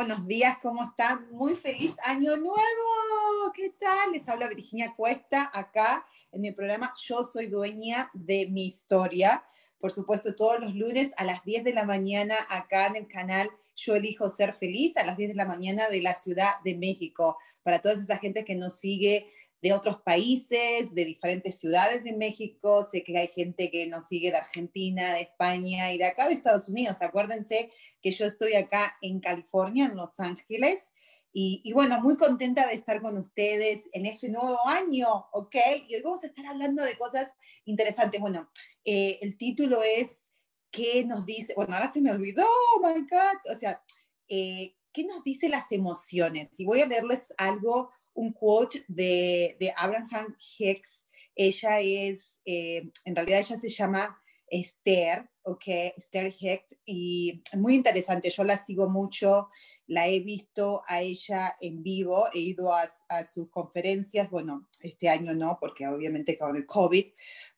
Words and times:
Buenos 0.00 0.26
días, 0.26 0.56
¿cómo 0.62 0.82
están? 0.82 1.30
Muy 1.30 1.56
feliz 1.56 1.92
año 2.02 2.34
nuevo. 2.34 3.52
¿Qué 3.54 3.74
tal? 3.78 4.12
Les 4.12 4.26
habla 4.26 4.48
Virginia 4.48 4.94
Cuesta 4.96 5.50
acá 5.52 6.06
en 6.32 6.42
el 6.42 6.54
programa 6.54 6.94
Yo 7.04 7.22
soy 7.22 7.48
dueña 7.48 8.10
de 8.14 8.48
mi 8.50 8.64
historia. 8.64 9.44
Por 9.78 9.92
supuesto, 9.92 10.34
todos 10.34 10.58
los 10.58 10.74
lunes 10.74 11.10
a 11.18 11.24
las 11.24 11.44
10 11.44 11.64
de 11.64 11.74
la 11.74 11.84
mañana 11.84 12.34
acá 12.48 12.86
en 12.86 12.96
el 12.96 13.08
canal 13.08 13.50
Yo 13.76 13.94
elijo 13.94 14.30
ser 14.30 14.54
feliz, 14.54 14.96
a 14.96 15.04
las 15.04 15.18
10 15.18 15.32
de 15.32 15.36
la 15.36 15.44
mañana 15.44 15.90
de 15.90 16.00
la 16.00 16.18
Ciudad 16.18 16.48
de 16.64 16.76
México. 16.76 17.36
Para 17.62 17.80
toda 17.80 18.00
esa 18.00 18.16
gente 18.16 18.46
que 18.46 18.54
nos 18.54 18.78
sigue 18.78 19.30
de 19.62 19.72
otros 19.72 20.00
países, 20.02 20.94
de 20.94 21.04
diferentes 21.04 21.60
ciudades 21.60 22.02
de 22.02 22.12
México. 22.12 22.88
Sé 22.90 23.02
que 23.02 23.18
hay 23.18 23.28
gente 23.28 23.70
que 23.70 23.86
nos 23.86 24.08
sigue 24.08 24.30
de 24.30 24.38
Argentina, 24.38 25.14
de 25.14 25.22
España 25.22 25.92
y 25.92 25.98
de 25.98 26.06
acá 26.06 26.28
de 26.28 26.34
Estados 26.34 26.68
Unidos. 26.68 26.96
Acuérdense 27.00 27.70
que 28.00 28.10
yo 28.10 28.26
estoy 28.26 28.54
acá 28.54 28.96
en 29.02 29.20
California, 29.20 29.86
en 29.86 29.96
Los 29.96 30.18
Ángeles. 30.18 30.90
Y, 31.32 31.72
bueno, 31.74 32.00
muy 32.00 32.16
contenta 32.16 32.66
de 32.66 32.74
estar 32.74 33.00
con 33.00 33.16
ustedes 33.16 33.84
en 33.92 34.04
este 34.04 34.28
nuevo 34.28 34.66
año, 34.66 35.26
¿ok? 35.32 35.54
Y 35.88 35.94
hoy 35.94 36.02
vamos 36.02 36.24
a 36.24 36.26
estar 36.26 36.44
hablando 36.46 36.82
de 36.82 36.98
cosas 36.98 37.28
interesantes. 37.66 38.20
Bueno, 38.20 38.50
eh, 38.84 39.18
el 39.22 39.36
título 39.36 39.80
es, 39.84 40.24
¿qué 40.72 41.04
nos 41.04 41.24
dice? 41.26 41.54
Bueno, 41.54 41.74
ahora 41.74 41.92
se 41.92 42.00
me 42.00 42.10
olvidó, 42.10 42.44
oh 42.44 42.80
my 42.84 43.02
God. 43.02 43.56
O 43.56 43.60
sea, 43.60 43.80
eh, 44.26 44.74
¿qué 44.92 45.04
nos 45.04 45.22
dice 45.22 45.48
las 45.48 45.70
emociones? 45.70 46.50
Y 46.58 46.64
voy 46.64 46.80
a 46.80 46.86
leerles 46.86 47.32
algo 47.36 47.92
un 48.14 48.32
quote 48.32 48.84
de, 48.88 49.56
de 49.60 49.72
Abraham 49.76 50.36
Hicks. 50.58 51.00
Ella 51.34 51.80
es, 51.80 52.38
eh, 52.44 52.90
en 53.04 53.16
realidad 53.16 53.40
ella 53.40 53.60
se 53.60 53.68
llama 53.68 54.20
Esther, 54.46 55.30
¿ok? 55.42 55.62
Esther 55.96 56.34
Hicks, 56.38 56.76
y 56.84 57.42
muy 57.56 57.74
interesante, 57.76 58.30
yo 58.30 58.44
la 58.44 58.62
sigo 58.64 58.88
mucho, 58.88 59.48
la 59.90 60.06
he 60.06 60.20
visto 60.20 60.82
a 60.86 61.00
ella 61.00 61.56
en 61.60 61.82
vivo, 61.82 62.26
he 62.32 62.38
ido 62.38 62.72
a, 62.72 62.88
a 63.08 63.24
sus 63.24 63.50
conferencias, 63.50 64.30
bueno, 64.30 64.68
este 64.80 65.08
año 65.08 65.34
no, 65.34 65.58
porque 65.60 65.88
obviamente 65.88 66.38
con 66.38 66.54
el 66.54 66.64
COVID, 66.64 67.06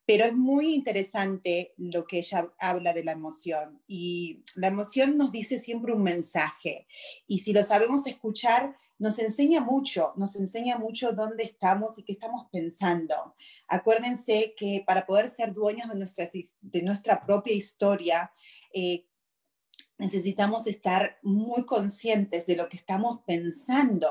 pero 0.06 0.24
es 0.24 0.32
muy 0.32 0.74
interesante 0.74 1.74
lo 1.76 2.06
que 2.06 2.18
ella 2.18 2.50
habla 2.58 2.94
de 2.94 3.04
la 3.04 3.12
emoción 3.12 3.82
y 3.86 4.42
la 4.54 4.68
emoción 4.68 5.18
nos 5.18 5.30
dice 5.30 5.58
siempre 5.58 5.92
un 5.92 6.02
mensaje 6.02 6.86
y 7.26 7.40
si 7.40 7.52
lo 7.52 7.62
sabemos 7.64 8.06
escuchar 8.06 8.76
nos 8.98 9.18
enseña 9.18 9.60
mucho, 9.60 10.14
nos 10.16 10.34
enseña 10.36 10.78
mucho 10.78 11.12
dónde 11.12 11.44
estamos 11.44 11.98
y 11.98 12.04
qué 12.04 12.12
estamos 12.12 12.46
pensando. 12.50 13.34
Acuérdense 13.68 14.54
que 14.56 14.84
para 14.86 15.04
poder 15.04 15.28
ser 15.28 15.52
dueños 15.52 15.88
de 15.90 15.96
nuestra, 15.96 16.30
de 16.60 16.82
nuestra 16.82 17.20
propia 17.26 17.52
historia, 17.52 18.32
eh, 18.72 19.04
necesitamos 20.02 20.66
estar 20.66 21.16
muy 21.22 21.64
conscientes 21.64 22.44
de 22.44 22.56
lo 22.56 22.68
que 22.68 22.76
estamos 22.76 23.20
pensando, 23.24 24.08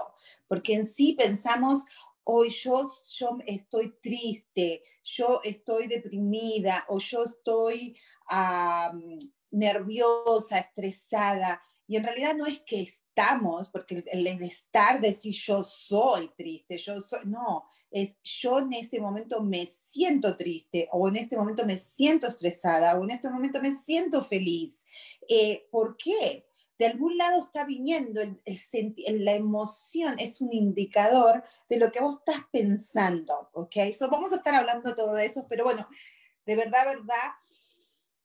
porque 0.48 0.74
en 0.74 0.88
sí 0.88 1.18
pensamos, 1.20 1.84
hoy 2.24 2.50
yo, 2.50 2.90
yo 3.20 3.38
estoy 3.46 3.98
triste, 4.02 4.84
yo 5.04 5.42
estoy 5.44 5.88
deprimida 5.88 6.86
o 6.88 6.98
yo 7.00 7.26
estoy 7.26 7.98
nerviosa, 9.52 10.60
estresada. 10.60 11.62
Y 11.88 11.98
en 11.98 12.06
realidad 12.06 12.36
no 12.36 12.46
es 12.46 12.62
que 12.62 12.90
estamos, 13.22 13.70
porque 13.70 14.04
el, 14.12 14.28
estar, 14.42 15.00
decir 15.00 15.34
yo 15.34 15.64
soy 15.64 16.30
triste, 16.36 16.78
yo 16.78 17.00
soy, 17.02 17.20
no, 17.26 17.66
es 17.92 18.16
yo 18.24 18.60
en 18.60 18.74
este 18.74 19.00
momento 19.00 19.42
me 19.42 19.68
siento 19.68 20.36
triste 20.38 20.88
o 20.92 21.08
en 21.08 21.18
este 21.18 21.38
momento 21.38 21.66
me 21.66 21.78
siento 21.78 22.28
estresada 22.28 22.98
o 22.98 23.04
en 23.04 23.12
este 23.12 23.30
momento 23.30 23.62
me 23.62 23.74
siento 23.74 24.24
feliz. 24.24 24.86
Eh, 25.28 25.68
¿Por 25.72 25.98
qué? 25.98 26.46
de 26.80 26.88
algún 26.88 27.16
lado 27.16 27.40
está 27.40 27.64
viniendo, 27.64 28.22
el, 28.22 29.24
la 29.24 29.34
emoción 29.34 30.16
es 30.18 30.42
un 30.42 30.52
indicador 30.52 31.44
de 31.70 31.78
lo 31.78 31.92
que 31.92 32.00
vos 32.00 32.16
estás 32.18 32.44
pensando, 32.52 33.52
¿ok? 33.54 33.76
So, 33.96 34.10
vamos 34.10 34.32
a 34.32 34.38
estar 34.38 34.56
hablando 34.56 34.90
de 34.90 34.96
todo 34.96 35.16
eso, 35.20 35.46
pero 35.48 35.64
bueno, 35.64 35.88
de 36.48 36.56
verdad, 36.56 36.88
verdad, 36.88 37.34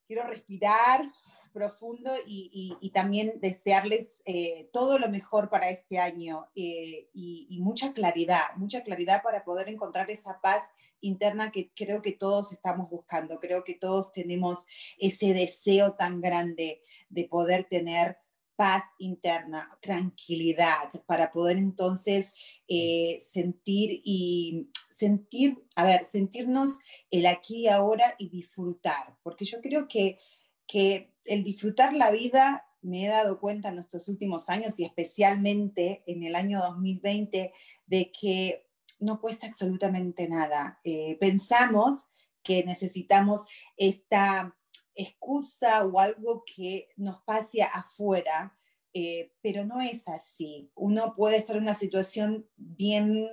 quiero 0.06 0.26
respirar 0.26 1.12
profundo 1.56 2.12
y, 2.26 2.90
también 2.92 3.40
desearles 3.40 4.20
eh, 4.26 4.68
todo 4.74 4.98
lo 4.98 5.08
mejor 5.08 5.48
para 5.48 5.70
este 5.70 5.98
año 5.98 6.46
eh, 6.54 7.08
y, 7.14 7.58
mucha 7.62 7.94
claridad, 7.94 8.54
mucha 8.56 8.82
claridad 8.82 9.22
para 9.22 9.42
poder 9.42 9.70
encontrar 9.70 10.10
esa 10.10 10.38
paz 10.42 10.62
interna 11.00 11.50
que 11.52 11.70
creo 11.74 12.02
que 12.02 12.12
todos 12.12 12.52
estamos 12.52 12.90
buscando. 12.90 13.40
Creo 13.40 13.64
que 13.64 13.72
todos 13.74 14.12
tenemos 14.12 14.66
ese 14.98 15.32
deseo 15.32 15.94
tan 15.94 16.20
grande 16.20 16.82
de 17.08 17.24
poder 17.24 17.64
tener 17.64 18.18
paz 18.56 18.84
interna, 18.98 19.68
tranquilidad, 19.80 20.90
para 21.06 21.32
poder 21.32 21.56
entonces 21.56 22.34
eh, 22.68 23.18
sentir 23.20 24.02
y 24.04 24.68
sentir, 24.90 25.62
a 25.74 25.84
ver, 25.84 26.06
sentirnos 26.06 26.78
el 27.10 27.26
aquí 27.26 27.62
y 27.62 27.68
ahora 27.68 28.14
y 28.18 28.28
disfrutar, 28.28 29.16
porque 29.22 29.44
yo 29.46 29.60
creo 29.62 29.88
que, 29.88 30.18
que 30.66 31.14
el 31.24 31.44
disfrutar 31.44 31.94
la 31.94 32.10
vida, 32.10 32.64
me 32.82 33.04
he 33.04 33.08
dado 33.08 33.40
cuenta 33.40 33.70
en 33.70 33.78
estos 33.78 34.08
últimos 34.08 34.48
años 34.48 34.78
y 34.78 34.84
especialmente 34.84 36.04
en 36.06 36.22
el 36.22 36.36
año 36.36 36.60
2020, 36.60 37.52
de 37.86 38.12
que 38.12 38.66
no 39.00 39.20
cuesta 39.20 39.46
absolutamente 39.46 40.28
nada. 40.28 40.80
Eh, 40.84 41.16
pensamos 41.18 42.04
que 42.42 42.64
necesitamos 42.64 43.46
esta 43.76 44.56
excusa 44.94 45.84
o 45.84 45.98
algo 45.98 46.44
que 46.44 46.88
nos 46.96 47.22
pase 47.22 47.62
afuera, 47.62 48.56
eh, 48.94 49.32
pero 49.42 49.64
no 49.64 49.80
es 49.80 50.08
así. 50.08 50.70
Uno 50.74 51.14
puede 51.16 51.36
estar 51.36 51.56
en 51.56 51.64
una 51.64 51.74
situación 51.74 52.48
bien, 52.56 53.28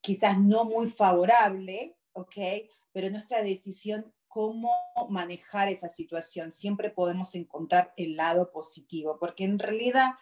quizás 0.00 0.38
no 0.38 0.64
muy 0.64 0.90
favorable, 0.90 1.96
¿ok? 2.12 2.36
Pero 2.92 3.10
nuestra 3.10 3.42
decisión 3.42 4.12
cómo 4.32 4.72
manejar 5.10 5.68
esa 5.68 5.90
situación. 5.90 6.52
Siempre 6.52 6.88
podemos 6.88 7.34
encontrar 7.34 7.92
el 7.98 8.16
lado 8.16 8.50
positivo, 8.50 9.18
porque 9.20 9.44
en 9.44 9.58
realidad 9.58 10.12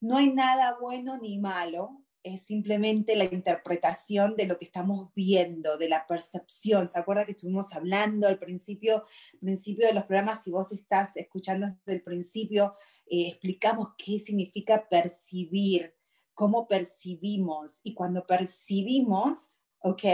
no 0.00 0.16
hay 0.16 0.32
nada 0.32 0.78
bueno 0.80 1.16
ni 1.18 1.38
malo, 1.38 2.02
es 2.24 2.42
simplemente 2.42 3.14
la 3.14 3.24
interpretación 3.24 4.34
de 4.36 4.46
lo 4.46 4.58
que 4.58 4.64
estamos 4.64 5.12
viendo, 5.14 5.78
de 5.78 5.88
la 5.88 6.06
percepción. 6.06 6.88
¿Se 6.88 6.98
acuerda 6.98 7.24
que 7.24 7.32
estuvimos 7.32 7.72
hablando 7.72 8.26
al 8.26 8.38
principio, 8.38 9.04
principio 9.40 9.86
de 9.86 9.94
los 9.94 10.04
programas? 10.04 10.42
Si 10.42 10.50
vos 10.50 10.72
estás 10.72 11.16
escuchando 11.16 11.68
desde 11.68 11.98
el 11.98 12.02
principio, 12.02 12.74
eh, 13.06 13.28
explicamos 13.28 13.90
qué 13.96 14.18
significa 14.18 14.88
percibir, 14.88 15.94
cómo 16.34 16.66
percibimos. 16.66 17.80
Y 17.84 17.94
cuando 17.94 18.26
percibimos, 18.26 19.52
¿ok? 19.80 20.04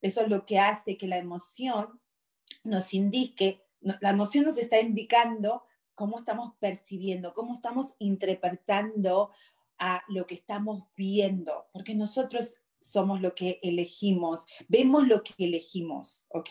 Eso 0.00 0.22
es 0.22 0.28
lo 0.28 0.46
que 0.46 0.58
hace 0.58 0.96
que 0.96 1.06
la 1.06 1.18
emoción 1.18 2.00
nos 2.64 2.94
indique, 2.94 3.62
la 3.80 4.10
emoción 4.10 4.44
nos 4.44 4.58
está 4.58 4.80
indicando 4.80 5.64
cómo 5.94 6.18
estamos 6.18 6.54
percibiendo, 6.60 7.34
cómo 7.34 7.52
estamos 7.52 7.94
interpretando 7.98 9.30
a 9.78 10.02
lo 10.08 10.26
que 10.26 10.34
estamos 10.34 10.84
viendo, 10.96 11.66
porque 11.72 11.94
nosotros 11.94 12.54
somos 12.80 13.20
lo 13.20 13.34
que 13.34 13.58
elegimos, 13.62 14.46
vemos 14.68 15.06
lo 15.06 15.22
que 15.22 15.34
elegimos, 15.38 16.26
¿ok? 16.28 16.50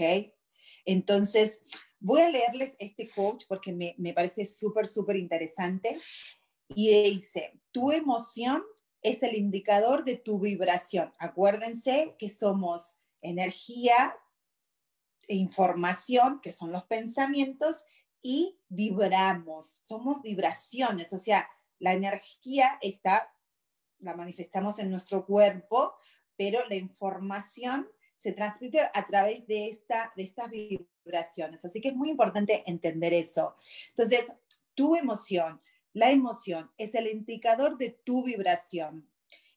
Entonces, 0.85 1.61
voy 1.99 2.21
a 2.21 2.29
leerles 2.29 2.73
este 2.79 3.09
quote 3.09 3.45
porque 3.47 3.71
me, 3.71 3.95
me 3.97 4.13
parece 4.13 4.45
súper, 4.45 4.88
súper 4.88 5.15
interesante. 5.15 5.97
Y 6.69 6.89
dice, 7.11 7.59
tu 7.71 7.91
emoción 7.91 8.63
es 9.01 9.23
el 9.23 9.35
indicador 9.35 10.03
de 10.03 10.17
tu 10.17 10.39
vibración. 10.39 11.13
Acuérdense 11.19 12.15
que 12.17 12.29
somos 12.29 12.97
energía 13.21 14.15
información, 15.35 16.39
que 16.41 16.51
son 16.51 16.71
los 16.71 16.85
pensamientos, 16.85 17.83
y 18.21 18.57
vibramos, 18.68 19.68
somos 19.68 20.21
vibraciones, 20.21 21.13
o 21.13 21.18
sea, 21.18 21.47
la 21.79 21.94
energía 21.94 22.77
está, 22.81 23.31
la 24.00 24.15
manifestamos 24.15 24.79
en 24.79 24.89
nuestro 24.89 25.25
cuerpo, 25.25 25.94
pero 26.35 26.65
la 26.68 26.75
información 26.75 27.88
se 28.15 28.31
transmite 28.31 28.81
a 28.81 29.06
través 29.07 29.45
de, 29.47 29.69
esta, 29.69 30.12
de 30.15 30.24
estas 30.24 30.50
vibraciones. 30.50 31.63
Así 31.63 31.80
que 31.80 31.89
es 31.89 31.95
muy 31.95 32.09
importante 32.09 32.63
entender 32.65 33.13
eso. 33.13 33.56
Entonces, 33.89 34.25
tu 34.73 34.95
emoción, 34.95 35.62
la 35.94 36.12
emoción 36.12 36.71
es 36.77 36.95
el 36.95 37.07
indicador 37.07 37.77
de 37.77 37.91
tu 37.91 38.23
vibración. 38.23 39.07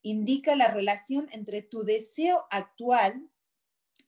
Indica 0.03 0.55
la 0.55 0.67
relación 0.67 1.27
entre 1.31 1.61
tu 1.63 1.83
deseo 1.83 2.45
actual 2.51 3.30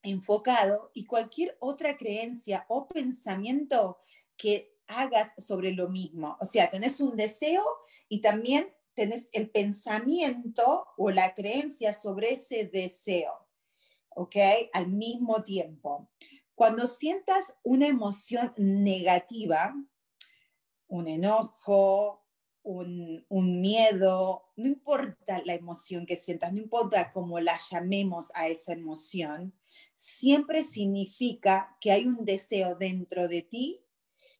enfocado 0.03 0.91
y 0.93 1.05
cualquier 1.05 1.57
otra 1.59 1.97
creencia 1.97 2.65
o 2.67 2.87
pensamiento 2.87 3.97
que 4.37 4.73
hagas 4.87 5.31
sobre 5.43 5.71
lo 5.71 5.89
mismo. 5.89 6.37
O 6.39 6.45
sea, 6.45 6.69
tenés 6.69 6.99
un 6.99 7.15
deseo 7.15 7.63
y 8.09 8.21
también 8.21 8.67
tenés 8.93 9.29
el 9.31 9.49
pensamiento 9.49 10.85
o 10.97 11.09
la 11.09 11.33
creencia 11.33 11.93
sobre 11.93 12.33
ese 12.33 12.65
deseo, 12.65 13.33
¿ok? 14.09 14.35
Al 14.73 14.87
mismo 14.87 15.43
tiempo. 15.43 16.11
Cuando 16.53 16.87
sientas 16.87 17.55
una 17.63 17.87
emoción 17.87 18.53
negativa, 18.57 19.73
un 20.87 21.07
enojo, 21.07 22.23
un, 22.61 23.25
un, 23.27 23.61
miedo, 23.61 24.51
no 24.55 24.67
importa 24.67 25.41
la 25.45 25.55
emoción 25.55 26.05
que 26.05 26.15
sientas, 26.15 26.53
no 26.53 26.59
importa 26.59 27.11
cómo 27.11 27.39
la 27.39 27.59
llamemos 27.71 28.27
a 28.35 28.47
esa 28.47 28.73
emoción, 28.73 29.53
siempre 29.93 30.63
significa 30.63 31.77
que 31.79 31.91
hay 31.91 32.05
un 32.05 32.25
deseo 32.25 32.75
dentro 32.75 33.27
de 33.27 33.41
ti 33.41 33.83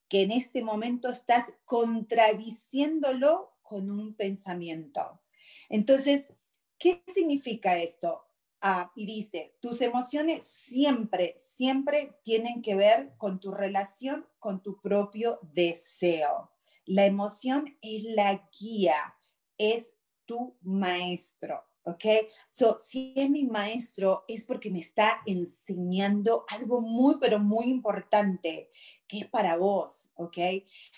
que 0.10 0.22
en 0.22 0.32
este 0.32 0.64
momento 0.64 1.10
estás 1.10 1.46
contradiciéndolo 1.66 3.58
con 3.62 3.90
un 3.90 4.14
pensamiento. 4.14 5.22
Entonces, 5.70 6.32
¿qué 6.78 7.04
significa 7.14 7.78
esto? 7.80 8.24
Ah, 8.62 8.92
y 8.96 9.06
dice, 9.06 9.58
tus 9.60 9.82
emociones 9.82 10.46
siempre, 10.46 11.36
siempre 11.38 12.18
tienen 12.24 12.62
que 12.62 12.76
ver 12.76 13.14
con 13.18 13.40
tu 13.40 13.52
relación 13.52 14.26
con 14.40 14.62
tu 14.62 14.80
propio 14.82 15.40
deseo. 15.42 16.52
La 16.86 17.06
emoción 17.06 17.78
es 17.82 18.04
la 18.04 18.50
guía, 18.58 19.16
es 19.58 19.94
tu 20.26 20.58
maestro. 20.62 21.64
¿Ok? 21.84 22.06
So, 22.48 22.78
si 22.78 23.14
es 23.16 23.30
mi 23.30 23.46
maestro 23.46 24.24
es 24.28 24.44
porque 24.44 24.70
me 24.70 24.80
está 24.80 25.22
enseñando 25.26 26.46
algo 26.50 26.82
muy, 26.82 27.16
pero 27.20 27.40
muy 27.40 27.66
importante, 27.66 28.70
que 29.08 29.20
es 29.20 29.28
para 29.28 29.58
vos, 29.58 30.10
¿ok? 30.16 30.38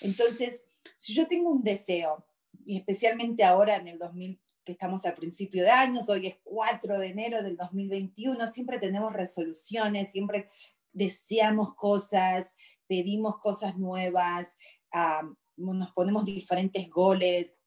Entonces, 0.02 0.68
si 0.98 1.14
yo 1.14 1.28
tengo 1.28 1.50
un 1.52 1.64
deseo, 1.64 2.26
y 2.66 2.78
especialmente 2.78 3.44
ahora 3.44 3.78
en 3.78 3.88
el 3.88 4.00
2000, 4.00 4.40
que 4.64 4.72
estamos 4.72 5.06
al 5.06 5.14
principio 5.14 5.64
de 5.64 5.70
años, 5.70 6.10
hoy 6.10 6.28
es 6.28 6.38
4 6.44 6.98
de 6.98 7.08
enero 7.08 7.44
del 7.44 7.56
2021, 7.56 8.48
siempre 8.52 8.80
tenemos 8.80 9.14
resoluciones, 9.14 10.12
siempre 10.12 10.50
deseamos 10.92 11.76
cosas, 11.76 12.56
pedimos 12.88 13.38
cosas 13.40 13.78
nuevas, 13.78 14.58
nos 15.58 15.92
ponemos 15.94 16.26
diferentes 16.26 16.90
goles 16.90 17.62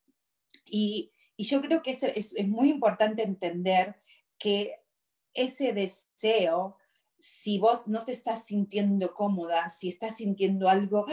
y 0.64 1.12
y 1.38 1.44
yo 1.44 1.62
creo 1.62 1.82
que 1.82 1.92
es, 1.92 2.02
es, 2.02 2.48
muy 2.48 2.68
importante 2.68 3.22
entender 3.22 3.94
que 4.38 4.74
ese 5.32 5.72
deseo, 5.72 6.76
si 7.20 7.60
vos 7.60 7.86
no 7.86 8.04
te 8.04 8.10
estás 8.10 8.44
sintiendo 8.46 9.14
cómoda, 9.14 9.70
si 9.70 9.88
estás 9.88 10.16
sintiendo 10.16 10.68
algo 10.68 11.06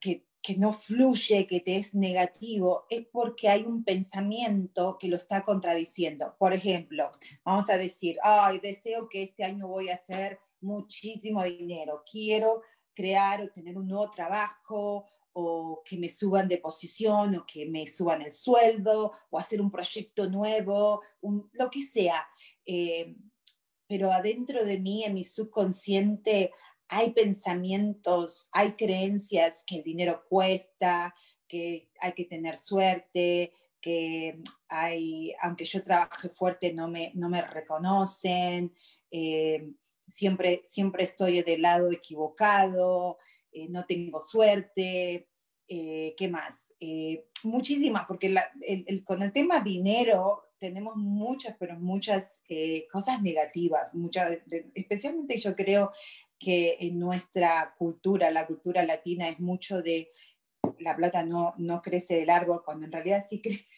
que, 0.00 0.26
que 0.42 0.56
no 0.56 0.74
fluye, 0.74 1.46
que 1.46 1.60
te 1.60 1.78
es 1.78 1.94
negativo, 1.94 2.84
es 2.90 3.06
porque 3.06 3.48
hay 3.48 3.62
un 3.62 3.84
pensamiento 3.84 4.98
que 5.00 5.08
lo 5.08 5.16
está 5.16 5.42
contradiciendo. 5.42 6.36
Por 6.38 6.52
ejemplo, 6.52 7.10
vamos 7.42 7.70
a 7.70 7.78
decir, 7.78 8.18
ay, 8.22 8.60
deseo 8.60 9.08
que 9.08 9.22
este 9.22 9.44
año 9.44 9.66
voy 9.66 9.88
a 9.88 9.94
hacer 9.94 10.40
muchísimo 10.60 11.42
dinero, 11.42 12.04
quiero 12.10 12.60
crear 12.92 13.40
o 13.40 13.48
tener 13.48 13.78
un 13.78 13.88
nuevo 13.88 14.10
trabajo 14.10 15.06
o 15.34 15.82
que 15.84 15.98
me 15.98 16.10
suban 16.10 16.48
de 16.48 16.58
posición 16.58 17.34
o 17.36 17.46
que 17.46 17.66
me 17.66 17.88
suban 17.90 18.22
el 18.22 18.32
sueldo 18.32 19.12
o 19.30 19.38
hacer 19.38 19.60
un 19.60 19.70
proyecto 19.70 20.28
nuevo, 20.28 21.02
lo 21.20 21.70
que 21.70 21.82
sea. 21.86 22.26
Eh, 22.64 23.16
pero 23.86 24.10
adentro 24.10 24.64
de 24.64 24.78
mí, 24.78 25.04
en 25.04 25.14
mi 25.14 25.24
subconsciente, 25.24 26.52
hay 26.88 27.12
pensamientos, 27.12 28.48
hay 28.52 28.72
creencias 28.72 29.64
que 29.66 29.76
el 29.76 29.82
dinero 29.82 30.24
cuesta, 30.28 31.14
que 31.48 31.90
hay 32.00 32.12
que 32.12 32.24
tener 32.24 32.56
suerte, 32.56 33.52
que 33.80 34.40
hay, 34.68 35.34
aunque 35.42 35.64
yo 35.64 35.82
trabaje 35.82 36.28
fuerte, 36.28 36.72
no 36.72 36.88
me, 36.88 37.10
no 37.14 37.28
me 37.28 37.42
reconocen, 37.42 38.74
eh, 39.10 39.72
siempre, 40.06 40.62
siempre 40.64 41.04
estoy 41.04 41.42
del 41.42 41.62
lado 41.62 41.90
equivocado, 41.90 43.18
eh, 43.54 43.68
no 43.68 43.86
tengo 43.86 44.20
suerte, 44.20 45.28
eh, 45.68 46.14
¿qué 46.16 46.28
más? 46.28 46.72
Eh, 46.80 47.26
muchísimas, 47.44 48.06
porque 48.06 48.34
con 49.04 49.22
el 49.22 49.32
tema 49.32 49.60
dinero 49.60 50.42
tenemos 50.58 50.96
muchas, 50.96 51.56
pero 51.58 51.78
muchas 51.78 52.38
cosas 52.90 53.22
negativas, 53.22 53.94
muchas, 53.94 54.38
especialmente 54.74 55.38
yo 55.38 55.54
creo 55.54 55.92
que 56.38 56.76
en 56.80 56.98
nuestra 56.98 57.74
cultura, 57.78 58.30
la 58.30 58.46
cultura 58.46 58.84
latina, 58.84 59.28
es 59.28 59.38
mucho 59.40 59.82
de 59.82 60.10
la 60.78 60.96
plata 60.96 61.24
no, 61.24 61.54
no 61.58 61.80
crece 61.80 62.14
del 62.16 62.30
árbol, 62.30 62.62
cuando 62.64 62.86
en 62.86 62.92
realidad 62.92 63.24
sí 63.28 63.40
crece 63.42 63.68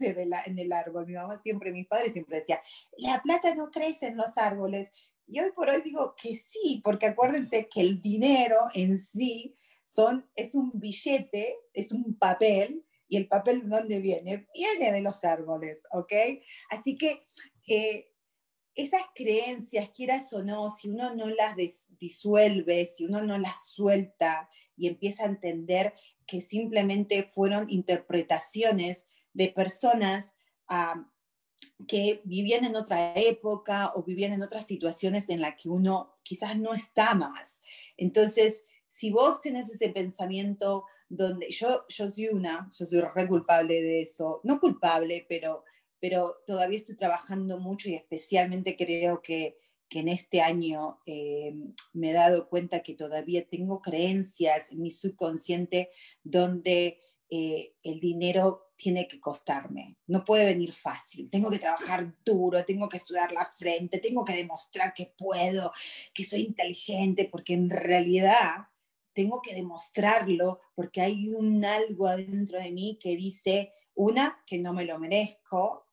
en 0.00 0.58
el 0.58 0.72
árbol. 0.72 1.06
Mi 1.06 1.14
mamá 1.14 1.40
siempre, 1.42 1.72
mis 1.72 1.86
padres 1.86 2.12
siempre 2.12 2.38
decía, 2.38 2.62
la 2.96 3.20
plata 3.22 3.54
no 3.54 3.70
crece 3.70 4.06
en 4.06 4.16
los 4.16 4.36
árboles, 4.36 4.90
y 5.28 5.40
hoy 5.40 5.52
por 5.52 5.68
hoy 5.68 5.82
digo 5.82 6.14
que 6.20 6.36
sí, 6.36 6.80
porque 6.82 7.06
acuérdense 7.06 7.68
que 7.68 7.80
el 7.80 8.00
dinero 8.00 8.56
en 8.74 8.98
sí 8.98 9.56
son, 9.84 10.28
es 10.34 10.54
un 10.54 10.72
billete, 10.74 11.56
es 11.72 11.92
un 11.92 12.18
papel, 12.18 12.84
y 13.08 13.16
el 13.16 13.26
papel 13.26 13.62
de 13.62 13.76
dónde 13.76 14.00
viene? 14.00 14.46
Viene 14.54 14.92
de 14.92 15.00
los 15.00 15.24
árboles, 15.24 15.78
¿ok? 15.92 16.12
Así 16.70 16.96
que 16.96 17.26
eh, 17.66 18.12
esas 18.74 19.02
creencias, 19.14 19.90
quieras 19.90 20.32
o 20.32 20.42
no, 20.42 20.70
si 20.70 20.88
uno 20.88 21.14
no 21.14 21.28
las 21.28 21.56
disuelve, 21.98 22.88
si 22.94 23.06
uno 23.06 23.22
no 23.22 23.38
las 23.38 23.70
suelta 23.70 24.48
y 24.76 24.86
empieza 24.86 25.24
a 25.24 25.28
entender 25.28 25.94
que 26.26 26.42
simplemente 26.42 27.30
fueron 27.34 27.68
interpretaciones 27.70 29.06
de 29.32 29.48
personas 29.48 30.36
que 31.86 32.20
vivían 32.24 32.64
en 32.64 32.76
otra 32.76 33.14
época 33.14 33.92
o 33.94 34.02
vivían 34.02 34.32
en 34.32 34.42
otras 34.42 34.66
situaciones 34.66 35.28
en 35.28 35.40
las 35.40 35.54
que 35.56 35.68
uno 35.68 36.18
quizás 36.22 36.58
no 36.58 36.74
está 36.74 37.14
más. 37.14 37.62
Entonces, 37.96 38.64
si 38.88 39.10
vos 39.10 39.40
tenés 39.40 39.68
ese 39.70 39.90
pensamiento 39.90 40.84
donde 41.08 41.50
yo, 41.50 41.84
yo 41.88 42.10
soy 42.10 42.28
una, 42.28 42.70
yo 42.76 42.86
soy 42.86 43.00
re 43.00 43.28
culpable 43.28 43.80
de 43.80 44.02
eso, 44.02 44.40
no 44.44 44.58
culpable, 44.60 45.24
pero, 45.28 45.64
pero 46.00 46.34
todavía 46.46 46.78
estoy 46.78 46.96
trabajando 46.96 47.58
mucho 47.58 47.88
y 47.88 47.94
especialmente 47.94 48.76
creo 48.76 49.22
que, 49.22 49.56
que 49.88 50.00
en 50.00 50.08
este 50.08 50.40
año 50.40 51.00
eh, 51.06 51.54
me 51.92 52.10
he 52.10 52.12
dado 52.12 52.48
cuenta 52.48 52.82
que 52.82 52.94
todavía 52.94 53.48
tengo 53.48 53.80
creencias 53.80 54.70
en 54.70 54.82
mi 54.82 54.90
subconsciente 54.90 55.90
donde 56.22 56.98
eh, 57.30 57.74
el 57.82 58.00
dinero 58.00 58.67
tiene 58.78 59.08
que 59.08 59.20
costarme, 59.20 59.96
no 60.06 60.24
puede 60.24 60.46
venir 60.46 60.72
fácil, 60.72 61.28
tengo 61.30 61.50
que 61.50 61.58
trabajar 61.58 62.14
duro, 62.24 62.64
tengo 62.64 62.88
que 62.88 62.98
estudiar 62.98 63.32
la 63.32 63.44
frente, 63.44 63.98
tengo 63.98 64.24
que 64.24 64.36
demostrar 64.36 64.94
que 64.94 65.12
puedo, 65.18 65.72
que 66.14 66.24
soy 66.24 66.42
inteligente, 66.42 67.28
porque 67.30 67.54
en 67.54 67.68
realidad 67.68 68.68
tengo 69.12 69.42
que 69.42 69.54
demostrarlo 69.54 70.60
porque 70.76 71.00
hay 71.00 71.28
un 71.28 71.64
algo 71.64 72.06
adentro 72.06 72.60
de 72.60 72.70
mí 72.70 72.98
que 73.02 73.16
dice, 73.16 73.72
una, 73.94 74.42
que 74.46 74.58
no 74.58 74.72
me 74.72 74.84
lo 74.84 74.96
merezco, 75.00 75.84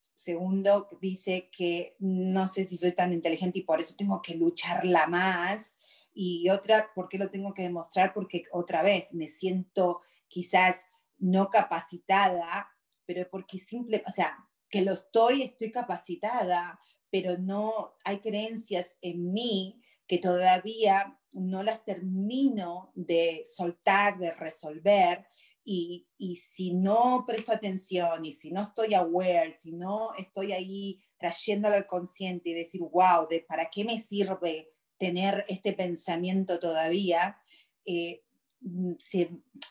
segundo, 0.00 0.88
dice 1.00 1.50
que 1.50 1.96
no 1.98 2.46
sé 2.46 2.68
si 2.68 2.76
soy 2.76 2.92
tan 2.92 3.12
inteligente 3.12 3.58
y 3.58 3.62
por 3.62 3.80
eso 3.80 3.96
tengo 3.96 4.22
que 4.22 4.36
lucharla 4.36 5.08
más, 5.08 5.76
y 6.14 6.48
otra, 6.50 6.90
¿por 6.94 7.08
qué 7.08 7.18
lo 7.18 7.30
tengo 7.30 7.54
que 7.54 7.62
demostrar? 7.62 8.12
Porque 8.12 8.44
otra 8.52 8.82
vez 8.82 9.14
me 9.14 9.28
siento 9.28 10.00
quizás 10.26 10.76
no 11.18 11.50
capacitada, 11.50 12.70
pero 13.06 13.28
porque 13.30 13.58
simple, 13.58 14.02
o 14.06 14.10
sea, 14.12 14.36
que 14.70 14.82
lo 14.82 14.92
estoy, 14.92 15.42
estoy 15.42 15.70
capacitada, 15.70 16.78
pero 17.10 17.38
no 17.38 17.94
hay 18.04 18.20
creencias 18.20 18.96
en 19.00 19.32
mí 19.32 19.80
que 20.06 20.18
todavía 20.18 21.18
no 21.32 21.62
las 21.62 21.84
termino 21.84 22.92
de 22.94 23.44
soltar, 23.46 24.18
de 24.18 24.32
resolver, 24.32 25.26
y, 25.70 26.36
si 26.36 26.72
no 26.72 27.24
presto 27.26 27.52
atención 27.52 28.24
y 28.24 28.32
si 28.32 28.50
no 28.50 28.62
estoy 28.62 28.94
aware, 28.94 29.52
si 29.52 29.72
no 29.72 30.14
estoy 30.14 30.52
ahí 30.52 31.02
trayéndolo 31.18 31.74
al 31.74 31.86
consciente 31.86 32.50
y 32.50 32.54
decir, 32.54 32.80
wow, 32.80 33.28
de, 33.28 33.44
¿para 33.46 33.68
qué 33.68 33.84
me 33.84 34.00
sirve 34.00 34.70
tener 34.96 35.44
este 35.48 35.74
pensamiento 35.74 36.58
todavía? 36.58 37.38
Eh, 37.84 38.24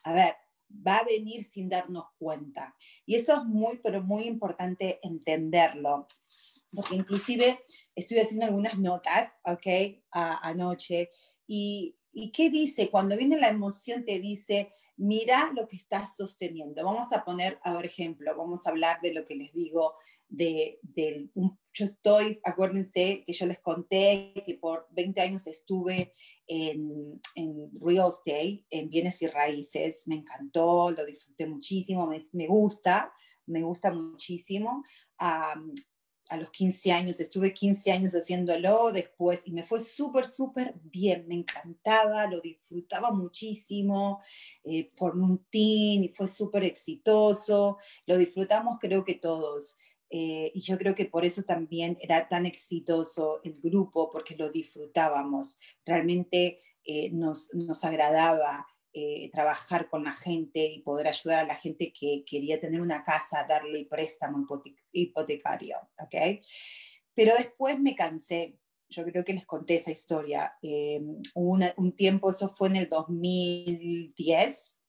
a 0.04 0.13
ver, 0.13 0.36
va 0.69 0.97
a 0.97 1.05
venir 1.05 1.43
sin 1.43 1.69
darnos 1.69 2.05
cuenta. 2.17 2.75
Y 3.05 3.15
eso 3.15 3.36
es 3.36 3.43
muy, 3.45 3.79
pero 3.83 4.01
muy 4.03 4.24
importante 4.24 5.00
entenderlo, 5.03 6.07
porque 6.71 6.95
inclusive 6.95 7.59
estoy 7.95 8.19
haciendo 8.19 8.45
algunas 8.45 8.77
notas, 8.77 9.31
¿ok? 9.45 10.01
anoche, 10.12 11.09
y, 11.45 11.95
y 12.12 12.31
¿qué 12.31 12.50
dice? 12.50 12.89
Cuando 12.89 13.15
viene 13.15 13.39
la 13.39 13.50
emoción 13.50 14.03
te 14.05 14.19
dice, 14.19 14.71
mira 14.97 15.51
lo 15.55 15.67
que 15.67 15.77
estás 15.77 16.15
sosteniendo. 16.15 16.83
Vamos 16.83 17.13
a 17.13 17.24
poner, 17.24 17.59
a 17.63 17.71
ejemplo, 17.86 18.36
vamos 18.36 18.65
a 18.65 18.71
hablar 18.71 19.00
de 19.01 19.13
lo 19.13 19.25
que 19.25 19.36
les 19.36 19.53
digo, 19.53 19.95
de, 20.29 20.79
yo 21.74 21.86
estoy, 21.86 22.39
acuérdense 22.43 23.24
que 23.25 23.34
yo 23.34 23.46
les 23.46 23.60
conté 23.60 24.34
que 24.46 24.55
por 24.55 24.88
20 24.91 25.22
años 25.22 25.48
estuve 25.48 26.12
en, 26.48 27.22
en 27.36 27.72
real 27.79 28.10
estate, 28.10 28.65
en 28.69 28.89
bienes 28.89 29.22
y 29.22 29.27
raíces, 29.27 30.03
me 30.05 30.15
encantó, 30.15 30.91
lo 30.91 31.05
disfruté 31.05 31.48
muchísimo, 31.48 32.07
me, 32.07 32.48
gusta, 32.48 33.13
me 33.46 33.62
gusta 33.63 33.93
muchísimo 33.93 34.84
a 36.29 36.38
los 36.38 36.51
15 36.51 36.91
años, 36.91 37.19
estuve 37.19 37.53
15 37.53 37.91
años 37.91 38.13
haciéndolo 38.13 38.91
después 38.91 39.41
y 39.46 39.51
me 39.51 39.63
fue 39.63 39.79
súper, 39.79 40.25
súper 40.25 40.74
bien, 40.84 41.25
me 41.27 41.36
encantaba, 41.36 42.27
lo 42.27 42.41
disfrutaba 42.41 43.12
muchísimo, 43.12 44.22
eh, 44.63 44.91
formé 44.96 45.24
un 45.24 45.46
team 45.50 46.03
y 46.03 46.13
fue 46.15 46.27
súper 46.27 46.65
exitoso, 46.65 47.77
lo 48.05 48.17
disfrutamos 48.17 48.77
creo 48.79 49.05
que 49.05 49.15
todos. 49.15 49.77
Eh, 50.09 50.51
y 50.53 50.61
yo 50.61 50.77
creo 50.77 50.95
que 50.95 51.05
por 51.05 51.25
eso 51.25 51.43
también 51.43 51.97
era 52.01 52.27
tan 52.29 52.45
exitoso 52.45 53.41
el 53.43 53.59
grupo, 53.61 54.09
porque 54.11 54.35
lo 54.35 54.49
disfrutábamos, 54.51 55.59
realmente 55.85 56.59
eh, 56.85 57.11
nos, 57.11 57.53
nos 57.53 57.83
agradaba 57.83 58.65
eh, 58.99 59.29
trabajar 59.31 59.89
con 59.89 60.05
la 60.05 60.13
gente 60.13 60.65
y 60.65 60.81
poder 60.81 61.07
ayudar 61.07 61.39
a 61.39 61.47
la 61.47 61.55
gente 61.55 61.93
que 61.93 62.23
quería 62.25 62.59
tener 62.59 62.81
una 62.81 63.03
casa, 63.03 63.45
darle 63.47 63.79
el 63.79 63.87
préstamo 63.87 64.47
hipotecario, 64.91 65.77
¿ok? 65.99 66.41
Pero 67.13 67.33
después 67.37 67.79
me 67.79 67.95
cansé, 67.95 68.57
yo 68.89 69.03
creo 69.03 69.23
que 69.23 69.33
les 69.33 69.45
conté 69.45 69.75
esa 69.75 69.91
historia, 69.91 70.57
eh, 70.63 70.99
un 71.35 71.95
tiempo, 71.95 72.31
eso 72.31 72.49
fue 72.55 72.69
en 72.69 72.77
el 72.77 72.89
2010, 72.89 74.79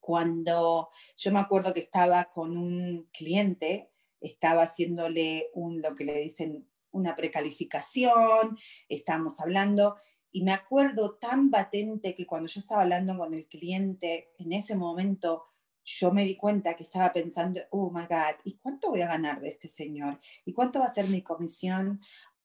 cuando 0.00 0.88
yo 1.16 1.32
me 1.32 1.40
acuerdo 1.40 1.74
que 1.74 1.80
estaba 1.80 2.24
con 2.32 2.56
un 2.56 3.10
cliente, 3.12 3.90
estaba 4.24 4.62
haciéndole 4.62 5.50
un, 5.54 5.80
lo 5.80 5.94
que 5.94 6.04
le 6.04 6.18
dicen 6.20 6.68
una 6.90 7.16
precalificación, 7.16 8.58
estamos 8.88 9.40
hablando, 9.40 9.96
y 10.30 10.42
me 10.42 10.52
acuerdo 10.52 11.14
tan 11.14 11.50
patente 11.50 12.14
que 12.14 12.26
cuando 12.26 12.48
yo 12.48 12.60
estaba 12.60 12.82
hablando 12.82 13.16
con 13.16 13.34
el 13.34 13.46
cliente, 13.46 14.32
en 14.38 14.52
ese 14.52 14.74
momento 14.74 15.44
yo 15.84 16.10
me 16.12 16.24
di 16.24 16.36
cuenta 16.36 16.74
que 16.74 16.82
estaba 16.82 17.12
pensando, 17.12 17.60
oh 17.70 17.90
my 17.90 18.06
God, 18.06 18.40
¿y 18.44 18.56
cuánto 18.56 18.90
voy 18.90 19.02
a 19.02 19.06
ganar 19.06 19.40
de 19.40 19.50
este 19.50 19.68
señor? 19.68 20.18
¿Y 20.44 20.52
cuánto 20.52 20.80
va 20.80 20.86
a 20.86 20.94
ser 20.94 21.08
mi 21.08 21.22
comisión? 21.22 22.00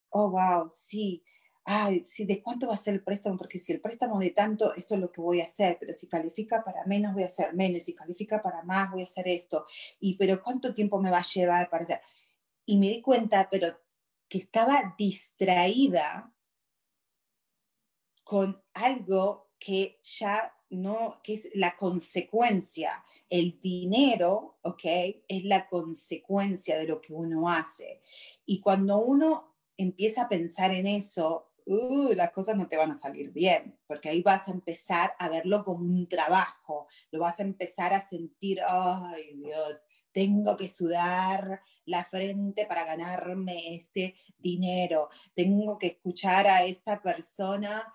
Oh, 0.09 0.29
wow, 0.29 0.69
sí. 0.71 1.23
Ay, 1.71 2.03
sí, 2.03 2.25
¿de 2.25 2.41
cuánto 2.41 2.67
va 2.67 2.73
a 2.73 2.77
ser 2.77 2.95
el 2.95 3.03
préstamo? 3.03 3.37
Porque 3.37 3.59
si 3.59 3.71
el 3.71 3.79
préstamo 3.79 4.17
de 4.19 4.31
tanto, 4.31 4.73
esto 4.73 4.95
es 4.95 5.01
lo 5.01 5.11
que 5.11 5.21
voy 5.21 5.39
a 5.39 5.45
hacer, 5.45 5.77
pero 5.79 5.93
si 5.93 6.07
califica 6.07 6.63
para 6.63 6.83
menos, 6.87 7.13
voy 7.13 7.21
a 7.21 7.27
hacer 7.27 7.53
menos, 7.53 7.83
si 7.83 7.93
califica 7.93 8.41
para 8.41 8.63
más, 8.63 8.91
voy 8.91 9.01
a 9.01 9.03
hacer 9.03 9.27
esto. 9.27 9.67
Y, 9.99 10.17
pero 10.17 10.41
¿cuánto 10.41 10.73
tiempo 10.73 10.99
me 10.99 11.11
va 11.11 11.19
a 11.19 11.31
llevar 11.31 11.69
para 11.69 11.83
hacer? 11.83 12.01
Y 12.65 12.79
me 12.79 12.87
di 12.87 13.03
cuenta, 13.03 13.47
pero 13.51 13.79
que 14.27 14.39
estaba 14.39 14.95
distraída 14.97 16.33
con 18.23 18.59
algo 18.73 19.51
que 19.59 19.99
ya 20.01 20.51
no, 20.71 21.21
que 21.23 21.35
es 21.35 21.49
la 21.53 21.77
consecuencia. 21.77 23.05
El 23.29 23.59
dinero, 23.61 24.57
¿ok? 24.63 24.85
Es 25.27 25.45
la 25.45 25.69
consecuencia 25.69 26.79
de 26.79 26.85
lo 26.85 26.99
que 26.99 27.13
uno 27.13 27.47
hace. 27.47 28.01
Y 28.47 28.59
cuando 28.59 28.97
uno 28.97 29.55
empieza 29.77 30.23
a 30.23 30.29
pensar 30.29 30.73
en 30.73 30.87
eso, 30.87 31.48
uh, 31.69 32.13
las 32.13 32.31
cosas 32.31 32.57
no 32.57 32.67
te 32.67 32.77
van 32.77 32.91
a 32.91 32.99
salir 32.99 33.31
bien, 33.31 33.77
porque 33.87 34.09
ahí 34.09 34.21
vas 34.21 34.47
a 34.47 34.51
empezar 34.51 35.13
a 35.19 35.29
verlo 35.29 35.63
como 35.63 35.85
un 35.85 36.09
trabajo, 36.09 36.87
lo 37.11 37.19
vas 37.19 37.39
a 37.39 37.43
empezar 37.43 37.93
a 37.93 38.07
sentir, 38.07 38.59
ay 38.67 39.35
Dios, 39.35 39.83
tengo 40.11 40.57
que 40.57 40.69
sudar 40.69 41.61
la 41.85 42.03
frente 42.05 42.65
para 42.65 42.85
ganarme 42.85 43.75
este 43.75 44.15
dinero, 44.39 45.09
tengo 45.35 45.77
que 45.77 45.87
escuchar 45.87 46.47
a 46.47 46.65
esta 46.65 47.01
persona 47.01 47.85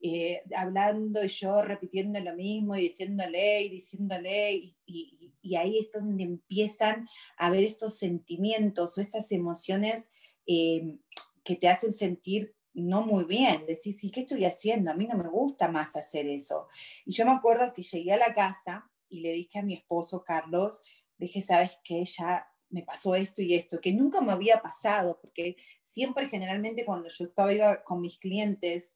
eh, 0.00 0.42
hablando 0.54 1.24
y 1.24 1.28
yo 1.28 1.62
repitiendo 1.62 2.20
lo 2.20 2.36
mismo 2.36 2.76
y 2.76 2.82
diciéndole 2.82 3.62
y 3.62 3.68
diciéndole, 3.70 4.76
y, 4.86 5.56
ahí 5.56 5.78
es 5.78 5.92
donde 5.92 6.24
empiezan 6.24 7.08
a 7.36 7.50
ver 7.50 7.64
estos 7.64 7.98
sentimientos 7.98 8.96
o 8.96 9.00
estas 9.00 9.30
emociones 9.32 10.10
eh, 10.46 10.98
que 11.42 11.56
te 11.56 11.68
hacen 11.68 11.92
sentir 11.92 12.54
no 12.74 13.02
muy 13.02 13.24
bien, 13.24 13.64
decís, 13.66 14.02
¿y 14.02 14.10
qué 14.10 14.20
estoy 14.20 14.44
haciendo? 14.44 14.90
A 14.90 14.94
mí 14.94 15.06
no 15.06 15.16
me 15.16 15.28
gusta 15.28 15.68
más 15.68 15.94
hacer 15.96 16.26
eso. 16.26 16.68
Y 17.06 17.12
yo 17.12 17.24
me 17.24 17.32
acuerdo 17.32 17.72
que 17.72 17.82
llegué 17.82 18.12
a 18.12 18.16
la 18.16 18.34
casa 18.34 18.90
y 19.08 19.20
le 19.20 19.32
dije 19.32 19.60
a 19.60 19.62
mi 19.62 19.74
esposo 19.74 20.24
Carlos, 20.24 20.82
dije, 21.16 21.40
¿sabes 21.40 21.70
qué? 21.84 22.04
Ya 22.04 22.46
me 22.70 22.82
pasó 22.82 23.14
esto 23.14 23.40
y 23.40 23.54
esto, 23.54 23.80
que 23.80 23.92
nunca 23.92 24.20
me 24.20 24.32
había 24.32 24.60
pasado, 24.60 25.20
porque 25.20 25.56
siempre 25.82 26.28
generalmente 26.28 26.84
cuando 26.84 27.08
yo 27.08 27.24
estaba 27.24 27.84
con 27.84 28.00
mis 28.00 28.18
clientes, 28.18 28.92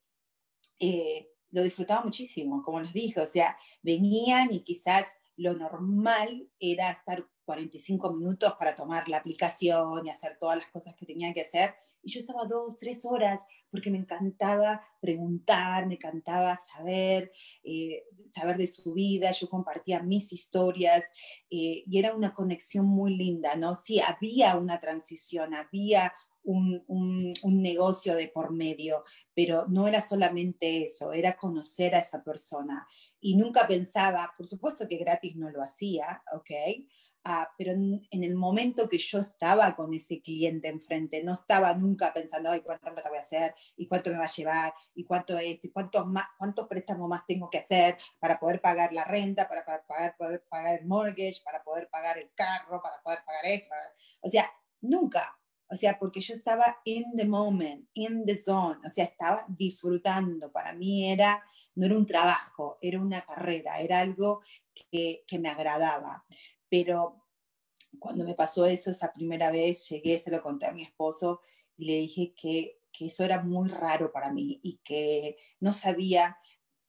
eh, 0.80 1.30
lo 1.50 1.62
disfrutaba 1.62 2.04
muchísimo, 2.04 2.62
como 2.64 2.80
les 2.80 2.92
dije, 2.92 3.20
o 3.20 3.26
sea, 3.26 3.56
venían 3.82 4.52
y 4.52 4.64
quizás 4.64 5.06
lo 5.36 5.54
normal 5.54 6.50
era 6.58 6.90
estar 6.90 7.24
45 7.44 8.12
minutos 8.12 8.54
para 8.58 8.74
tomar 8.74 9.08
la 9.08 9.18
aplicación 9.18 10.06
y 10.06 10.10
hacer 10.10 10.36
todas 10.38 10.58
las 10.58 10.68
cosas 10.68 10.94
que 10.96 11.06
tenían 11.06 11.32
que 11.32 11.42
hacer. 11.42 11.74
Y 12.02 12.12
yo 12.12 12.20
estaba 12.20 12.46
dos, 12.46 12.76
tres 12.76 13.04
horas 13.04 13.44
porque 13.70 13.90
me 13.90 13.98
encantaba 13.98 14.82
preguntar, 15.00 15.86
me 15.86 15.94
encantaba 15.94 16.58
saber, 16.74 17.30
eh, 17.62 18.04
saber 18.30 18.56
de 18.56 18.66
su 18.66 18.92
vida, 18.92 19.30
yo 19.30 19.48
compartía 19.48 20.02
mis 20.02 20.32
historias 20.32 21.04
eh, 21.50 21.82
y 21.86 21.98
era 21.98 22.14
una 22.14 22.34
conexión 22.34 22.86
muy 22.86 23.14
linda, 23.14 23.56
¿no? 23.56 23.74
Sí, 23.74 24.00
había 24.00 24.56
una 24.56 24.80
transición, 24.80 25.54
había 25.54 26.12
un, 26.48 27.62
negocio 27.62 28.14
de 28.14 28.28
por 28.28 28.52
medio, 28.52 29.04
pero 29.34 29.66
no 29.68 29.86
era 29.86 30.00
solamente 30.00 30.84
eso, 30.84 31.12
era 31.12 31.36
conocer 31.36 31.94
a 31.94 31.98
esa 31.98 32.22
persona. 32.22 32.86
Y 33.20 33.36
nunca 33.36 33.66
pensaba, 33.66 34.32
por 34.36 34.46
supuesto 34.46 34.88
que 34.88 34.96
gratis 34.96 35.36
no 35.36 35.50
lo 35.50 35.62
hacía, 35.62 36.22
¿ok? 36.32 36.50
Ah, 37.30 37.52
pero 37.58 37.72
en, 37.72 38.00
el 38.10 38.34
momento 38.34 38.88
que 38.88 38.96
yo 38.96 39.18
estaba 39.18 39.76
con 39.76 39.92
ese 39.92 40.22
cliente 40.22 40.68
enfrente, 40.68 41.22
no 41.22 41.34
estaba 41.34 41.74
nunca 41.74 42.10
pensando, 42.14 42.50
ay, 42.50 42.62
cuánto 42.62 42.90
me 42.90 43.02
voy 43.02 43.18
a 43.18 43.20
hacer, 43.20 43.54
y 43.76 43.86
cuánto 43.86 44.08
me 44.10 44.16
va 44.16 44.24
a 44.24 44.34
llevar, 44.34 44.72
y 44.94 45.04
cuánto 45.04 45.36
es, 45.36 45.62
y 45.62 45.70
cuántos, 45.70 46.06
más, 46.06 46.24
cuántos 46.38 46.66
préstamos 46.66 47.06
más 47.06 47.26
tengo 47.26 47.50
que 47.50 47.58
hacer 47.58 47.98
para 48.18 48.40
poder 48.40 48.62
pagar 48.62 48.94
la 48.94 49.04
renta, 49.04 49.46
para, 49.46 49.62
para 49.62 50.16
poder 50.16 50.42
pagar 50.48 50.80
el 50.80 50.86
mortgage, 50.86 51.42
para 51.44 51.62
poder 51.62 51.90
pagar 51.90 52.16
el 52.16 52.30
carro, 52.34 52.80
para 52.80 53.02
poder 53.02 53.18
pagar 53.26 53.44
esto. 53.44 53.74
O 54.22 54.30
sea, 54.30 54.50
nunca, 54.80 55.38
o 55.68 55.76
sea, 55.76 55.98
porque 55.98 56.22
yo 56.22 56.32
estaba 56.32 56.78
in 56.84 57.14
the 57.14 57.26
moment, 57.26 57.90
in 57.92 58.24
the 58.24 58.40
zone, 58.40 58.80
o 58.86 58.88
sea, 58.88 59.04
estaba 59.04 59.44
disfrutando. 59.48 60.50
Para 60.50 60.72
mí 60.72 61.12
era, 61.12 61.44
no 61.74 61.84
era 61.84 61.94
un 61.94 62.06
trabajo, 62.06 62.78
era 62.80 62.98
una 62.98 63.20
carrera, 63.20 63.80
era 63.80 64.00
algo 64.00 64.40
que, 64.74 65.24
que 65.26 65.38
me 65.38 65.50
agradaba. 65.50 66.24
Pero 66.68 67.24
cuando 67.98 68.24
me 68.24 68.34
pasó 68.34 68.66
eso 68.66 68.90
esa 68.90 69.12
primera 69.12 69.50
vez, 69.50 69.88
llegué, 69.88 70.18
se 70.18 70.30
lo 70.30 70.42
conté 70.42 70.66
a 70.66 70.72
mi 70.72 70.82
esposo 70.82 71.40
y 71.76 71.86
le 71.86 71.94
dije 71.94 72.34
que, 72.40 72.80
que 72.92 73.06
eso 73.06 73.24
era 73.24 73.42
muy 73.42 73.68
raro 73.68 74.12
para 74.12 74.32
mí 74.32 74.60
y 74.62 74.78
que 74.84 75.36
no 75.60 75.72
sabía 75.72 76.38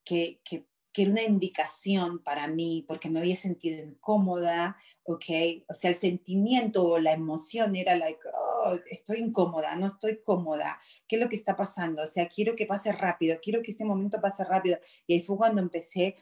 que, 0.04 0.42
que 0.44 1.04
era 1.04 1.12
una 1.12 1.24
indicación 1.24 2.20
para 2.24 2.48
mí 2.48 2.84
porque 2.88 3.10
me 3.10 3.20
había 3.20 3.36
sentido 3.36 3.84
incómoda, 3.84 4.76
¿ok? 5.04 5.24
O 5.68 5.74
sea, 5.74 5.92
el 5.92 5.98
sentimiento 5.98 6.84
o 6.84 7.00
la 7.00 7.14
emoción 7.14 7.76
era 7.76 7.96
like, 7.96 8.20
oh, 8.34 8.76
estoy 8.90 9.20
incómoda, 9.20 9.76
no 9.76 9.88
estoy 9.88 10.22
cómoda, 10.24 10.80
¿qué 11.08 11.16
es 11.16 11.22
lo 11.22 11.30
que 11.30 11.36
está 11.36 11.56
pasando? 11.56 12.04
O 12.04 12.08
sea, 12.08 12.28
quiero 12.28 12.56
que 12.56 12.66
pase 12.66 12.92
rápido, 12.92 13.38
quiero 13.42 13.62
que 13.62 13.72
este 13.72 13.86
momento 13.86 14.20
pase 14.22 14.44
rápido. 14.44 14.78
Y 15.08 15.14
ahí 15.14 15.22
fue 15.22 15.38
cuando 15.38 15.62
empecé 15.62 16.16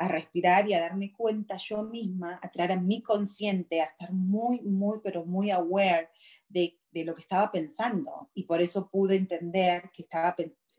a 0.00 0.08
respirar 0.08 0.66
y 0.66 0.72
a 0.72 0.80
darme 0.80 1.12
cuenta 1.12 1.58
yo 1.58 1.82
misma, 1.82 2.40
a 2.42 2.50
traer 2.50 2.72
a 2.72 2.80
mi 2.80 3.02
consciente, 3.02 3.82
a 3.82 3.84
estar 3.84 4.10
muy, 4.12 4.62
muy, 4.62 5.00
pero 5.04 5.26
muy 5.26 5.50
aware 5.50 6.08
de, 6.48 6.80
de 6.90 7.04
lo 7.04 7.14
que 7.14 7.20
estaba 7.20 7.52
pensando. 7.52 8.30
Y 8.32 8.44
por 8.44 8.62
eso 8.62 8.88
pude 8.88 9.16
entender 9.16 9.90
que 9.92 10.02
estaba 10.02 10.34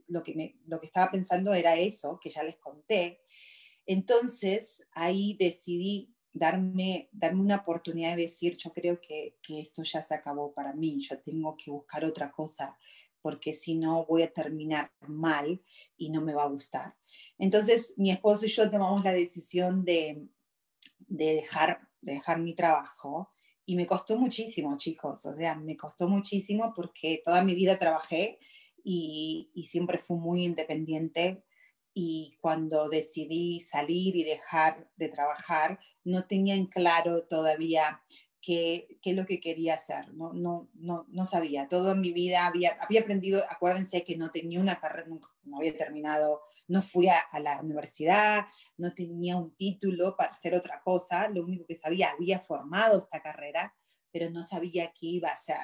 lo 0.08 0.24
que, 0.24 0.56
lo 0.66 0.80
que 0.80 0.88
estaba 0.88 1.12
pensando 1.12 1.54
era 1.54 1.76
eso, 1.76 2.20
que 2.20 2.32
ya 2.32 2.42
les 2.42 2.58
conté. 2.58 3.22
Entonces, 3.86 4.88
ahí 4.92 5.38
decidí 5.40 6.16
darme, 6.34 7.08
darme 7.12 7.42
una 7.42 7.58
oportunidad 7.58 8.16
de 8.16 8.24
decir, 8.24 8.58
yo 8.58 8.74
creo 8.74 9.00
que, 9.00 9.38
que 9.44 9.62
esto 9.62 9.84
ya 9.84 10.02
se 10.02 10.16
acabó 10.16 10.52
para 10.52 10.74
mí, 10.74 11.00
yo 11.08 11.20
tengo 11.20 11.56
que 11.56 11.70
buscar 11.70 12.06
otra 12.06 12.32
cosa, 12.32 12.76
porque 13.22 13.54
si 13.54 13.76
no 13.76 14.06
voy 14.06 14.24
a 14.24 14.34
terminar 14.34 14.92
mal 15.08 15.62
y 15.98 16.10
no 16.10 16.22
me 16.22 16.34
va 16.34 16.44
a 16.44 16.50
gustar. 16.50 16.96
Entonces, 17.38 17.94
mi 17.98 18.12
esposo 18.12 18.46
y 18.46 18.50
yo 18.50 18.70
tomamos 18.70 19.04
la 19.04 19.14
decisión 19.14 19.84
de, 19.86 20.28
de 21.00 21.36
dejar, 21.36 21.88
de 22.02 22.14
dejar 22.14 22.40
mi 22.40 22.56
trabajo 22.56 23.32
y 23.66 23.76
me 23.76 23.86
costó 23.86 24.18
muchísimo, 24.18 24.76
chicos, 24.78 25.26
o 25.26 25.36
sea, 25.36 25.56
me 25.56 25.78
costó 25.78 26.08
muchísimo 26.08 26.74
porque 26.76 27.22
toda 27.24 27.44
mi 27.44 27.56
vida 27.56 27.78
trabajé 27.78 28.40
y, 28.84 29.52
y 29.54 29.66
siempre 29.66 30.00
fui 30.00 30.18
muy 30.18 30.44
independiente 30.46 31.44
y 31.94 32.38
cuando 32.40 32.90
decidí 32.90 33.60
salir 33.60 34.16
y 34.16 34.24
dejar 34.24 34.90
de 34.96 35.10
trabajar, 35.10 35.80
no 36.04 36.26
tenía 36.26 36.56
en 36.56 36.68
claro 36.68 37.24
todavía 37.24 38.02
qué, 38.42 38.88
qué 39.02 39.12
es 39.12 39.16
lo 39.16 39.26
que 39.26 39.40
quería 39.40 39.76
hacer, 39.76 40.14
no, 40.14 40.34
no, 40.34 40.70
no, 40.74 41.06
no 41.10 41.26
sabía. 41.26 41.68
Toda 41.68 41.96
mi 41.96 42.12
vida 42.12 42.46
había, 42.46 42.76
había 42.80 43.02
aprendido, 43.02 43.44
acuérdense 43.50 44.04
que 44.04 44.18
no 44.18 44.32
tenía 44.32 44.60
una 44.60 44.80
carrera, 44.80 45.08
no 45.44 45.58
había 45.58 45.78
terminado, 45.78 46.42
no 46.68 46.82
fui 46.82 47.08
a, 47.08 47.20
a, 47.20 47.40
la 47.40 47.62
universidad, 47.62 48.46
no 48.78 48.94
tenía 48.94 49.38
un 49.38 49.56
título 49.56 50.16
para 50.18 50.32
hacer 50.32 50.56
otra 50.56 50.82
cosa, 50.84 51.28
lo 51.30 51.44
único 51.44 51.66
que 51.66 51.76
sabía, 51.76 52.12
había 52.12 52.40
formado 52.40 53.00
esta 53.00 53.22
carrera, 53.22 53.76
pero 54.12 54.30
no 54.30 54.44
sabía 54.44 54.92
qué 54.92 55.08
iba 55.08 55.30
a 55.30 55.34
hacer. 55.34 55.58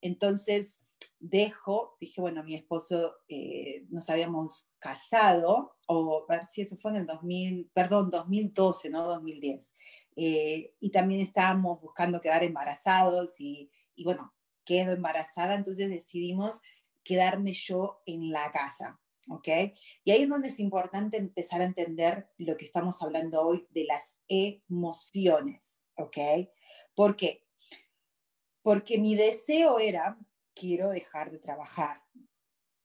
Entonces, 0.00 0.84
dejo, 1.18 1.96
dije, 2.00 2.20
bueno, 2.20 2.44
mi 2.44 2.54
esposo 2.54 3.14
eh, 3.28 3.86
nos 3.88 4.10
habíamos 4.10 4.68
casado, 4.78 5.76
o 5.86 6.26
a 6.28 6.36
ver 6.36 6.44
si 6.44 6.62
eso 6.62 6.76
fue 6.76 6.90
en 6.92 6.98
el 6.98 7.06
2000, 7.06 7.70
perdón, 7.72 8.10
2012, 8.10 8.90
no 8.90 9.04
2010. 9.04 9.72
Eh, 10.16 10.74
y 10.80 10.90
también 10.90 11.20
estábamos 11.20 11.80
buscando 11.80 12.20
quedar 12.20 12.44
embarazados 12.44 13.40
y, 13.40 13.70
y, 13.94 14.04
bueno, 14.04 14.34
quedo 14.64 14.92
embarazada, 14.92 15.54
entonces 15.54 15.88
decidimos 15.90 16.60
quedarme 17.02 17.52
yo 17.52 18.02
en 18.06 18.30
la 18.30 18.50
casa, 18.50 19.00
¿ok? 19.28 19.48
Y 20.04 20.10
ahí 20.10 20.22
es 20.22 20.28
donde 20.28 20.48
es 20.48 20.58
importante 20.58 21.18
empezar 21.18 21.60
a 21.60 21.66
entender 21.66 22.28
lo 22.38 22.56
que 22.56 22.64
estamos 22.64 23.02
hablando 23.02 23.42
hoy 23.42 23.66
de 23.70 23.84
las 23.84 24.16
emociones, 24.28 25.80
¿ok? 25.96 26.16
¿Por 26.94 27.16
qué? 27.16 27.46
Porque 28.62 28.98
mi 28.98 29.14
deseo 29.14 29.78
era 29.78 30.18
quiero 30.54 30.88
dejar 30.90 31.30
de 31.30 31.38
trabajar. 31.38 32.02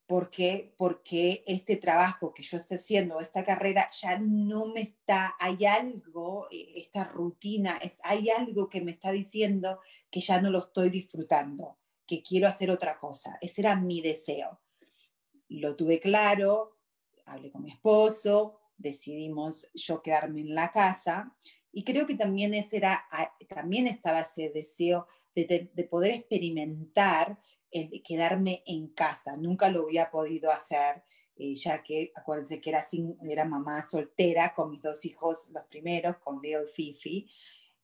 ¿Por 0.10 0.32
qué? 0.32 0.74
Porque 0.75 1.44
este 1.46 1.78
trabajo 1.78 2.34
que 2.34 2.42
yo 2.42 2.58
estoy 2.58 2.78
haciendo, 2.78 3.20
esta 3.20 3.46
carrera, 3.46 3.92
ya 3.92 4.18
no 4.18 4.66
me 4.66 4.82
está, 4.82 5.36
hay 5.39 5.68
algo, 5.68 6.48
eh, 6.50 6.74
esta 6.78 7.04
rutina, 7.04 7.80
hay 8.01 8.32
algo 8.32 8.70
que 8.70 8.82
me 8.82 8.89
está 8.89 9.12
diciendo 9.12 9.82
que 10.10 10.20
ya 10.20 10.42
no 10.42 10.50
lo 10.50 10.62
estoy 10.62 10.89
disfrutando, 10.89 11.78
que 12.08 12.24
quiero 12.24 12.48
hacer 12.48 12.72
otra 12.72 12.98
cosa. 12.98 13.38
Ese 13.39 13.62
era 13.62 13.75
mi 13.75 14.01
deseo. 14.01 14.60
Lo 15.48 15.75
tuve 15.75 16.00
claro, 16.00 16.80
hablé 17.28 17.51
con 17.51 17.62
mi 17.62 17.70
esposo, 17.70 18.58
decidimos 18.78 19.70
yo 19.75 20.01
quedarme 20.01 20.42
en 20.42 20.56
la 20.56 20.72
casa 20.72 21.38
y 21.72 21.84
creo 21.84 22.08
que 22.08 22.16
también, 22.16 22.56
ese 22.56 22.78
era, 22.78 23.06
ah, 23.12 23.32
también 23.48 23.86
estaba 23.86 24.22
ese 24.22 24.50
deseo 24.50 25.06
de, 25.36 25.46
de, 25.46 25.72
de 25.72 25.84
poder 25.84 26.16
experimentar 26.16 27.38
el 27.71 27.89
de 27.89 28.01
quedarme 28.01 28.63
en 28.65 28.89
casa. 28.89 29.35
Nunca 29.38 29.69
lo 29.69 29.83
había 29.83 30.09
podido 30.11 30.51
hacer, 30.51 31.03
eh, 31.35 31.55
ya 31.55 31.83
que 31.83 32.11
acuérdense 32.15 32.59
que 32.59 32.69
era, 32.69 32.83
sin, 32.83 33.17
era 33.29 33.45
mamá 33.45 33.88
soltera 33.89 34.53
con 34.53 34.71
mis 34.71 34.81
dos 34.81 35.05
hijos, 35.05 35.47
los 35.51 35.65
primeros, 35.65 36.17
con 36.17 36.41
Leo 36.41 36.63
y 36.63 36.71
Fifi. 36.71 37.31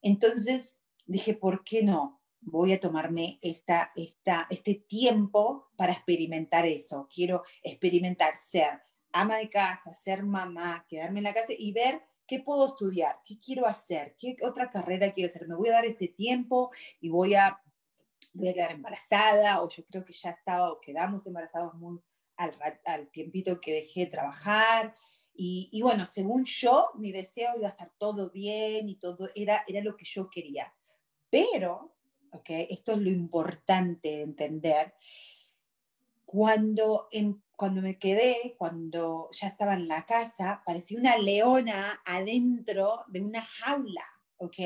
Entonces 0.02 0.80
dije, 1.06 1.34
¿por 1.34 1.64
qué 1.64 1.84
no? 1.84 2.22
Voy 2.42 2.74
a 2.74 2.80
tomarme 2.80 3.40
esta, 3.42 3.92
esta, 3.96 4.48
este 4.50 4.76
tiempo 4.76 5.70
para 5.76 5.94
experimentar 5.94 6.66
eso. 6.68 7.08
Quiero 7.14 7.44
experimentar 7.64 8.38
ser 8.38 8.82
ama 9.12 9.38
de 9.38 9.50
casa, 9.50 9.94
ser 9.94 10.24
mamá, 10.24 10.86
quedarme 10.90 11.20
en 11.20 11.24
la 11.24 11.34
casa 11.34 11.54
y 11.58 11.72
ver 11.72 12.04
qué 12.28 12.40
puedo 12.40 12.68
estudiar, 12.68 13.20
qué 13.26 13.40
quiero 13.40 13.66
hacer, 13.66 14.16
qué 14.20 14.36
otra 14.42 14.70
carrera 14.70 15.14
quiero 15.14 15.30
hacer. 15.30 15.48
Me 15.48 15.56
voy 15.56 15.70
a 15.70 15.74
dar 15.74 15.86
este 15.86 16.08
tiempo 16.08 16.72
y 17.00 17.10
voy 17.10 17.36
a 17.36 17.62
voy 18.36 18.50
a 18.50 18.54
quedar 18.54 18.72
embarazada, 18.72 19.62
o 19.62 19.70
yo 19.70 19.84
creo 19.86 20.06
que 20.06 20.14
ya 20.14 20.32
estaba, 20.32 20.72
o 20.72 20.80
quedamos 20.80 21.26
embarazados 21.26 21.74
muy 21.76 22.00
al, 22.38 22.54
al 22.86 23.10
tiempito 23.10 23.60
que 23.60 23.74
dejé 23.74 24.02
de 24.02 24.12
trabajar. 24.12 24.94
Y, 25.34 25.70
y, 25.72 25.82
bueno, 25.82 26.06
según 26.06 26.46
yo, 26.46 26.92
mi 26.96 27.12
deseo 27.12 27.58
iba 27.58 27.68
a 27.68 27.72
estar 27.72 27.92
todo 27.98 28.30
bien 28.30 28.88
y 28.88 28.96
todo 28.96 29.30
era, 29.36 29.64
era 29.68 29.82
lo 29.82 29.96
que 29.96 30.06
yo 30.06 30.30
quería. 30.30 30.74
Pero, 31.30 31.96
ok, 32.32 32.50
esto 32.70 32.94
es 32.94 33.00
lo 33.00 33.10
importante 33.10 34.10
de 34.10 34.22
entender, 34.22 34.94
cuando, 36.26 37.08
en, 37.12 37.44
cuando 37.56 37.82
me 37.82 37.98
quedé, 37.98 38.56
cuando 38.58 39.30
ya 39.32 39.48
estaba 39.48 39.74
en 39.76 39.88
la 39.88 40.06
casa, 40.06 40.62
parecía 40.66 41.00
una 41.00 41.18
leona 41.18 42.02
adentro 42.06 43.06
de 43.08 43.22
una 43.22 43.44
jaula. 43.44 44.15
¿Ok? 44.38 44.58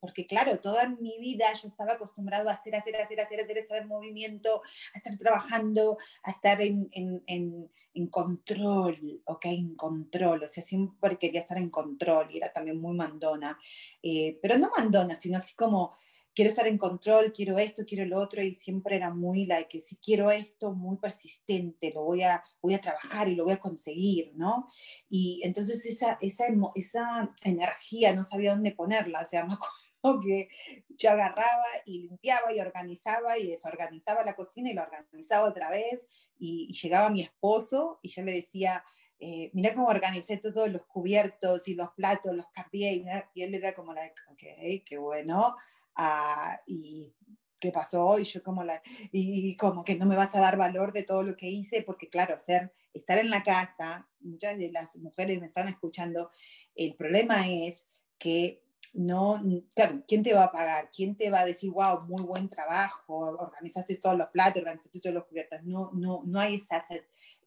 Porque 0.00 0.26
claro, 0.26 0.58
toda 0.58 0.88
mi 0.88 1.18
vida 1.18 1.52
yo 1.52 1.68
estaba 1.68 1.94
acostumbrado 1.94 2.48
a 2.48 2.54
hacer, 2.54 2.74
hacer, 2.76 2.96
hacer, 2.96 3.20
hacer, 3.20 3.40
hacer, 3.40 3.58
estar 3.58 3.78
en 3.78 3.88
movimiento, 3.88 4.62
a 4.94 4.98
estar 4.98 5.16
trabajando, 5.18 5.98
a 6.22 6.30
estar 6.30 6.60
en, 6.60 6.88
en, 6.92 7.22
en, 7.26 7.70
en, 7.94 8.06
control, 8.08 9.22
¿ok? 9.24 9.46
En 9.46 9.74
control, 9.74 10.42
o 10.44 10.48
sea, 10.48 10.62
siempre 10.62 11.18
quería 11.18 11.42
estar 11.42 11.58
en 11.58 11.70
control 11.70 12.28
y 12.30 12.38
era 12.38 12.52
también 12.52 12.80
muy 12.80 12.96
mandona, 12.96 13.58
eh, 14.02 14.38
pero 14.40 14.58
no 14.58 14.70
mandona, 14.76 15.20
sino 15.20 15.38
así 15.38 15.54
como 15.54 15.94
quiero 16.38 16.50
estar 16.50 16.68
en 16.68 16.78
control, 16.78 17.32
quiero 17.32 17.58
esto, 17.58 17.82
quiero 17.84 18.04
lo 18.04 18.16
otro, 18.16 18.40
y 18.40 18.54
siempre 18.54 18.94
era 18.94 19.12
muy 19.12 19.44
la 19.44 19.64
que 19.64 19.80
si 19.80 19.96
quiero 19.96 20.30
esto, 20.30 20.72
muy 20.72 20.96
persistente, 20.96 21.90
lo 21.92 22.04
voy 22.04 22.22
a, 22.22 22.44
voy 22.62 22.74
a 22.74 22.80
trabajar 22.80 23.26
y 23.26 23.34
lo 23.34 23.42
voy 23.42 23.54
a 23.54 23.58
conseguir, 23.58 24.30
¿no? 24.36 24.68
Y 25.08 25.40
entonces 25.42 25.84
esa, 25.84 26.16
esa, 26.20 26.44
esa 26.76 27.34
energía 27.42 28.14
no 28.14 28.22
sabía 28.22 28.52
dónde 28.52 28.70
ponerla, 28.70 29.22
o 29.22 29.28
sea, 29.28 29.46
me 29.46 29.54
acuerdo 30.00 30.20
que 30.20 30.48
yo 30.90 31.10
agarraba 31.10 31.66
y 31.84 32.02
limpiaba 32.02 32.54
y 32.54 32.60
organizaba 32.60 33.36
y 33.36 33.48
desorganizaba 33.48 34.22
la 34.22 34.36
cocina 34.36 34.70
y 34.70 34.74
lo 34.74 34.82
organizaba 34.82 35.48
otra 35.48 35.70
vez, 35.70 36.06
y, 36.38 36.68
y 36.70 36.72
llegaba 36.72 37.10
mi 37.10 37.22
esposo 37.22 37.98
y 38.00 38.10
yo 38.10 38.22
le 38.22 38.34
decía, 38.34 38.84
eh, 39.18 39.50
mira 39.54 39.74
cómo 39.74 39.88
organicé 39.88 40.36
todos 40.36 40.68
los 40.68 40.86
cubiertos 40.86 41.66
y 41.66 41.74
los 41.74 41.88
platos, 41.96 42.32
los 42.32 42.46
cambié, 42.52 42.92
y, 42.92 43.04
y 43.34 43.42
él 43.42 43.56
era 43.56 43.74
como 43.74 43.92
la, 43.92 44.04
ok, 44.30 44.84
qué 44.86 44.98
bueno, 44.98 45.56
uh, 45.98 46.56
y 46.66 47.14
qué 47.58 47.72
pasó 47.72 48.18
y 48.18 48.24
yo 48.24 48.42
como 48.42 48.62
la 48.62 48.82
y 49.12 49.56
como 49.56 49.84
que 49.84 49.96
no 49.96 50.06
me 50.06 50.16
vas 50.16 50.34
a 50.34 50.40
dar 50.40 50.56
valor 50.56 50.92
de 50.92 51.02
todo 51.02 51.22
lo 51.22 51.36
que 51.36 51.48
hice 51.48 51.82
porque 51.82 52.08
claro 52.08 52.36
hacer 52.36 52.72
estar 52.94 53.18
en 53.18 53.30
la 53.30 53.42
casa 53.42 54.08
muchas 54.20 54.58
de 54.58 54.70
las 54.70 54.96
mujeres 54.96 55.40
me 55.40 55.46
están 55.46 55.68
escuchando 55.68 56.30
el 56.74 56.94
problema 56.94 57.48
es 57.48 57.86
que 58.18 58.62
no 58.94 59.42
claro 59.74 60.02
quién 60.06 60.22
te 60.22 60.34
va 60.34 60.44
a 60.44 60.52
pagar 60.52 60.90
quién 60.94 61.16
te 61.16 61.30
va 61.30 61.40
a 61.40 61.46
decir 61.46 61.70
wow 61.70 62.02
muy 62.02 62.22
buen 62.22 62.48
trabajo 62.48 63.16
organizaste 63.38 63.96
todos 63.96 64.16
los 64.16 64.28
platos 64.28 64.62
organizaste 64.62 65.00
todos 65.00 65.14
los 65.14 65.26
cubiertos 65.26 65.62
no 65.64 65.90
no 65.92 66.22
no 66.24 66.40
hay 66.40 66.56
esa 66.56 66.86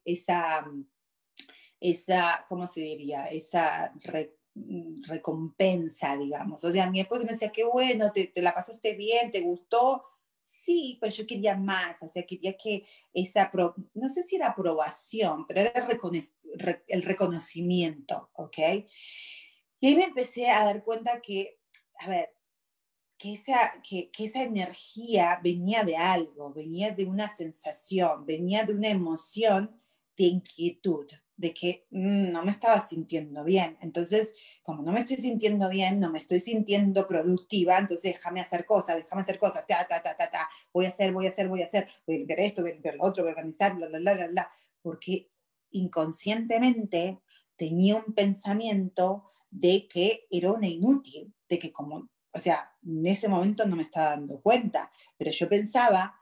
esa 0.04 0.66
esa 1.80 2.44
cómo 2.48 2.66
se 2.66 2.80
diría 2.80 3.26
esa 3.26 3.92
Mm, 3.94 4.41
recompensa, 5.06 6.16
digamos. 6.16 6.62
O 6.64 6.72
sea, 6.72 6.90
mi 6.90 7.00
esposo 7.00 7.24
me 7.24 7.32
decía, 7.32 7.52
qué 7.52 7.64
bueno, 7.64 8.12
te, 8.12 8.26
te, 8.26 8.42
la 8.42 8.54
pasaste 8.54 8.94
bien, 8.94 9.30
te 9.30 9.40
gustó. 9.40 10.04
Sí, 10.42 10.98
pero 11.00 11.12
yo 11.12 11.26
quería 11.26 11.56
más, 11.56 12.02
o 12.02 12.08
sea, 12.08 12.24
quería 12.24 12.56
que 12.56 12.84
esa, 13.12 13.50
no 13.94 14.08
sé 14.08 14.22
si 14.22 14.36
era 14.36 14.48
aprobación, 14.48 15.46
pero 15.46 15.60
era 15.60 15.88
el 16.88 17.02
reconocimiento, 17.02 18.30
¿ok? 18.34 18.58
Y 19.80 19.86
ahí 19.86 19.96
me 19.96 20.04
empecé 20.04 20.50
a 20.50 20.64
dar 20.64 20.84
cuenta 20.84 21.20
que, 21.20 21.58
a 22.00 22.08
ver, 22.08 22.36
que 23.18 23.34
esa, 23.34 23.80
que, 23.88 24.10
que 24.10 24.24
esa 24.24 24.42
energía 24.42 25.40
venía 25.42 25.84
de 25.84 25.96
algo, 25.96 26.52
venía 26.52 26.90
de 26.90 27.04
una 27.04 27.32
sensación, 27.34 28.26
venía 28.26 28.64
de 28.64 28.74
una 28.74 28.88
emoción 28.88 29.80
de 30.16 30.24
inquietud, 30.24 31.06
de 31.36 31.54
que 31.54 31.86
mmm, 31.90 32.30
no 32.30 32.44
me 32.44 32.52
estaba 32.52 32.86
sintiendo 32.86 33.44
bien. 33.44 33.78
Entonces, 33.80 34.32
como 34.62 34.82
no 34.82 34.92
me 34.92 35.00
estoy 35.00 35.16
sintiendo 35.16 35.68
bien, 35.68 36.00
no 36.00 36.10
me 36.10 36.18
estoy 36.18 36.40
sintiendo 36.40 37.06
productiva, 37.06 37.78
entonces 37.78 38.14
déjame 38.14 38.40
hacer 38.40 38.64
cosas, 38.64 38.96
déjame 38.96 39.22
hacer 39.22 39.38
cosas, 39.38 39.66
ta, 39.66 39.86
ta, 39.88 40.02
ta, 40.02 40.16
ta, 40.16 40.30
ta, 40.30 40.48
voy 40.72 40.86
a 40.86 40.90
hacer, 40.90 41.12
voy 41.12 41.26
a 41.26 41.30
hacer, 41.30 41.48
voy 41.48 41.62
a 41.62 41.66
hacer, 41.66 41.88
voy 42.06 42.22
a 42.22 42.26
ver 42.26 42.40
esto, 42.40 42.62
voy 42.62 42.72
a 42.72 42.80
ver 42.80 42.96
lo 42.96 43.04
otro, 43.04 43.24
voy 43.24 43.30
a 43.30 43.34
organizar, 43.34 43.74
bla, 43.74 43.88
bla, 43.88 43.98
bla, 43.98 44.26
bla, 44.28 44.50
porque 44.82 45.30
inconscientemente 45.70 47.18
tenía 47.56 47.96
un 47.96 48.14
pensamiento 48.14 49.30
de 49.50 49.86
que 49.88 50.26
era 50.30 50.52
una 50.52 50.66
inútil, 50.66 51.34
de 51.48 51.58
que 51.58 51.72
como, 51.72 52.08
o 52.32 52.38
sea, 52.38 52.72
en 52.84 53.06
ese 53.06 53.28
momento 53.28 53.66
no 53.66 53.76
me 53.76 53.82
estaba 53.82 54.10
dando 54.10 54.40
cuenta, 54.40 54.90
pero 55.16 55.30
yo 55.30 55.48
pensaba 55.48 56.14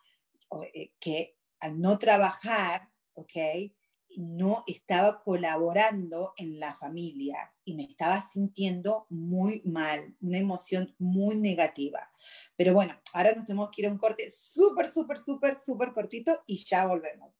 eh, 0.74 0.92
que 0.98 1.36
al 1.60 1.80
no 1.80 1.98
trabajar, 1.98 2.88
¿ok? 3.14 3.36
No 4.16 4.64
estaba 4.66 5.22
colaborando 5.22 6.32
en 6.36 6.58
la 6.58 6.74
familia 6.74 7.52
y 7.64 7.74
me 7.74 7.84
estaba 7.84 8.26
sintiendo 8.26 9.06
muy 9.08 9.62
mal, 9.64 10.14
una 10.20 10.38
emoción 10.38 10.94
muy 10.98 11.36
negativa. 11.36 12.10
Pero 12.56 12.74
bueno, 12.74 12.94
ahora 13.12 13.34
nos 13.34 13.44
tenemos 13.44 13.70
que 13.70 13.82
ir 13.82 13.88
a 13.88 13.92
un 13.92 13.98
corte 13.98 14.30
súper, 14.30 14.90
súper, 14.90 15.18
súper, 15.18 15.58
súper 15.58 15.92
cortito 15.92 16.42
y 16.46 16.64
ya 16.64 16.86
volvemos. 16.86 17.39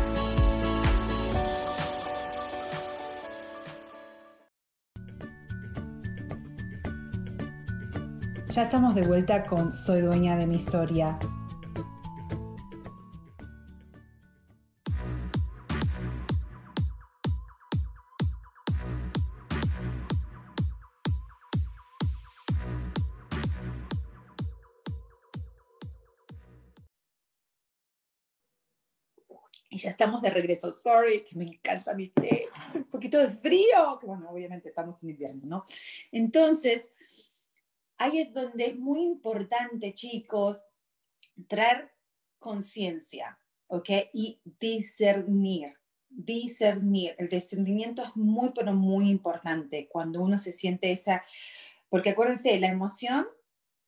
Ya 8.51 8.63
estamos 8.63 8.95
de 8.95 9.03
vuelta 9.03 9.45
con 9.45 9.71
Soy 9.71 10.01
dueña 10.01 10.35
de 10.35 10.45
mi 10.45 10.55
historia. 10.55 11.17
Y 29.69 29.77
ya 29.77 29.91
estamos 29.91 30.21
de 30.21 30.29
regreso. 30.29 30.73
Sorry, 30.73 31.23
que 31.23 31.37
me 31.37 31.45
encanta 31.45 31.93
mi 31.93 32.09
té. 32.09 32.49
Hace 32.53 32.79
un 32.79 32.89
poquito 32.89 33.17
de 33.17 33.29
frío, 33.29 33.97
bueno, 34.03 34.29
obviamente 34.29 34.67
estamos 34.67 35.01
en 35.03 35.11
invierno, 35.11 35.41
¿no? 35.45 35.65
Entonces, 36.11 36.91
ahí 38.01 38.19
es 38.19 38.33
donde 38.33 38.65
es 38.65 38.79
muy 38.79 39.03
importante, 39.03 39.93
chicos, 39.93 40.65
traer 41.47 41.91
conciencia, 42.39 43.37
¿ok? 43.67 43.89
Y 44.13 44.41
discernir, 44.59 45.73
discernir. 46.09 47.15
El 47.19 47.29
discernimiento 47.29 48.03
es 48.03 48.15
muy, 48.15 48.49
pero 48.55 48.73
muy 48.73 49.07
importante 49.07 49.87
cuando 49.87 50.21
uno 50.21 50.39
se 50.39 50.51
siente 50.51 50.91
esa, 50.91 51.23
porque 51.89 52.09
acuérdense, 52.09 52.59
la 52.59 52.69
emoción 52.69 53.27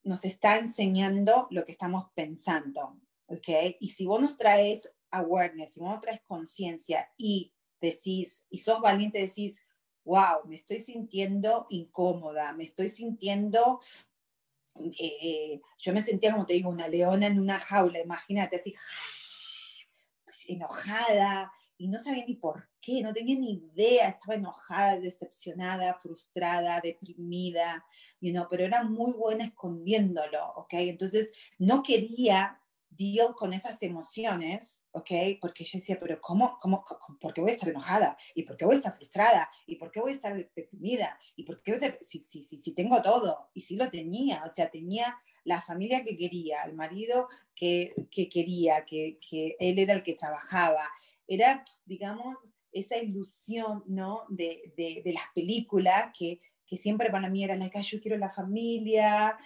nos 0.03 0.25
está 0.25 0.59
enseñando 0.59 1.47
lo 1.49 1.65
que 1.65 1.71
estamos 1.71 2.05
pensando, 2.13 2.99
¿ok? 3.25 3.77
Y 3.79 3.89
si 3.89 4.05
vos 4.05 4.21
nos 4.21 4.37
traes 4.37 4.91
awareness, 5.09 5.73
si 5.73 5.79
vos 5.79 5.89
nos 5.89 6.01
traes 6.01 6.21
conciencia 6.27 7.11
y 7.17 7.51
decís, 7.81 8.45
y 8.51 8.59
sos 8.59 8.79
valiente, 8.79 9.19
decís, 9.19 9.63
wow, 10.05 10.45
me 10.45 10.55
estoy 10.55 10.79
sintiendo 10.79 11.67
incómoda, 11.69 12.53
me 12.53 12.63
estoy 12.63 12.89
sintiendo, 12.89 13.79
eh, 14.99 15.61
yo 15.77 15.93
me 15.93 16.01
sentía, 16.01 16.31
como 16.31 16.45
te 16.45 16.53
digo, 16.53 16.69
una 16.69 16.87
leona 16.87 17.27
en 17.27 17.39
una 17.39 17.59
jaula, 17.59 17.99
imagínate, 17.99 18.57
así, 18.57 18.75
enojada, 20.47 21.51
y 21.77 21.87
no 21.87 21.99
sabía 21.99 22.25
ni 22.25 22.35
por 22.35 22.69
qué, 22.79 23.01
no 23.01 23.13
tenía 23.13 23.37
ni 23.37 23.53
idea, 23.53 24.09
estaba 24.09 24.35
enojada, 24.35 24.99
decepcionada, 24.99 25.99
frustrada, 26.01 26.79
deprimida, 26.81 27.85
you 28.21 28.33
pero 28.49 28.63
era 28.63 28.83
muy 28.83 29.13
buena 29.13 29.45
escondiéndolo, 29.45 30.53
¿ok? 30.55 30.73
Entonces 30.73 31.31
no 31.57 31.83
quería 31.83 32.59
deal 32.97 33.33
con 33.35 33.53
esas 33.53 33.81
emociones, 33.81 34.81
¿ok? 34.91 35.11
Porque 35.41 35.63
yo 35.63 35.77
decía, 35.77 35.99
pero 35.99 36.19
¿cómo, 36.21 36.57
cómo, 36.59 36.83
por 37.19 37.33
qué 37.33 37.41
voy 37.41 37.51
a 37.51 37.53
estar 37.53 37.69
enojada? 37.69 38.17
¿Y 38.35 38.43
por 38.43 38.57
qué 38.57 38.65
voy 38.65 38.75
a 38.75 38.77
estar 38.77 38.95
frustrada? 38.95 39.49
¿Y 39.65 39.75
por 39.75 39.91
qué 39.91 39.99
voy 39.99 40.11
a 40.11 40.15
estar 40.15 40.35
deprimida? 40.55 41.19
¿Y 41.35 41.43
por 41.43 41.61
qué 41.61 41.77
voy 41.77 41.87
a 41.87 41.97
si, 42.01 42.23
si, 42.23 42.43
si, 42.43 42.57
si, 42.57 42.71
tengo 42.73 43.01
todo? 43.01 43.49
Y 43.53 43.61
sí 43.61 43.75
lo 43.75 43.89
tenía, 43.89 44.41
o 44.45 44.53
sea, 44.53 44.69
tenía 44.69 45.17
la 45.43 45.61
familia 45.61 46.03
que 46.03 46.17
quería, 46.17 46.63
el 46.63 46.73
marido 46.73 47.27
que, 47.55 47.93
que 48.11 48.29
quería, 48.29 48.85
que, 48.85 49.19
que, 49.29 49.55
él 49.59 49.79
era 49.79 49.93
el 49.93 50.03
que 50.03 50.15
trabajaba. 50.15 50.89
Era, 51.27 51.63
digamos, 51.85 52.51
esa 52.71 52.97
ilusión, 52.97 53.83
¿no? 53.87 54.25
De, 54.29 54.73
de, 54.77 55.01
de 55.03 55.13
las 55.13 55.25
películas 55.33 56.11
que, 56.17 56.39
que 56.65 56.77
siempre 56.77 57.09
para 57.09 57.29
mí 57.29 57.43
era 57.43 57.55
la 57.55 57.69
que 57.69 57.81
yo 57.83 58.01
quiero 58.01 58.17
la 58.17 58.29
familia, 58.29 59.37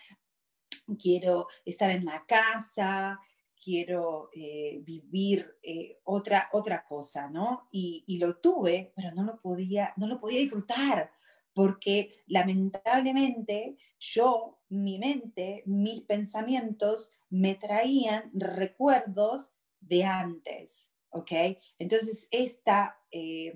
quiero 0.95 1.47
estar 1.65 1.91
en 1.91 2.05
la 2.05 2.25
casa, 2.25 3.19
quiero 3.63 4.29
eh, 4.33 4.79
vivir 4.83 5.57
eh, 5.63 5.97
otra, 6.03 6.49
otra 6.53 6.85
cosa, 6.85 7.29
¿no? 7.29 7.67
Y, 7.71 8.03
y, 8.07 8.17
lo 8.17 8.37
tuve, 8.37 8.93
pero 8.95 9.11
no 9.13 9.23
lo, 9.23 9.41
podía, 9.41 9.93
no 9.97 10.07
lo 10.07 10.19
podía 10.19 10.39
disfrutar, 10.39 11.11
porque 11.53 12.23
lamentablemente 12.27 13.77
yo, 13.99 14.59
mi 14.69 14.99
mente, 14.99 15.63
mis 15.65 16.01
pensamientos 16.01 17.13
me 17.29 17.55
traían 17.55 18.29
recuerdos 18.33 19.53
de 19.79 20.03
antes, 20.03 20.91
¿ok? 21.09 21.31
Entonces, 21.79 22.27
esta, 22.31 22.99
eh, 23.11 23.53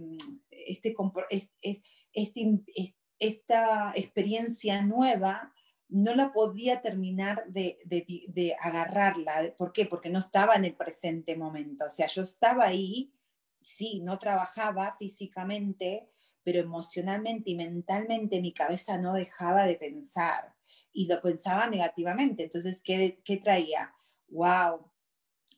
este, 0.50 0.96
este, 2.14 2.96
esta 3.20 3.92
experiencia 3.96 4.82
nueva 4.82 5.54
no 5.92 6.16
la 6.16 6.32
podía 6.32 6.82
terminar 6.82 7.44
de, 7.48 7.78
de, 7.86 8.56
agarrarla. 8.60 9.54
¿Por 9.58 9.74
qué? 9.74 9.86
Porque 9.86 10.10
no 10.10 10.20
estaba 10.20 10.56
en 10.56 10.66
el 10.66 10.74
presente 10.74 11.36
momento. 11.36 11.86
O 11.86 11.90
sea, 11.90 12.08
yo 12.08 12.24
estaba 12.24 12.66
ahí, 12.66 13.14
sí, 13.62 14.00
no 14.02 14.18
trabajaba 14.18 14.96
físicamente, 14.98 16.10
pero 16.44 16.62
emocionalmente 16.62 17.52
y 17.52 17.56
mentalmente 17.56 18.42
mi 18.42 18.54
cabeza 18.54 18.98
no 18.98 19.14
dejaba 19.14 19.66
de 19.66 19.76
pensar 19.76 20.56
y 20.94 21.08
lo 21.08 21.22
pensaba 21.22 21.68
negativamente. 21.68 22.44
Entonces, 22.44 22.82
¿qué, 22.84 23.22
qué 23.26 23.38
traía? 23.38 23.94
¡Wow! 24.30 24.90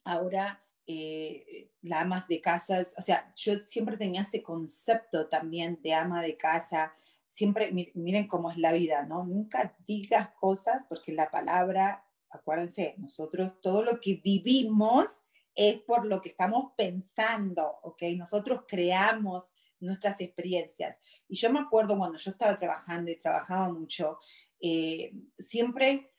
Ahora 0.03 0.59
eh, 0.87 1.71
amas 1.91 2.27
de 2.27 2.41
casas, 2.41 2.93
o 2.97 3.01
sea, 3.01 3.31
yo 3.35 3.59
siempre 3.59 3.97
tenía 3.97 4.21
ese 4.21 4.41
concepto 4.41 5.27
también 5.27 5.79
de 5.81 5.93
ama 5.93 6.21
de 6.21 6.35
casa, 6.35 6.93
siempre, 7.33 7.71
miren 7.95 8.27
cómo 8.27 8.51
es 8.51 8.57
la 8.57 8.71
vida, 8.71 9.03
¿no? 9.03 9.25
Nunca 9.25 9.75
digas 9.87 10.29
cosas 10.39 10.85
porque 10.87 11.11
la 11.11 11.31
palabra, 11.31 12.05
acuérdense, 12.29 12.93
nosotros 12.99 13.59
todo 13.59 13.83
lo 13.83 13.99
que 13.99 14.21
vivimos 14.23 15.23
es 15.55 15.81
por 15.81 16.05
lo 16.05 16.21
que 16.21 16.29
estamos 16.29 16.73
pensando, 16.77 17.79
¿ok? 17.81 18.03
Nosotros 18.15 18.61
creamos 18.67 19.51
nuestras 19.79 20.21
experiencias. 20.21 20.97
Y 21.27 21.35
yo 21.35 21.51
me 21.51 21.59
acuerdo 21.59 21.97
cuando 21.97 22.17
yo 22.17 22.31
estaba 22.31 22.57
trabajando 22.57 23.09
y 23.09 23.19
trabajaba 23.19 23.73
mucho, 23.73 24.19
eh, 24.59 25.11
siempre, 25.37 26.11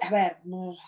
a 0.00 0.10
ver, 0.10 0.38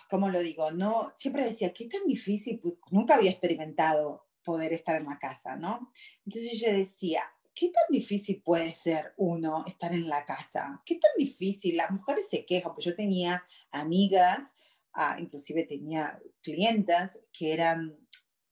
¿cómo 0.09 0.29
lo 0.29 0.39
digo? 0.41 0.71
No, 0.71 1.13
siempre 1.17 1.45
decía, 1.45 1.73
qué 1.73 1.87
tan 1.87 2.05
difícil, 2.05 2.59
pues, 2.59 2.75
nunca 2.91 3.15
había 3.15 3.31
experimentado 3.31 4.27
poder 4.43 4.73
estar 4.73 4.99
en 4.99 5.07
la 5.07 5.17
casa, 5.17 5.55
¿no? 5.55 5.91
Entonces 6.25 6.59
yo 6.59 6.71
decía, 6.73 7.23
¿qué 7.59 7.69
tan 7.71 7.83
difícil 7.89 8.41
puede 8.41 8.73
ser 8.73 9.13
uno 9.17 9.65
estar 9.67 9.93
en 9.93 10.07
la 10.07 10.23
casa? 10.23 10.81
¿Qué 10.85 10.95
tan 10.95 11.11
difícil? 11.17 11.75
Las 11.75 11.91
mujeres 11.91 12.29
se 12.29 12.45
quejan, 12.45 12.73
pues 12.73 12.85
yo 12.85 12.95
tenía 12.95 13.43
amigas, 13.71 14.53
ah, 14.93 15.17
inclusive 15.19 15.65
tenía 15.65 16.21
clientas 16.41 17.19
que 17.33 17.51
eran, 17.51 17.97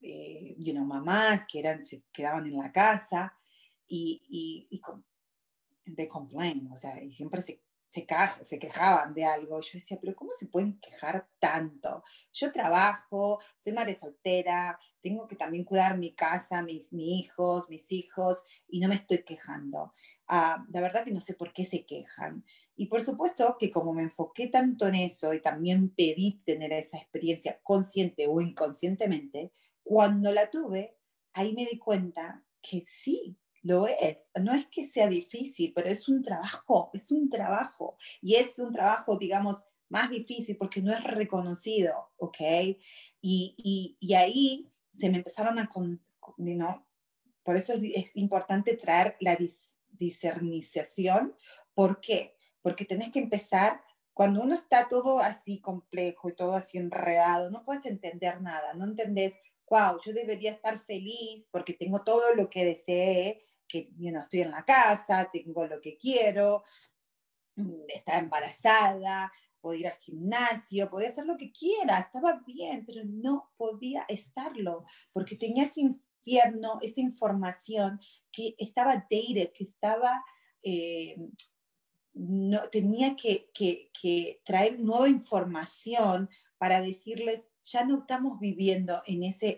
eh, 0.02 0.54
you 0.58 0.72
know, 0.74 0.84
mamás, 0.84 1.46
que 1.50 1.58
eran, 1.58 1.86
se 1.86 2.02
quedaban 2.12 2.46
en 2.48 2.58
la 2.58 2.70
casa 2.70 3.34
y, 3.86 4.20
y, 4.28 4.66
y 4.70 4.82
de 5.86 6.06
complain, 6.06 6.70
o 6.70 6.76
sea, 6.76 7.02
y 7.02 7.10
siempre 7.10 7.40
se 7.40 7.62
se, 7.88 8.58
quejaban 8.58 9.14
de 9.14 9.24
algo. 9.24 9.60
Yo 9.60 9.70
decía, 9.74 9.98
pero 10.00 10.14
¿cómo 10.14 10.30
se 10.38 10.46
pueden 10.46 10.78
quejar 10.80 11.28
tanto? 11.38 12.02
Yo 12.32 12.52
trabajo, 12.52 13.40
soy 13.58 13.72
madre 13.72 13.96
soltera, 13.96 14.78
tengo 15.00 15.26
que 15.26 15.36
también 15.36 15.64
cuidar 15.64 15.96
mi 15.98 16.14
casa, 16.14 16.62
mis, 16.62 16.92
mis 16.92 17.24
hijos, 17.24 17.68
mis 17.68 17.90
hijos, 17.90 18.44
y 18.68 18.80
no 18.80 18.88
me 18.88 18.96
estoy 18.96 19.24
quejando. 19.24 19.92
Ah, 20.26 20.64
la 20.70 20.80
verdad 20.80 21.04
que 21.04 21.12
no 21.12 21.20
sé 21.20 21.34
por 21.34 21.52
qué 21.52 21.64
se 21.64 21.86
quejan. 21.86 22.44
Y 22.76 22.86
por 22.86 23.00
supuesto 23.00 23.56
que 23.58 23.70
como 23.70 23.92
me 23.92 24.02
enfoqué 24.02 24.48
tanto 24.48 24.86
en 24.86 24.94
eso 24.94 25.32
y 25.34 25.42
también 25.42 25.90
pedí 25.90 26.42
tener 26.44 26.72
esa 26.72 26.98
experiencia 26.98 27.58
consciente 27.62 28.26
o 28.28 28.40
inconscientemente, 28.40 29.52
cuando 29.82 30.30
la 30.32 30.50
tuve, 30.50 30.96
ahí 31.32 31.54
me 31.54 31.66
di 31.66 31.78
cuenta 31.78 32.44
que 32.60 32.84
sí, 32.88 33.38
lo 33.68 33.86
es. 33.86 34.30
No 34.42 34.54
es 34.54 34.66
que 34.66 34.88
sea 34.88 35.06
difícil, 35.08 35.72
pero 35.74 35.88
es 35.88 36.08
un 36.08 36.22
trabajo, 36.22 36.90
es 36.94 37.12
un 37.12 37.28
trabajo. 37.28 37.96
Y 38.22 38.36
es 38.36 38.58
un 38.58 38.72
trabajo, 38.72 39.18
digamos, 39.18 39.62
más 39.90 40.10
difícil 40.10 40.56
porque 40.56 40.80
no 40.80 40.92
es 40.92 41.04
reconocido, 41.04 42.10
¿ok? 42.16 42.38
Y, 43.20 43.96
y, 44.00 44.14
ahí 44.14 44.72
se 44.94 45.10
me 45.10 45.18
empezaron 45.18 45.58
a, 45.58 45.68
¿no? 46.38 46.86
Por 47.42 47.56
eso 47.56 47.74
es, 47.74 48.16
importante 48.16 48.76
traer 48.76 49.16
la 49.20 49.36
discernización. 49.90 51.34
¿Por 51.74 52.00
qué? 52.00 52.36
Porque 52.62 52.84
tenés 52.84 53.10
que 53.10 53.18
empezar, 53.18 53.82
cuando 54.14 54.40
uno 54.42 54.54
está 54.54 54.88
todo 54.88 55.18
así 55.18 55.60
complejo 55.60 56.30
y 56.30 56.34
todo 56.34 56.54
así 56.54 56.78
enredado, 56.78 57.50
no 57.50 57.64
puedes 57.64 57.86
entender 57.86 58.40
nada, 58.40 58.74
no 58.74 58.84
entendés, 58.84 59.34
wow, 59.70 60.00
yo 60.04 60.12
debería 60.12 60.52
estar 60.52 60.80
feliz 60.80 61.48
porque 61.52 61.74
tengo 61.74 62.02
todo 62.02 62.34
lo 62.34 62.48
que 62.48 62.64
deseé, 62.64 63.47
que 63.68 63.90
no 63.98 64.20
estoy 64.20 64.40
en 64.40 64.50
la 64.50 64.64
casa, 64.64 65.28
tengo 65.32 65.66
lo 65.66 65.80
que 65.80 65.96
quiero, 65.96 66.64
mm, 67.56 67.82
estaba 67.88 68.18
embarazada, 68.18 69.30
podía 69.60 69.80
ir 69.80 69.86
al 69.88 69.98
gimnasio, 69.98 70.90
podía 70.90 71.10
hacer 71.10 71.26
lo 71.26 71.36
que 71.36 71.52
quiera, 71.52 71.98
estaba 71.98 72.42
bien, 72.46 72.84
pero 72.86 73.02
no 73.04 73.50
podía 73.56 74.04
estarlo, 74.08 74.84
porque 75.12 75.36
tenía 75.36 75.64
ese 75.64 75.80
infierno, 75.80 76.78
esa 76.82 77.00
información 77.00 78.00
que 78.32 78.54
estaba 78.58 78.94
dated, 78.94 79.52
que 79.52 79.64
estaba, 79.64 80.24
eh, 80.62 81.16
no, 82.14 82.68
tenía 82.70 83.16
que, 83.16 83.50
que, 83.52 84.40
traer 84.44 84.80
nueva 84.80 85.08
información 85.08 86.28
para 86.56 86.80
decirles, 86.80 87.46
ya 87.62 87.84
no 87.84 88.00
estamos 88.00 88.40
viviendo 88.40 89.02
en 89.06 89.24
ese, 89.24 89.56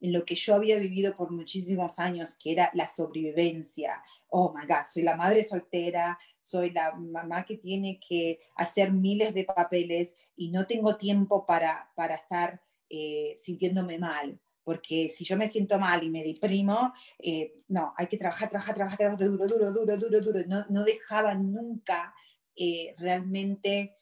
lo 0.00 0.24
que 0.24 0.34
yo 0.34 0.54
había 0.54 0.78
vivido 0.78 1.14
por 1.16 1.30
muchísimos 1.30 1.98
años, 1.98 2.36
que 2.36 2.52
era 2.52 2.70
la 2.74 2.88
sobrevivencia. 2.88 4.02
Oh 4.28 4.52
my 4.54 4.66
God, 4.66 4.86
soy 4.86 5.02
la 5.02 5.16
madre 5.16 5.44
soltera, 5.46 6.18
soy 6.40 6.70
la 6.70 6.94
mamá 6.94 7.44
que 7.44 7.58
tiene 7.58 8.00
que 8.06 8.40
hacer 8.56 8.92
miles 8.92 9.34
de 9.34 9.44
papeles 9.44 10.14
y 10.36 10.50
no 10.50 10.66
tengo 10.66 10.96
tiempo 10.96 11.44
para, 11.44 11.90
para 11.94 12.14
estar 12.14 12.62
eh, 12.88 13.36
sintiéndome 13.40 13.98
mal. 13.98 14.40
Porque 14.64 15.08
si 15.08 15.24
yo 15.24 15.36
me 15.36 15.48
siento 15.48 15.78
mal 15.78 16.02
y 16.02 16.10
me 16.10 16.22
deprimo, 16.22 16.92
eh, 17.18 17.54
no, 17.68 17.92
hay 17.96 18.06
que 18.06 18.16
trabajar, 18.16 18.48
trabajar, 18.48 18.74
trabajar, 18.74 18.98
trabajar 18.98 19.28
duro, 19.28 19.46
duro, 19.48 19.72
duro, 19.72 19.96
duro, 19.96 20.20
duro. 20.20 20.40
No, 20.46 20.64
no 20.68 20.84
dejaba 20.84 21.34
nunca 21.34 22.14
eh, 22.56 22.94
realmente 22.98 23.96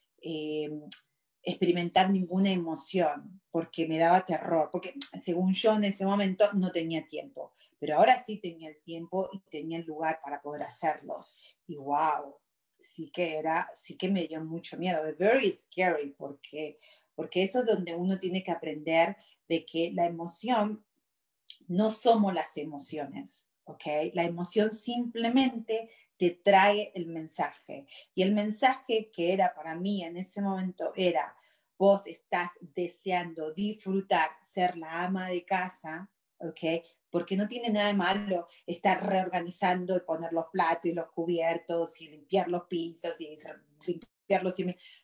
experimentar 1.50 2.10
ninguna 2.10 2.50
emoción 2.50 3.40
porque 3.50 3.88
me 3.88 3.98
daba 3.98 4.24
terror, 4.26 4.68
porque 4.70 4.94
según 5.20 5.52
yo 5.52 5.74
en 5.74 5.84
ese 5.84 6.04
momento 6.04 6.44
no 6.54 6.70
tenía 6.70 7.06
tiempo, 7.06 7.52
pero 7.78 7.96
ahora 7.96 8.22
sí 8.24 8.36
tenía 8.36 8.68
el 8.68 8.80
tiempo 8.82 9.28
y 9.32 9.40
tenía 9.50 9.78
el 9.78 9.86
lugar 9.86 10.20
para 10.22 10.42
poder 10.42 10.62
hacerlo. 10.62 11.26
Y 11.66 11.76
wow, 11.76 12.36
sí 12.78 13.10
que 13.10 13.36
era, 13.36 13.66
sí 13.80 13.96
que 13.96 14.08
me 14.08 14.26
dio 14.26 14.44
mucho 14.44 14.76
miedo, 14.76 15.02
very 15.18 15.52
scary, 15.52 16.14
porque, 16.16 16.76
porque 17.14 17.42
eso 17.42 17.60
es 17.60 17.66
donde 17.66 17.94
uno 17.94 18.18
tiene 18.18 18.42
que 18.42 18.52
aprender 18.52 19.16
de 19.48 19.64
que 19.64 19.90
la 19.92 20.06
emoción 20.06 20.84
no 21.66 21.90
somos 21.90 22.34
las 22.34 22.56
emociones, 22.56 23.46
¿ok? 23.64 24.12
La 24.12 24.24
emoción 24.24 24.72
simplemente 24.72 25.90
te 26.18 26.30
trae 26.30 26.92
el 26.94 27.06
mensaje. 27.06 27.86
Y 28.14 28.22
el 28.22 28.32
mensaje 28.32 29.10
que 29.10 29.32
era 29.32 29.54
para 29.54 29.74
mí 29.76 30.02
en 30.02 30.16
ese 30.16 30.42
momento 30.42 30.92
era, 30.96 31.34
vos 31.78 32.06
estás 32.06 32.50
deseando 32.60 33.54
disfrutar, 33.54 34.30
ser 34.42 34.76
la 34.76 35.04
ama 35.04 35.28
de 35.28 35.44
casa, 35.44 36.10
¿ok? 36.38 36.84
Porque 37.10 37.36
no 37.36 37.48
tiene 37.48 37.70
nada 37.70 37.88
de 37.88 37.94
malo 37.94 38.46
estar 38.66 39.06
reorganizando 39.06 39.96
y 39.96 40.00
poner 40.00 40.32
los 40.32 40.46
platos 40.52 40.86
y 40.86 40.92
los 40.92 41.10
cubiertos 41.12 42.00
y 42.00 42.08
limpiar 42.08 42.48
los 42.48 42.64
pisos 42.64 43.20
y 43.20 43.38
limpiar 43.86 44.42
los... 44.42 44.54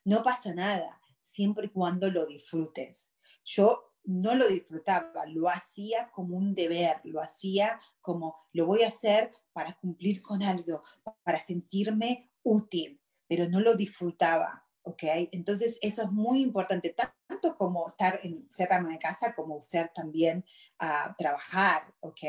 No 0.04 0.22
pasa 0.22 0.52
nada, 0.52 1.00
siempre 1.22 1.66
y 1.66 1.70
cuando 1.70 2.10
lo 2.10 2.26
disfrutes. 2.26 3.10
Yo 3.44 3.93
no 4.04 4.34
lo 4.34 4.48
disfrutaba, 4.48 5.26
lo 5.26 5.48
hacía 5.48 6.10
como 6.12 6.36
un 6.36 6.54
deber, 6.54 7.00
lo 7.04 7.20
hacía 7.20 7.80
como 8.00 8.36
lo 8.52 8.66
voy 8.66 8.82
a 8.82 8.88
hacer 8.88 9.30
para 9.52 9.74
cumplir 9.74 10.22
con 10.22 10.42
algo, 10.42 10.82
para 11.22 11.40
sentirme 11.40 12.30
útil, 12.42 13.00
pero 13.26 13.48
no 13.48 13.60
lo 13.60 13.74
disfrutaba, 13.76 14.64
¿ok? 14.82 15.02
Entonces 15.32 15.78
eso 15.80 16.02
es 16.02 16.10
muy 16.10 16.42
importante, 16.42 16.94
tanto 16.94 17.56
como 17.56 17.86
estar 17.88 18.20
en 18.22 18.48
ser 18.52 18.72
ama 18.72 18.90
de 18.90 18.98
casa, 18.98 19.34
como 19.34 19.62
ser 19.62 19.90
también 19.94 20.44
a 20.78 21.14
trabajar, 21.16 21.94
¿ok? 22.00 22.20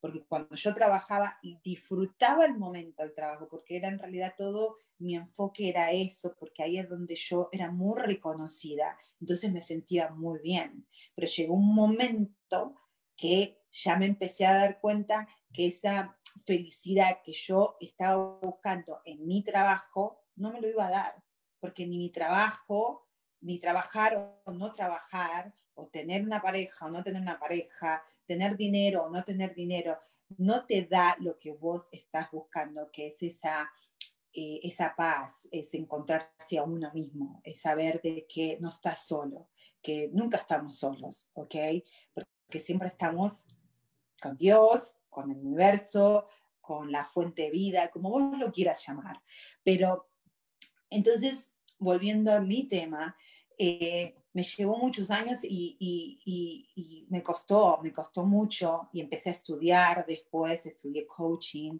Porque 0.00 0.24
cuando 0.24 0.54
yo 0.54 0.74
trabajaba, 0.74 1.38
disfrutaba 1.62 2.46
el 2.46 2.56
momento 2.56 3.02
del 3.02 3.14
trabajo, 3.14 3.48
porque 3.48 3.76
era 3.76 3.88
en 3.88 3.98
realidad 3.98 4.34
todo 4.36 4.78
mi 5.00 5.14
enfoque 5.14 5.68
era 5.68 5.90
eso, 5.90 6.36
porque 6.38 6.62
ahí 6.62 6.78
es 6.78 6.88
donde 6.88 7.16
yo 7.16 7.48
era 7.52 7.70
muy 7.70 8.00
reconocida, 8.00 8.96
entonces 9.20 9.52
me 9.52 9.62
sentía 9.62 10.10
muy 10.10 10.38
bien. 10.40 10.86
Pero 11.14 11.26
llegó 11.26 11.54
un 11.54 11.74
momento 11.74 12.76
que 13.16 13.62
ya 13.72 13.96
me 13.96 14.06
empecé 14.06 14.46
a 14.46 14.54
dar 14.54 14.80
cuenta 14.80 15.28
que 15.52 15.66
esa 15.66 16.16
felicidad 16.46 17.18
que 17.24 17.32
yo 17.32 17.76
estaba 17.80 18.38
buscando 18.40 19.00
en 19.04 19.26
mi 19.26 19.42
trabajo 19.42 20.22
no 20.36 20.52
me 20.52 20.60
lo 20.60 20.68
iba 20.68 20.86
a 20.86 20.90
dar, 20.90 21.24
porque 21.58 21.86
ni 21.86 21.98
mi 21.98 22.10
trabajo, 22.10 23.08
ni 23.40 23.58
trabajar 23.58 24.42
o 24.44 24.52
no 24.52 24.74
trabajar, 24.74 25.54
o 25.74 25.88
tener 25.88 26.22
una 26.22 26.42
pareja 26.42 26.86
o 26.86 26.90
no 26.90 27.02
tener 27.02 27.22
una 27.22 27.38
pareja, 27.38 28.02
tener 28.26 28.56
dinero 28.56 29.04
o 29.04 29.10
no 29.10 29.24
tener 29.24 29.54
dinero, 29.54 29.98
no 30.38 30.66
te 30.66 30.86
da 30.86 31.16
lo 31.20 31.38
que 31.38 31.52
vos 31.52 31.88
estás 31.90 32.30
buscando, 32.30 32.90
que 32.92 33.08
es 33.08 33.22
esa 33.22 33.70
eh, 34.32 34.60
esa 34.62 34.94
paz, 34.96 35.48
es 35.50 35.74
encontrarse 35.74 36.58
a 36.58 36.62
uno 36.62 36.92
mismo, 36.92 37.40
es 37.44 37.60
saber 37.60 38.00
de 38.02 38.26
que 38.28 38.58
no 38.60 38.68
estás 38.68 39.06
solo, 39.06 39.48
que 39.82 40.08
nunca 40.12 40.38
estamos 40.38 40.78
solos, 40.78 41.30
¿ok? 41.32 41.54
Porque 42.14 42.60
siempre 42.60 42.88
estamos 42.88 43.44
con 44.20 44.36
Dios, 44.36 44.96
con 45.08 45.30
el 45.30 45.38
universo, 45.38 46.28
con 46.60 46.92
la 46.92 47.06
fuente 47.06 47.42
de 47.42 47.50
vida, 47.50 47.90
como 47.90 48.10
vos 48.10 48.38
lo 48.38 48.52
quieras 48.52 48.86
llamar. 48.86 49.20
Pero 49.64 50.08
entonces, 50.90 51.54
volviendo 51.78 52.32
a 52.32 52.40
mi 52.40 52.68
tema, 52.68 53.16
eh, 53.62 54.14
me 54.32 54.42
llevó 54.42 54.78
muchos 54.78 55.10
años 55.10 55.40
y, 55.42 55.76
y, 55.78 57.06
me 57.10 57.22
costó, 57.22 57.80
me 57.82 57.92
costó 57.92 58.24
mucho 58.24 58.88
y 58.92 59.00
empecé 59.00 59.30
a 59.30 59.32
estudiar 59.32 60.06
después, 60.06 60.64
estudié 60.64 61.06
coaching, 61.06 61.78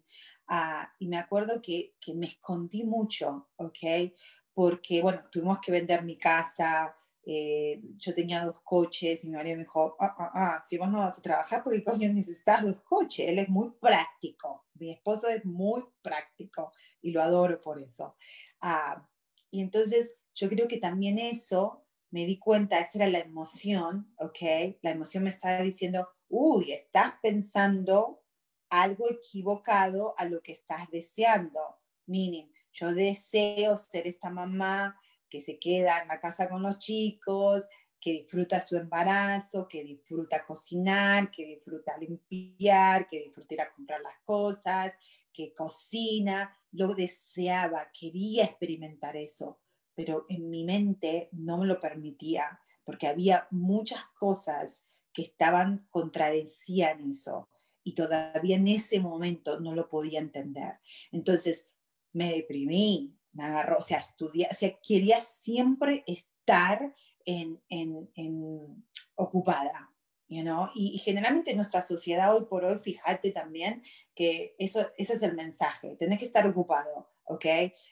Ah, 0.52 0.92
y 0.98 1.06
me 1.06 1.16
acuerdo 1.16 1.62
que, 1.62 1.94
que, 2.00 2.12
me 2.12 2.26
escondí 2.26 2.82
mucho, 2.82 3.50
¿ok? 3.54 4.12
Porque, 4.52 5.00
bueno, 5.00 5.22
tuvimos 5.30 5.60
que 5.60 5.70
vender 5.70 6.02
mi 6.02 6.18
casa, 6.18 6.92
eh, 7.24 7.80
yo 7.96 8.12
tenía 8.12 8.44
dos 8.44 8.60
coches 8.64 9.22
y 9.22 9.28
mi 9.28 9.36
marido 9.36 9.58
me 9.58 9.62
dijo, 9.62 9.96
ah, 10.00 10.16
ah, 10.18 10.30
ah, 10.34 10.64
si 10.68 10.76
vos 10.76 10.88
no 10.90 10.98
vas 10.98 11.16
a 11.16 11.22
trabajar, 11.22 11.62
¿por 11.62 11.72
qué 11.72 11.84
coño 11.84 12.12
necesitas 12.12 12.64
dos 12.64 12.80
coches? 12.82 13.28
Él 13.28 13.38
es 13.38 13.48
muy 13.48 13.70
práctico, 13.80 14.66
mi 14.74 14.90
esposo 14.90 15.28
es 15.28 15.44
muy 15.44 15.84
práctico 16.02 16.72
y 17.00 17.12
lo 17.12 17.22
adoro 17.22 17.62
por 17.62 17.80
eso. 17.80 18.16
Ah, 18.60 19.08
y 19.52 19.62
entonces 19.62 20.16
yo 20.34 20.48
creo 20.48 20.68
que 20.68 20.78
también 20.78 21.18
eso 21.18 21.84
me 22.10 22.26
di 22.26 22.38
cuenta, 22.38 22.80
esa 22.80 22.98
era 22.98 23.06
la 23.08 23.20
emoción, 23.20 24.12
¿ok? 24.18 24.78
La 24.82 24.90
emoción 24.90 25.24
me 25.24 25.30
estaba 25.30 25.62
diciendo, 25.62 26.08
uy, 26.28 26.72
estás 26.72 27.14
pensando 27.22 28.22
algo 28.68 29.08
equivocado 29.10 30.14
a 30.16 30.24
lo 30.24 30.42
que 30.42 30.52
estás 30.52 30.88
deseando. 30.90 31.60
Meaning, 32.06 32.52
yo 32.72 32.92
deseo 32.92 33.76
ser 33.76 34.06
esta 34.06 34.30
mamá 34.30 34.98
que 35.28 35.40
se 35.40 35.58
queda 35.58 36.02
en 36.02 36.08
la 36.08 36.20
casa 36.20 36.48
con 36.48 36.62
los 36.62 36.78
chicos, 36.78 37.68
que 38.00 38.12
disfruta 38.12 38.60
su 38.60 38.76
embarazo, 38.76 39.68
que 39.68 39.84
disfruta 39.84 40.44
cocinar, 40.46 41.30
que 41.30 41.44
disfruta 41.44 41.98
limpiar, 41.98 43.08
que 43.08 43.20
disfruta 43.20 43.54
ir 43.54 43.60
a 43.60 43.72
comprar 43.72 44.00
las 44.00 44.18
cosas, 44.24 44.92
que 45.32 45.52
cocina. 45.52 46.56
Lo 46.72 46.94
deseaba, 46.94 47.90
quería 47.92 48.44
experimentar 48.44 49.16
eso 49.16 49.60
pero 50.00 50.24
en 50.30 50.48
mi 50.48 50.64
mente 50.64 51.28
no 51.30 51.58
me 51.58 51.66
lo 51.66 51.78
permitía, 51.78 52.58
porque 52.84 53.06
había 53.06 53.46
muchas 53.50 54.00
cosas 54.18 54.86
que 55.12 55.20
estaban, 55.20 55.86
contradecían 55.90 57.10
eso, 57.10 57.50
y 57.84 57.92
todavía 57.94 58.56
en 58.56 58.66
ese 58.66 58.98
momento 58.98 59.60
no 59.60 59.74
lo 59.74 59.90
podía 59.90 60.18
entender. 60.18 60.80
Entonces 61.12 61.68
me 62.14 62.32
deprimí, 62.32 63.14
me 63.32 63.44
agarró, 63.44 63.76
o 63.76 63.82
sea, 63.82 63.98
estudié, 63.98 64.48
o 64.50 64.54
sea, 64.54 64.74
quería 64.82 65.20
siempre 65.20 66.02
estar 66.06 66.96
en, 67.26 67.60
en, 67.68 68.10
en 68.14 68.82
ocupada, 69.16 69.86
You 70.28 70.44
know? 70.44 70.68
y, 70.76 70.94
y, 70.94 70.98
generalmente 70.98 71.50
en 71.50 71.56
nuestra 71.56 71.82
sociedad 71.82 72.34
hoy 72.34 72.46
por 72.46 72.64
hoy, 72.64 72.78
fíjate 72.78 73.32
también 73.32 73.82
que 74.14 74.54
eso, 74.58 74.88
ese 74.96 75.14
es 75.14 75.22
el 75.22 75.34
mensaje, 75.34 75.96
tenés 75.96 76.20
que 76.20 76.24
estar 76.24 76.46
ocupado, 76.46 77.10
¿ok? 77.30 77.46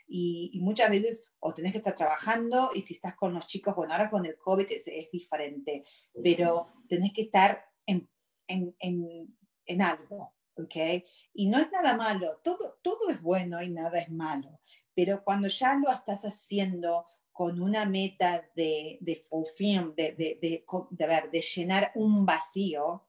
Y, 0.09 0.51
y, 0.53 0.61
muchas 0.61 0.91
veces 0.91 1.25
o 1.41 1.55
tenés 1.55 1.73
que 1.73 1.79
estar 1.79 1.97
trabajando 1.97 2.71
y 2.75 2.83
si 2.83 2.95
estás 2.95 3.15
con 3.15 3.33
los 3.33 3.47
chicos, 3.47 3.75
bueno, 3.77 3.93
ahora 3.93 4.11
con 4.11 4.27
el 4.27 4.37
COVID 4.37 4.67
es, 4.71 4.83
es 4.87 5.11
diferente, 5.11 5.85
pero 6.23 6.69
tenés 6.89 7.13
que 7.13 7.23
estar 7.23 7.65
en, 7.87 8.09
en, 8.49 8.75
en, 8.81 9.39
en, 9.65 9.83
algo, 9.83 10.35
¿ok? 10.57 11.05
Y 11.35 11.49
no 11.49 11.59
es 11.59 11.71
nada 11.71 11.97
malo, 11.97 12.41
todo, 12.43 12.79
todo 12.83 13.11
es 13.11 13.23
bueno 13.23 13.63
y 13.63 13.71
nada 13.71 14.01
es 14.01 14.11
malo, 14.11 14.61
pero 14.95 15.23
cuando 15.23 15.47
ya 15.47 15.75
lo 15.75 15.93
estás 15.93 16.25
haciendo 16.25 17.07
con 17.31 17.63
una 17.63 17.85
meta 17.85 18.51
de, 18.57 18.99
de 19.01 19.23
fulfill, 19.29 19.95
de, 19.95 20.13
de, 20.13 20.39
de, 20.43 20.65
de, 20.91 21.07
ver, 21.07 21.31
de 21.31 21.41
llenar 21.41 21.93
un 21.95 22.27
vacío, 22.27 23.07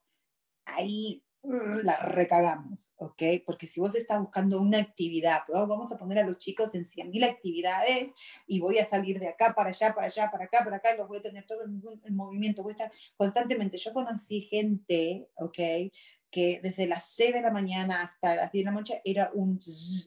ahí 0.65 1.23
la 1.43 1.97
recagamos, 1.97 2.93
¿ok? 2.97 3.23
Porque 3.45 3.65
si 3.65 3.79
vos 3.79 3.95
estás 3.95 4.19
buscando 4.19 4.59
una 4.59 4.79
actividad, 4.79 5.41
vamos 5.47 5.91
a 5.91 5.97
poner 5.97 6.19
a 6.19 6.27
los 6.27 6.37
chicos 6.37 6.75
en 6.75 6.85
100.000 6.85 7.29
actividades 7.29 8.11
y 8.45 8.59
voy 8.59 8.77
a 8.77 8.89
salir 8.89 9.19
de 9.19 9.29
acá 9.29 9.53
para 9.55 9.69
allá, 9.69 9.93
para 9.93 10.07
allá, 10.07 10.29
para 10.29 10.45
acá, 10.45 10.63
para 10.63 10.77
acá, 10.77 10.93
y 10.93 10.97
los 10.97 11.07
voy 11.07 11.19
a 11.19 11.21
tener 11.21 11.45
todo 11.45 11.63
en, 11.63 12.15
movimiento, 12.15 12.61
voy 12.61 12.71
a 12.71 12.83
estar 12.83 12.91
constantemente. 13.15 13.77
Yo 13.77 13.93
conocí 13.93 14.41
gente, 14.41 15.29
¿ok? 15.37 15.91
que 16.31 16.59
desde 16.61 16.85
las 16.85 17.09
6 17.13 17.33
de 17.33 17.41
la 17.41 17.49
mañana 17.49 18.03
hasta 18.03 18.35
las 18.35 18.51
10 18.51 18.63
de 18.63 18.71
la 18.71 18.77
noche 18.77 19.01
era 19.03 19.31
un, 19.33 19.59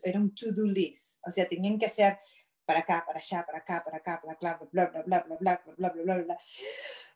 era 0.05 0.21
un 0.21 0.33
to-do 0.33 0.67
list, 0.67 1.19
o 1.27 1.33
sea, 1.33 1.49
tenían 1.49 1.81
que 1.81 1.87
hacer 1.87 2.17
para 2.65 2.81
acá, 2.81 3.03
para 3.05 3.19
allá, 3.19 3.45
para 3.45 3.59
acá, 3.59 3.83
para 3.85 3.97
acá, 3.97 4.21
para 4.23 4.33
acá, 4.35 4.59
bla, 4.71 4.87
bla, 4.87 5.03
bla, 5.05 5.21
bla, 5.21 5.37
bla, 5.41 5.63
bla, 5.77 5.77
bla, 5.77 5.89
bla, 5.91 6.15
bla, 6.15 6.25
bla. 6.25 6.39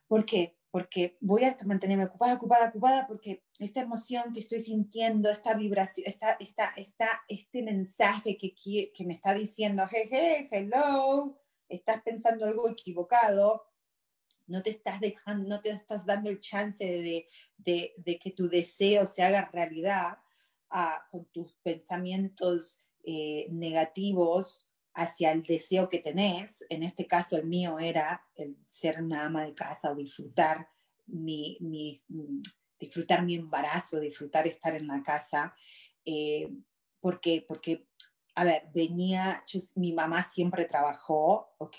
¿Por 0.08 0.24
qué? 0.24 0.56
porque 0.76 1.16
voy 1.22 1.42
a 1.42 1.56
mantenerme 1.64 2.04
ocupada, 2.04 2.34
ocupada, 2.34 2.68
ocupada, 2.68 3.06
porque 3.06 3.42
esta 3.58 3.80
emoción 3.80 4.34
que 4.34 4.40
estoy 4.40 4.60
sintiendo, 4.60 5.30
esta 5.30 5.54
vibración, 5.54 6.06
esta, 6.06 6.32
esta, 6.32 6.66
esta, 6.76 7.22
este 7.28 7.62
mensaje 7.62 8.36
que, 8.36 8.54
que 8.92 9.04
me 9.06 9.14
está 9.14 9.32
diciendo, 9.32 9.84
hey, 9.90 10.48
hello, 10.50 11.40
estás 11.66 12.02
pensando 12.02 12.44
algo 12.44 12.68
equivocado, 12.68 13.64
no 14.46 14.62
te 14.62 14.68
estás 14.68 15.00
dejando, 15.00 15.48
no 15.48 15.62
te 15.62 15.70
estás 15.70 16.04
dando 16.04 16.28
el 16.28 16.40
chance 16.40 16.84
de, 16.84 17.26
de, 17.56 17.94
de 17.96 18.18
que 18.18 18.32
tu 18.32 18.46
deseo 18.46 19.06
se 19.06 19.22
haga 19.22 19.48
realidad 19.50 20.18
uh, 20.72 21.10
con 21.10 21.24
tus 21.32 21.54
pensamientos 21.62 22.82
eh, 23.02 23.48
negativos 23.50 24.65
hacia 24.96 25.30
el 25.30 25.42
deseo 25.42 25.88
que 25.88 26.00
tenés, 26.00 26.64
en 26.68 26.82
este 26.82 27.06
caso 27.06 27.36
el 27.36 27.46
mío 27.46 27.78
era 27.78 28.24
el 28.34 28.56
ser 28.68 29.00
una 29.02 29.26
ama 29.26 29.44
de 29.44 29.54
casa 29.54 29.92
o 29.92 29.94
disfrutar 29.94 30.68
mi, 31.06 31.58
mi 31.60 32.00
disfrutar 32.78 33.24
mi 33.24 33.34
embarazo, 33.34 34.00
disfrutar 34.00 34.46
estar 34.46 34.74
en 34.74 34.86
la 34.86 35.02
casa, 35.02 35.54
eh, 36.04 36.48
porque, 37.00 37.44
porque, 37.46 37.86
a 38.34 38.44
ver, 38.44 38.68
venía, 38.74 39.44
mi 39.76 39.92
mamá 39.92 40.24
siempre 40.24 40.66
trabajó, 40.66 41.54
¿ok? 41.58 41.78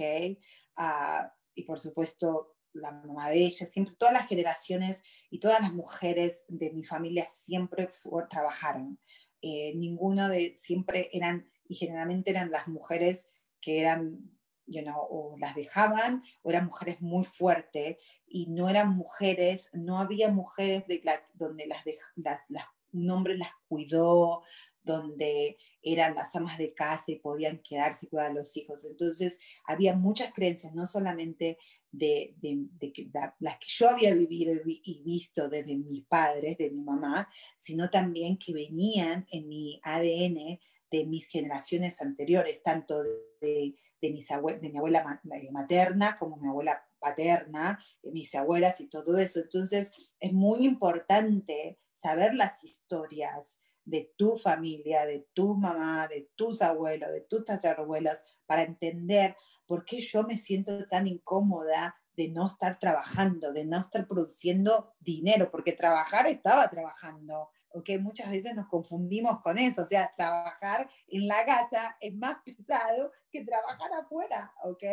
Uh, 0.78 1.28
y 1.56 1.64
por 1.64 1.80
supuesto 1.80 2.56
la 2.74 2.92
mamá 2.92 3.30
de 3.30 3.46
ella, 3.46 3.66
siempre, 3.66 3.96
todas 3.98 4.14
las 4.14 4.28
generaciones 4.28 5.04
y 5.30 5.40
todas 5.40 5.62
las 5.62 5.74
mujeres 5.74 6.46
de 6.48 6.72
mi 6.72 6.84
familia 6.84 7.28
siempre 7.28 7.90
trabajaron. 8.30 9.00
Eh, 9.42 9.74
ninguno 9.76 10.30
de, 10.30 10.56
siempre 10.56 11.10
eran 11.14 11.50
y 11.68 11.76
generalmente 11.76 12.32
eran 12.32 12.52
las 12.52 12.68
mujeres 12.68 13.28
que 13.62 13.80
eran, 13.80 14.32
you 14.66 14.82
know, 14.82 15.08
o 15.10 15.38
las 15.38 15.56
dejaban, 15.56 16.24
o 16.44 16.50
eran 16.50 16.66
mujeres 16.66 17.02
muy 17.02 17.26
fuertes, 17.26 17.98
y 18.28 18.48
no 18.48 18.70
eran 18.70 18.96
mujeres, 18.96 19.70
no 19.74 20.00
había 20.00 20.30
mujeres 20.30 20.86
de 20.88 21.02
la, 21.04 21.22
donde 21.34 21.68
las, 21.68 21.84
de, 21.86 21.98
las, 22.16 22.66
un 22.94 23.10
hombre 23.10 23.38
las 23.38 23.52
cuidó, 23.68 24.44
donde 24.84 25.58
eran 25.82 26.16
las 26.16 26.34
amas 26.36 26.58
de 26.58 26.74
casa 26.74 27.04
y 27.08 27.20
podían 27.20 27.60
quedarse 27.60 28.06
y 28.06 28.10
cuidar 28.10 28.32
a 28.32 28.34
los 28.34 28.56
hijos. 28.56 28.86
Entonces, 28.86 29.38
había 29.66 29.96
muchas 29.96 30.34
creencias, 30.34 30.74
no 30.74 30.86
solamente 30.86 31.58
de, 31.92 32.36
de, 32.38 32.68
de 32.80 33.12
las 33.40 33.58
que 33.60 33.68
yo 33.68 33.90
había 33.90 34.14
vivido 34.14 34.54
y 34.66 35.04
visto 35.04 35.50
desde 35.50 35.76
mis 35.76 36.06
padres, 36.06 36.58
de 36.58 36.72
mi 36.72 36.82
mamá, 36.82 37.30
sino 37.58 37.90
también 37.90 38.38
que 38.38 38.54
venían 38.54 39.26
en 39.32 39.48
mi 39.48 39.80
ADN 39.84 40.60
de 40.92 41.06
mis 41.06 41.28
generaciones 41.28 42.02
anteriores, 42.02 42.62
tanto 42.64 43.04
de, 43.04 43.76
de, 44.02 44.12
mis 44.12 44.30
abue 44.32 44.60
de 44.60 44.70
mi 44.70 44.78
abuela 44.78 45.22
materna 45.52 46.18
como 46.18 46.38
mi 46.38 46.48
abuela 46.48 46.86
paterna, 47.00 47.80
mis 48.04 48.34
abuelas 48.36 48.80
y 48.82 48.88
todo 48.88 49.18
eso. 49.18 49.40
Entonces, 49.40 49.92
es 50.20 50.34
muy 50.34 50.66
importante 50.66 51.80
saber 51.94 52.34
las 52.36 52.64
historias 52.64 53.60
de 53.88 54.14
tu 54.18 54.38
familia, 54.38 55.06
de 55.06 55.28
tu 55.34 55.56
mamá, 55.56 56.08
de 56.08 56.30
tus 56.36 56.62
abuelos, 56.62 57.12
de 57.12 57.22
tus 57.22 57.46
tatarabuelos, 57.46 58.22
para 58.46 58.64
entender 58.64 59.36
por 59.66 59.86
qué 59.86 60.02
yo 60.02 60.24
me 60.24 60.38
siento 60.38 60.88
tan 60.88 61.08
incómoda 61.08 61.96
de 62.18 62.30
no 62.30 62.48
estar 62.48 62.80
trabajando, 62.80 63.54
de 63.54 63.64
no 63.64 63.80
estar 63.80 64.08
produciendo 64.08 64.94
dinero, 65.00 65.50
porque 65.52 65.72
trabajar 65.72 66.28
estaba 66.28 66.70
trabajando, 66.70 67.50
¿ok? 67.72 67.90
Muchas 68.00 68.30
veces 68.30 68.56
nos 68.56 68.68
confundimos 68.68 69.42
con 69.42 69.58
eso, 69.58 69.84
o 69.84 69.86
sea, 69.86 70.14
trabajar 70.16 70.90
en 71.08 71.28
la 71.28 71.46
casa 71.46 71.98
es 72.00 72.14
más 72.16 72.38
pesado 72.46 73.12
que 73.32 73.44
trabajar 73.44 73.92
afuera, 73.94 74.54
¿ok? 74.64 74.84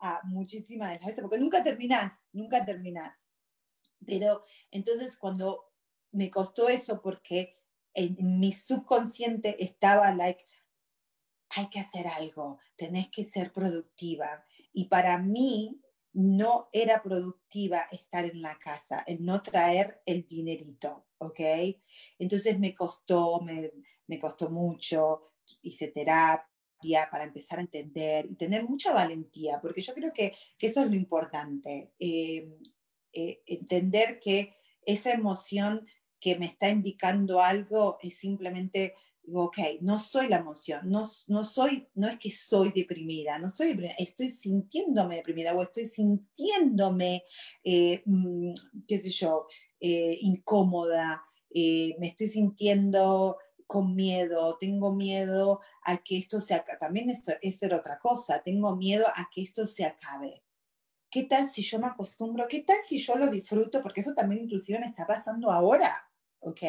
Ah, 0.00 0.20
muchísimas 0.24 0.98
veces, 0.98 1.20
porque 1.20 1.38
nunca 1.38 1.62
terminás, 1.62 2.12
nunca 2.32 2.64
terminás. 2.64 3.24
Pero 4.06 4.44
entonces 4.70 5.16
cuando 5.16 5.72
me 6.12 6.30
costó 6.30 6.68
eso, 6.68 7.00
porque 7.00 7.54
en 7.94 8.38
mi 8.38 8.52
subconsciente 8.52 9.62
estaba 9.62 10.12
like, 10.12 10.44
hay 11.50 11.68
que 11.68 11.80
hacer 11.80 12.08
algo, 12.08 12.58
tenés 12.76 13.08
que 13.10 13.24
ser 13.24 13.52
productiva. 13.52 14.44
Y 14.72 14.86
para 14.86 15.18
mí 15.18 15.80
no 16.14 16.68
era 16.72 17.02
productiva 17.02 17.86
estar 17.90 18.24
en 18.24 18.40
la 18.40 18.56
casa, 18.58 19.02
el 19.06 19.24
no 19.24 19.42
traer 19.42 20.00
el 20.06 20.26
dinerito, 20.26 21.06
¿ok? 21.18 21.40
Entonces 22.18 22.58
me 22.58 22.74
costó, 22.74 23.40
me, 23.40 24.18
costó 24.20 24.48
mucho, 24.48 25.32
hice 25.62 25.88
terapia 25.88 27.08
para 27.10 27.24
empezar 27.24 27.58
a 27.58 27.62
entender 27.62 28.26
y 28.30 28.36
tener 28.36 28.64
mucha 28.64 28.92
valentía, 28.92 29.60
porque 29.60 29.80
yo 29.80 29.92
creo 29.92 30.12
que, 30.12 30.32
que 30.56 30.68
eso 30.68 30.82
es 30.82 30.88
lo 30.88 30.96
importante, 30.96 31.92
eh, 31.98 32.48
eh, 33.12 33.42
entender 33.46 34.20
que 34.20 34.54
esa 34.86 35.12
emoción 35.12 35.86
que 36.20 36.38
me 36.38 36.46
está 36.46 36.68
indicando 36.68 37.40
algo 37.40 37.98
es 38.00 38.18
simplemente 38.18 38.94
digo, 39.26 39.44
ok, 39.44 39.58
no 39.80 39.98
soy 39.98 40.28
la 40.28 40.38
emoción, 40.38 40.88
no, 40.88 41.02
no, 41.28 41.44
soy, 41.44 41.88
no 41.94 42.08
es 42.08 42.18
que 42.18 42.30
soy 42.30 42.72
deprimida, 42.72 43.38
no 43.38 43.48
soy 43.48 43.68
deprimida, 43.68 43.94
estoy 43.98 44.30
sintiéndome 44.30 45.16
deprimida 45.16 45.54
o 45.54 45.62
estoy 45.62 45.86
sintiéndome, 45.86 47.24
eh, 47.62 48.02
mm, 48.04 48.52
qué 48.86 48.98
sé 48.98 49.10
yo, 49.10 49.46
eh, 49.80 50.18
incómoda, 50.20 51.24
eh, 51.50 51.96
me 51.98 52.08
estoy 52.08 52.26
sintiendo 52.26 53.38
con 53.66 53.94
miedo, 53.94 54.58
tengo 54.58 54.94
miedo 54.94 55.60
a 55.84 55.98
que 55.98 56.18
esto 56.18 56.40
se 56.40 56.54
acabe, 56.54 56.78
también 56.78 57.10
es, 57.10 57.22
es 57.40 57.58
ser 57.58 57.74
otra 57.74 57.98
cosa, 57.98 58.42
tengo 58.42 58.76
miedo 58.76 59.06
a 59.08 59.28
que 59.32 59.42
esto 59.42 59.66
se 59.66 59.84
acabe. 59.84 60.42
¿Qué 61.10 61.24
tal 61.24 61.48
si 61.48 61.62
yo 61.62 61.78
me 61.78 61.86
acostumbro? 61.86 62.48
¿Qué 62.48 62.62
tal 62.62 62.78
si 62.86 62.98
yo 62.98 63.14
lo 63.14 63.30
disfruto? 63.30 63.80
Porque 63.82 64.00
eso 64.00 64.14
también 64.14 64.42
inclusive 64.42 64.80
me 64.80 64.86
está 64.86 65.06
pasando 65.06 65.50
ahora, 65.50 66.10
¿ok? 66.40 66.60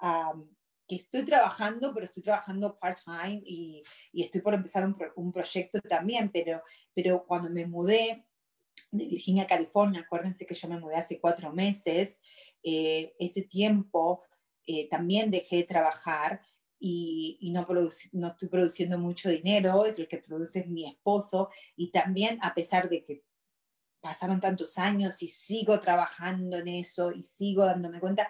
Um, 0.00 0.48
que 0.88 0.96
estoy 0.96 1.24
trabajando, 1.24 1.92
pero 1.94 2.06
estoy 2.06 2.22
trabajando 2.22 2.78
part-time 2.78 3.42
y, 3.44 3.82
y, 4.12 4.22
estoy 4.22 4.40
por 4.40 4.54
empezar 4.54 4.84
un, 4.84 4.96
un, 5.16 5.32
proyecto 5.32 5.80
también, 5.80 6.30
pero, 6.32 6.62
pero 6.94 7.24
cuando 7.26 7.48
me 7.50 7.66
mudé 7.66 8.26
de 8.92 9.06
Virginia, 9.06 9.46
California. 9.46 10.00
Acuérdense 10.00 10.46
que 10.46 10.54
yo 10.54 10.68
me 10.68 10.78
mudé 10.78 10.96
hace 10.96 11.18
cuatro 11.18 11.52
meses. 11.52 12.20
Eh, 12.62 13.14
ese 13.18 13.42
tiempo 13.42 14.22
eh, 14.66 14.88
también 14.88 15.30
dejé 15.30 15.56
de 15.56 15.64
trabajar 15.64 16.42
y, 16.78 17.50
no, 17.52 17.66
no 18.12 18.28
estoy 18.28 18.48
produciendo 18.48 18.98
mucho 18.98 19.30
dinero, 19.30 19.86
es 19.86 19.98
el 19.98 20.08
que 20.08 20.18
produce 20.18 20.66
mi 20.66 20.88
esposo. 20.88 21.48
Y 21.76 21.90
también, 21.90 22.38
a 22.42 22.54
pesar 22.54 22.88
de 22.88 23.04
que 23.04 23.24
pasaron 24.00 24.40
tantos 24.40 24.78
años 24.78 25.22
y 25.22 25.28
sigo 25.28 25.80
trabajando 25.80 26.58
en 26.58 26.68
eso 26.68 27.12
y 27.12 27.22
sigo 27.22 27.64
dándome 27.64 28.00
cuenta, 28.00 28.28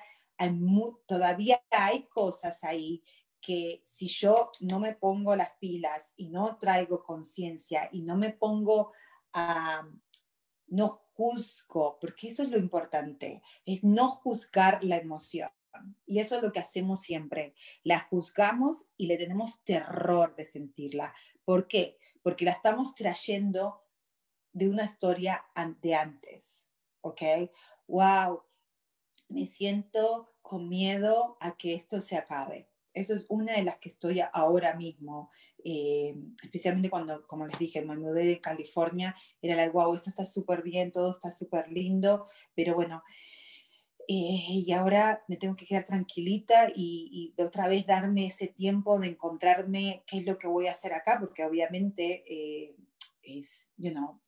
todavía 1.06 1.62
hay 1.70 2.08
cosas 2.08 2.62
ahí 2.64 3.02
que 3.40 3.82
si 3.84 4.08
yo 4.08 4.52
no 4.60 4.78
me 4.78 4.94
pongo 4.94 5.34
las 5.34 5.50
pilas 5.58 6.14
y 6.16 6.28
no 6.28 6.58
traigo 6.58 7.02
conciencia 7.02 7.88
y 7.92 8.02
no 8.02 8.16
me 8.16 8.30
pongo 8.30 8.92
a, 9.32 9.86
no 10.68 11.00
juzgo, 11.14 11.98
porque 12.00 12.28
eso 12.28 12.44
es 12.44 12.50
lo 12.50 12.58
importante, 12.58 13.42
es 13.66 13.82
no 13.84 14.08
juzgar 14.10 14.82
la 14.82 14.96
emoción. 14.96 15.50
Y 16.06 16.20
eso 16.20 16.36
es 16.36 16.42
lo 16.42 16.52
que 16.52 16.60
hacemos 16.60 17.00
siempre. 17.00 17.54
La 17.82 18.00
juzgamos 18.00 18.88
y 18.96 19.06
le 19.06 19.16
tenemos 19.16 19.62
terror 19.64 20.36
de 20.36 20.44
sentirla. 20.44 21.14
¿Por 21.44 21.66
qué? 21.66 21.98
Porque 22.22 22.44
la 22.44 22.52
estamos 22.52 22.94
trayendo 22.94 23.82
de 24.52 24.68
una 24.68 24.84
historia 24.84 25.44
de 25.80 25.94
antes. 25.94 26.66
¿Ok? 27.00 27.22
Wow, 27.88 28.42
me 29.32 29.46
siento 29.46 30.32
con 30.42 30.68
miedo 30.68 31.36
a 31.40 31.56
que 31.56 31.74
esto 31.74 32.00
se 32.00 32.16
acabe. 32.16 32.68
Eso 32.94 33.14
es 33.14 33.24
una 33.28 33.54
de 33.54 33.62
las 33.62 33.78
que 33.78 33.88
estoy 33.88 34.20
ahora 34.32 34.74
mismo, 34.74 35.30
eh, 35.64 36.14
especialmente 36.42 36.90
cuando, 36.90 37.26
como 37.26 37.46
les 37.46 37.58
dije, 37.58 37.82
me 37.82 37.96
mudé 37.96 38.24
de 38.24 38.40
California, 38.40 39.16
era 39.40 39.56
la, 39.56 39.70
wow, 39.70 39.94
esto 39.94 40.10
está 40.10 40.26
súper 40.26 40.62
bien, 40.62 40.92
todo 40.92 41.10
está 41.10 41.32
súper 41.32 41.70
lindo, 41.70 42.26
pero 42.54 42.74
bueno, 42.74 43.02
eh, 44.08 44.44
y 44.48 44.72
ahora 44.72 45.24
me 45.26 45.38
tengo 45.38 45.56
que 45.56 45.64
quedar 45.64 45.86
tranquilita 45.86 46.70
y, 46.74 47.32
de 47.36 47.44
otra 47.44 47.68
vez 47.68 47.86
darme 47.86 48.26
ese 48.26 48.48
tiempo 48.48 48.98
de 48.98 49.08
encontrarme 49.08 50.04
qué 50.06 50.18
es 50.18 50.26
lo 50.26 50.36
que 50.36 50.48
voy 50.48 50.66
a 50.66 50.72
hacer 50.72 50.92
acá, 50.92 51.18
porque 51.18 51.44
obviamente 51.44 52.24
eh, 52.26 52.76
es, 53.22 53.72
you 53.78 53.92
no, 53.94 54.20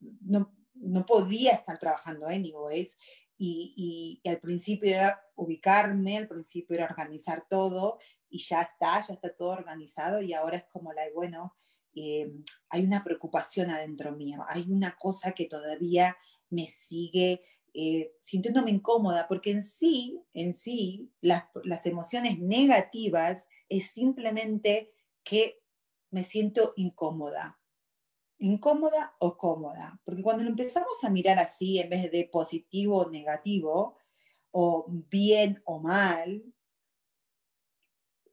no 0.75 1.07
podía 1.07 1.53
estar 1.53 1.79
trabajando 1.79 2.27
anyways, 2.27 2.97
y, 3.37 4.20
al 4.24 4.39
principio 4.41 4.91
era 4.91 5.20
ubicarme, 5.37 6.16
al 6.16 6.28
principio 6.28 6.76
era 6.76 6.87
organizar 6.87 7.47
todo 7.49 7.99
y 8.28 8.39
ya 8.39 8.62
está, 8.62 9.01
ya 9.07 9.14
está 9.14 9.35
todo 9.35 9.51
organizado 9.51 10.22
y 10.22 10.32
ahora 10.32 10.59
es 10.59 10.64
como 10.72 10.93
la, 10.93 11.03
bueno, 11.14 11.55
eh, 11.95 12.32
hay 12.70 12.85
una 12.85 13.05
preocupación 13.05 13.70
adentro 13.70 14.12
mío, 14.12 14.45
hay 14.49 14.66
una 14.68 14.97
cosa 14.97 15.32
que 15.32 15.47
todavía 15.47 16.16
me 16.51 16.66
sigue 16.66 17.43
eh, 17.72 18.12
sintiéndome 18.22 18.70
incómoda, 18.70 19.26
porque 19.26 19.51
en 19.51 19.64
sí, 19.64 20.22
en 20.32 20.55
sí, 20.55 21.11
las, 21.20 21.45
las 21.64 21.85
emociones 21.87 22.39
negativas 22.39 23.47
es 23.68 23.91
simplemente 23.91 24.93
que 25.24 25.61
me 26.11 26.22
siento 26.22 26.72
incómoda, 26.76 27.59
incómoda 28.45 29.14
o 29.20 29.36
cómoda, 29.36 30.01
porque 30.05 30.22
cuando 30.22 30.45
lo 30.45 30.51
empezamos 30.51 31.03
a 31.03 31.11
mirar 31.11 31.38
así, 31.38 31.78
en 31.78 31.88
vez 31.88 32.11
de 32.11 32.28
positivo 32.30 32.99
o 32.99 33.11
negativo, 33.11 33.97
o 34.51 34.86
bien 34.88 35.62
o 35.64 35.80
mal, 35.80 36.45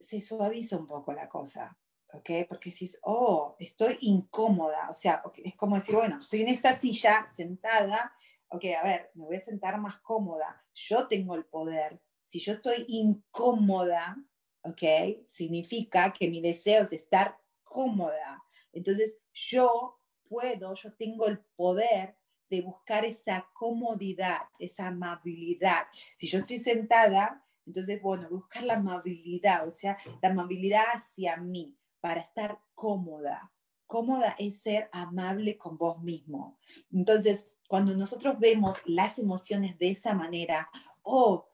se 0.00 0.20
suaviza 0.20 0.76
un 0.76 0.86
poco 0.86 1.12
la 1.12 1.28
cosa, 1.28 1.78
¿ok? 2.12 2.30
Porque 2.48 2.70
si 2.70 2.90
oh, 3.02 3.56
estoy 3.58 3.96
incómoda, 4.02 4.90
o 4.90 4.94
sea, 4.94 5.22
es 5.42 5.56
como 5.56 5.76
decir, 5.76 5.94
bueno, 5.94 6.20
estoy 6.20 6.42
en 6.42 6.48
esta 6.48 6.78
silla 6.78 7.26
sentada, 7.30 8.12
ok, 8.48 8.64
a 8.78 8.84
ver, 8.84 9.10
me 9.14 9.24
voy 9.24 9.36
a 9.36 9.40
sentar 9.40 9.80
más 9.80 9.98
cómoda, 10.02 10.62
yo 10.74 11.08
tengo 11.08 11.34
el 11.34 11.46
poder. 11.46 12.02
Si 12.26 12.38
yo 12.38 12.52
estoy 12.52 12.84
incómoda, 12.88 14.16
ok, 14.62 15.26
significa 15.26 16.12
que 16.12 16.28
mi 16.28 16.42
deseo 16.42 16.84
es 16.84 16.92
estar 16.92 17.38
cómoda. 17.62 18.44
Entonces, 18.72 19.18
yo 19.32 19.98
puedo, 20.32 20.74
yo 20.74 20.94
tengo 20.94 21.26
el 21.26 21.40
poder 21.56 22.16
de 22.48 22.62
buscar 22.62 23.04
esa 23.04 23.46
comodidad, 23.52 24.40
esa 24.58 24.86
amabilidad. 24.86 25.84
Si 26.16 26.26
yo 26.26 26.38
estoy 26.38 26.58
sentada, 26.58 27.46
entonces, 27.66 28.00
bueno, 28.00 28.28
buscar 28.30 28.62
la 28.64 28.74
amabilidad, 28.76 29.68
o 29.68 29.70
sea, 29.70 29.98
la 30.22 30.30
amabilidad 30.30 30.84
hacia 30.94 31.36
mí 31.36 31.76
para 32.00 32.22
estar 32.22 32.58
cómoda. 32.74 33.52
Cómoda 33.86 34.34
es 34.38 34.62
ser 34.62 34.88
amable 34.90 35.58
con 35.58 35.76
vos 35.76 36.02
mismo. 36.02 36.58
Entonces, 36.90 37.48
cuando 37.68 37.94
nosotros 37.94 38.38
vemos 38.38 38.78
las 38.86 39.18
emociones 39.18 39.78
de 39.78 39.90
esa 39.90 40.14
manera, 40.14 40.70
oh, 41.02 41.46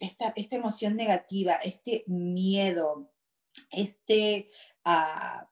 esta, 0.00 0.32
esta 0.34 0.56
emoción 0.56 0.96
negativa, 0.96 1.54
este 1.54 2.02
miedo, 2.08 3.12
este, 3.70 4.48
uh, 4.84 5.44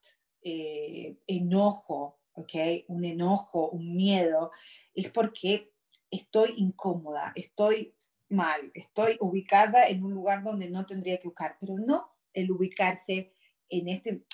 eh, 0.50 1.18
enojo, 1.26 2.20
¿ok? 2.32 2.54
Un 2.88 3.04
enojo, 3.04 3.68
un 3.68 3.94
miedo, 3.94 4.50
es 4.94 5.10
porque 5.10 5.74
estoy 6.10 6.54
incómoda, 6.56 7.32
estoy 7.34 7.94
mal, 8.30 8.70
estoy 8.72 9.18
ubicada 9.20 9.88
en 9.88 10.02
un 10.02 10.14
lugar 10.14 10.42
donde 10.42 10.70
no 10.70 10.86
tendría 10.86 11.18
que 11.18 11.28
buscar, 11.28 11.58
pero 11.60 11.74
no 11.78 12.08
el 12.32 12.50
ubicarse 12.50 13.34
en 13.68 13.88
este, 13.90 14.24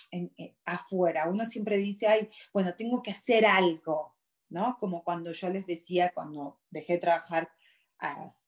afuera. 0.64 1.28
Uno 1.28 1.46
siempre 1.46 1.78
dice, 1.78 2.06
ay, 2.06 2.30
bueno, 2.52 2.76
tengo 2.76 3.02
que 3.02 3.10
hacer 3.10 3.44
algo, 3.44 4.14
¿no? 4.50 4.76
Como 4.78 5.02
cuando 5.02 5.32
yo 5.32 5.50
les 5.50 5.66
decía, 5.66 6.12
cuando 6.14 6.60
dejé 6.70 6.94
de 6.94 6.98
trabajar 7.00 7.50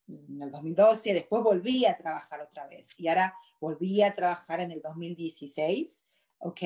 en 0.06 0.40
el 0.40 0.52
2012, 0.52 1.14
después 1.14 1.42
volví 1.42 1.84
a 1.84 1.96
trabajar 1.96 2.40
otra 2.42 2.68
vez 2.68 2.90
y 2.96 3.08
ahora 3.08 3.34
volví 3.60 4.02
a 4.02 4.14
trabajar 4.14 4.60
en 4.60 4.70
el 4.70 4.82
2016, 4.82 6.06
¿ok? 6.38 6.60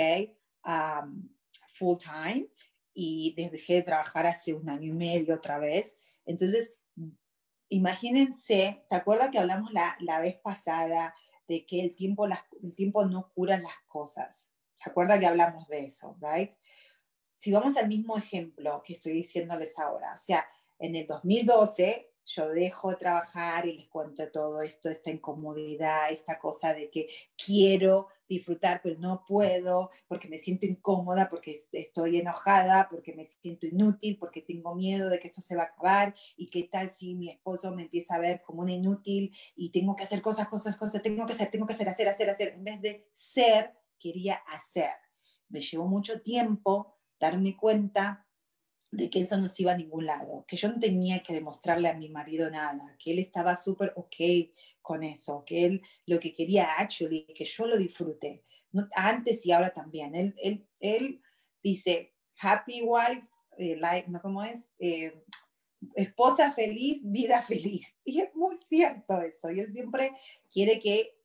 Full 1.75 1.99
time 1.99 2.49
y 2.93 3.35
dejé 3.35 3.75
de 3.75 3.83
trabajar 3.83 4.27
hace 4.27 4.53
un 4.53 4.69
año 4.69 4.89
y 4.89 4.93
medio 4.93 5.35
otra 5.35 5.59
vez. 5.59 5.97
Entonces, 6.27 6.77
imagínense, 7.69 8.83
¿se 8.89 8.95
acuerda 8.95 9.31
que 9.31 9.39
hablamos 9.39 9.73
la, 9.73 9.97
la 10.01 10.21
vez 10.21 10.37
pasada 10.37 11.15
de 11.49 11.65
que 11.67 11.81
el 11.81 11.97
tiempo, 11.97 12.27
el 12.63 12.75
tiempo 12.75 13.07
no 13.07 13.31
cura 13.35 13.59
las 13.59 13.79
cosas? 13.87 14.53
¿Se 14.75 14.91
acuerda 14.91 15.19
que 15.19 15.27
hablamos 15.27 15.69
de 15.69 15.85
eso, 15.85 16.17
right? 16.21 16.53
Si 17.37 17.53
vamos 17.53 17.77
al 17.77 17.89
mismo 17.89 18.19
ejemplo 18.19 18.83
que 18.85 18.93
estoy 18.93 19.13
diciéndoles 19.13 19.79
ahora, 19.79 20.15
o 20.15 20.19
sea, 20.19 20.47
en 20.79 20.97
el 20.97 21.07
2012 21.07 22.10
yo 22.27 22.49
dejo 22.49 22.91
de 22.91 22.97
trabajar 22.97 23.67
y 23.67 23.77
les 23.77 23.89
cuento 23.89 24.31
todo 24.31 24.63
esto, 24.63 24.89
esta 24.89 25.11
incomodidad, 25.11 26.11
esta 26.11 26.39
cosa 26.39 26.75
de 26.75 26.91
que 26.91 27.09
quiero 27.37 28.09
disfrutar, 28.29 28.81
pero 28.83 28.99
no 28.99 29.25
puedo, 29.27 29.91
porque 30.07 30.29
me 30.29 30.39
siento 30.39 30.65
incómoda, 30.65 31.29
porque 31.29 31.59
estoy 31.73 32.19
enojada, 32.19 32.89
porque 32.89 33.13
me 33.13 33.27
siento 33.27 33.67
inútil, 33.67 34.17
porque 34.19 34.41
tengo 34.41 34.75
miedo 34.77 35.09
de 35.11 35.19
que 35.19 35.29
esto 35.29 35.41
se 35.41 35.57
va 35.57 35.63
a 35.63 35.67
acabar, 35.67 36.15
y 36.37 36.49
qué 36.49 36.69
tal 36.71 36.91
si 36.91 37.15
mi 37.17 37.31
esposo 37.31 37.75
me 37.75 37.83
empieza 37.83 38.15
a 38.15 38.21
ver 38.21 38.43
como 38.43 38.63
una 38.63 38.73
inútil 38.73 39.35
y 39.57 39.71
tengo 39.71 39.97
que 39.97 40.05
hacer 40.05 40.23
cosas, 40.23 40.49
cosas, 40.49 40.77
cosas, 40.77 41.03
tengo 41.03 41.27
que 41.27 41.33
hacer, 41.33 41.51
tengo 41.51 41.67
que 41.67 41.75
hacer, 41.75 41.89
hacer, 41.89 42.09
hacer, 42.09 42.31
hacer, 42.31 42.55
en 42.55 42.65
vez 42.65 42.81
de 42.81 43.11
ser, 43.15 43.75
quería 43.99 44.35
hacer. 44.47 44.93
Me 45.49 45.61
llevó 45.61 45.87
mucho 45.87 46.23
tiempo 46.23 46.97
darme 47.19 47.57
cuenta 47.57 48.27
de 48.91 49.09
que 49.09 49.21
eso 49.21 49.37
no 49.37 49.49
se 49.49 49.63
iba 49.63 49.73
a 49.73 49.77
ningún 49.77 50.07
lado, 50.07 50.45
que 50.49 50.57
yo 50.57 50.69
no 50.69 50.81
tenía 50.81 51.23
que 51.23 51.33
demostrarle 51.33 51.89
a 51.89 51.95
mi 51.95 52.09
marido 52.09 52.51
nada, 52.51 52.97
que 52.99 53.13
él 53.13 53.21
estaba 53.21 53.57
súper 53.57 53.93
ok 53.95 54.51
con 54.83 55.03
eso, 55.05 55.45
que 55.47 55.65
él 55.65 55.83
lo 56.07 56.19
que 56.19 56.35
quería 56.35 56.65
actually, 56.79 57.25
que 57.27 57.45
yo 57.45 57.67
lo 57.67 57.77
disfrute, 57.77 58.45
antes 58.95 59.45
y 59.47 59.53
ahora 59.53 59.71
también. 59.73 60.15
Él, 60.15 60.35
él, 60.43 60.67
él 60.81 61.23
dice, 61.63 62.15
happy 62.41 62.83
wife, 62.83 63.27
eh, 63.59 63.77
like, 63.77 64.11
¿no 64.11 64.21
cómo 64.21 64.43
es? 64.43 64.65
Eh, 64.79 65.25
esposa 65.95 66.53
feliz, 66.53 67.01
vida 67.03 67.43
feliz. 67.43 67.87
Y 68.05 68.21
es 68.21 68.35
muy 68.35 68.57
cierto 68.69 69.21
eso, 69.23 69.51
y 69.53 69.61
él 69.61 69.73
siempre 69.73 70.13
quiere 70.53 70.81
que, 70.81 71.17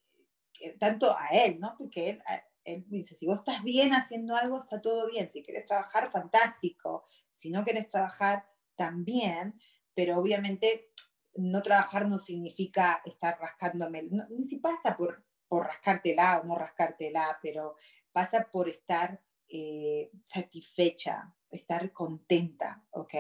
que 0.53 0.73
tanto 0.73 1.15
a 1.17 1.29
él, 1.29 1.59
¿no? 1.59 1.75
Porque 1.77 2.11
él, 2.11 2.19
él 2.65 2.83
dice, 2.87 3.15
si 3.15 3.25
vos 3.25 3.39
estás 3.39 3.63
bien 3.63 3.93
haciendo 3.93 4.35
algo, 4.35 4.57
está 4.57 4.81
todo 4.81 5.07
bien. 5.07 5.29
Si 5.29 5.43
quieres 5.43 5.65
trabajar, 5.65 6.11
fantástico. 6.11 7.05
Si 7.31 7.49
no 7.49 7.63
quieres 7.63 7.89
trabajar, 7.89 8.45
también. 8.75 9.59
Pero 9.93 10.17
obviamente 10.17 10.91
no 11.35 11.61
trabajar 11.61 12.07
no 12.07 12.19
significa 12.19 13.01
estar 13.05 13.39
rascándome. 13.39 14.03
ni 14.29 14.45
si 14.45 14.57
pasa 14.57 14.97
por, 14.97 15.23
por 15.47 15.65
rascártela 15.65 16.39
o 16.39 16.45
no 16.45 16.55
rascártela, 16.55 17.39
pero 17.41 17.75
pasa 18.11 18.49
por 18.51 18.67
estar 18.69 19.21
eh, 19.47 20.09
satisfecha, 20.23 21.35
estar 21.51 21.91
contenta, 21.91 22.83
¿ok? 22.91 23.13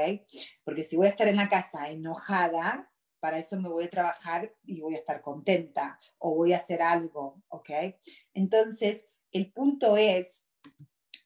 Porque 0.63 0.83
si 0.83 0.95
voy 0.95 1.07
a 1.07 1.09
estar 1.09 1.27
en 1.27 1.35
la 1.35 1.49
casa 1.49 1.89
enojada, 1.89 2.91
para 3.19 3.39
eso 3.39 3.59
me 3.59 3.69
voy 3.69 3.85
a 3.85 3.89
trabajar 3.89 4.55
y 4.63 4.81
voy 4.81 4.95
a 4.95 4.99
estar 4.99 5.21
contenta 5.21 5.99
o 6.19 6.35
voy 6.35 6.53
a 6.53 6.57
hacer 6.57 6.81
algo, 6.81 7.41
¿ok? 7.49 7.69
Entonces, 8.33 9.05
el 9.31 9.51
punto 9.51 9.97
es 9.97 10.43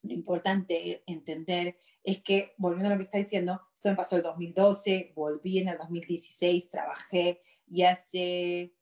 lo 0.01 0.13
importante 0.13 1.03
entender 1.05 1.77
es 2.03 2.21
que, 2.23 2.53
volviendo 2.57 2.89
a 2.89 2.91
lo 2.93 2.97
que 2.97 3.03
está 3.03 3.17
diciendo, 3.17 3.61
eso 3.75 3.95
pasó 3.95 4.15
el 4.15 4.23
2012, 4.23 5.11
volví 5.15 5.59
en 5.59 5.67
el 5.67 5.77
2016, 5.77 6.69
trabajé 6.69 7.41
y 7.67 7.83
hace 7.83 8.73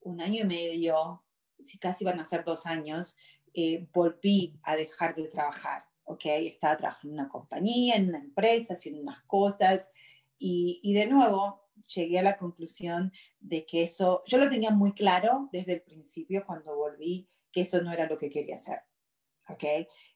un 0.00 0.20
año 0.20 0.42
y 0.42 0.46
medio, 0.46 1.24
si 1.62 1.78
casi 1.78 2.04
van 2.04 2.18
a 2.18 2.24
ser 2.24 2.44
dos 2.44 2.66
años, 2.66 3.16
eh, 3.54 3.86
volví 3.92 4.58
a 4.64 4.74
dejar 4.74 5.14
de 5.14 5.28
trabajar, 5.28 5.84
¿ok? 6.02 6.26
Estaba 6.26 6.76
trabajando 6.76 7.14
en 7.14 7.20
una 7.20 7.28
compañía, 7.28 7.94
en 7.94 8.08
una 8.08 8.18
empresa, 8.18 8.74
haciendo 8.74 9.00
unas 9.00 9.22
cosas 9.22 9.90
y 10.36 10.92
de 10.92 11.06
nuevo 11.06 11.64
llegué 11.94 12.18
a 12.18 12.22
la 12.22 12.38
conclusión 12.38 13.12
de 13.40 13.66
que 13.66 13.82
eso, 13.82 14.22
yo 14.26 14.38
lo 14.38 14.48
tenía 14.48 14.70
muy 14.70 14.92
claro 14.92 15.48
desde 15.52 15.74
el 15.74 15.82
principio 15.82 16.44
cuando 16.46 16.74
volví, 16.76 17.28
que 17.54 17.60
eso 17.60 17.80
no 17.80 17.92
era 17.92 18.08
lo 18.08 18.18
que 18.18 18.28
quería 18.28 18.56
hacer, 18.56 18.80
¿ok? 19.48 19.64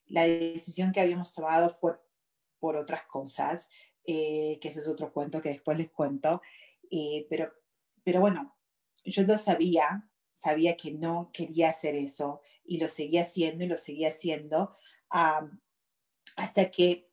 La 0.06 0.24
decisión 0.24 0.90
que 0.90 1.00
habíamos 1.00 1.32
tomado 1.32 1.70
fue 1.70 1.92
por 2.58 2.76
otras 2.76 3.04
cosas, 3.04 3.70
eh, 4.04 4.58
que 4.60 4.68
ese 4.68 4.80
es 4.80 4.88
otro 4.88 5.12
cuento 5.12 5.40
que 5.40 5.50
después 5.50 5.78
les 5.78 5.92
cuento, 5.92 6.42
eh, 6.90 7.26
pero, 7.30 7.52
pero 8.02 8.20
bueno, 8.20 8.58
yo 9.04 9.22
lo 9.22 9.38
sabía, 9.38 10.10
sabía 10.34 10.76
que 10.76 10.92
no 10.92 11.30
quería 11.32 11.70
hacer 11.70 11.94
eso 11.94 12.40
y 12.64 12.78
lo 12.78 12.88
seguía 12.88 13.22
haciendo 13.22 13.64
y 13.64 13.68
lo 13.68 13.76
seguía 13.76 14.08
haciendo 14.08 14.76
hasta 16.36 16.70
que 16.70 17.10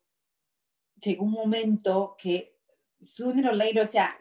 llegó 1.00 1.24
un 1.24 1.32
momento 1.32 2.16
que 2.18 2.58
sooner 3.00 3.46
or 3.46 3.56
later, 3.56 3.82
o 3.82 3.86
sea, 3.86 4.18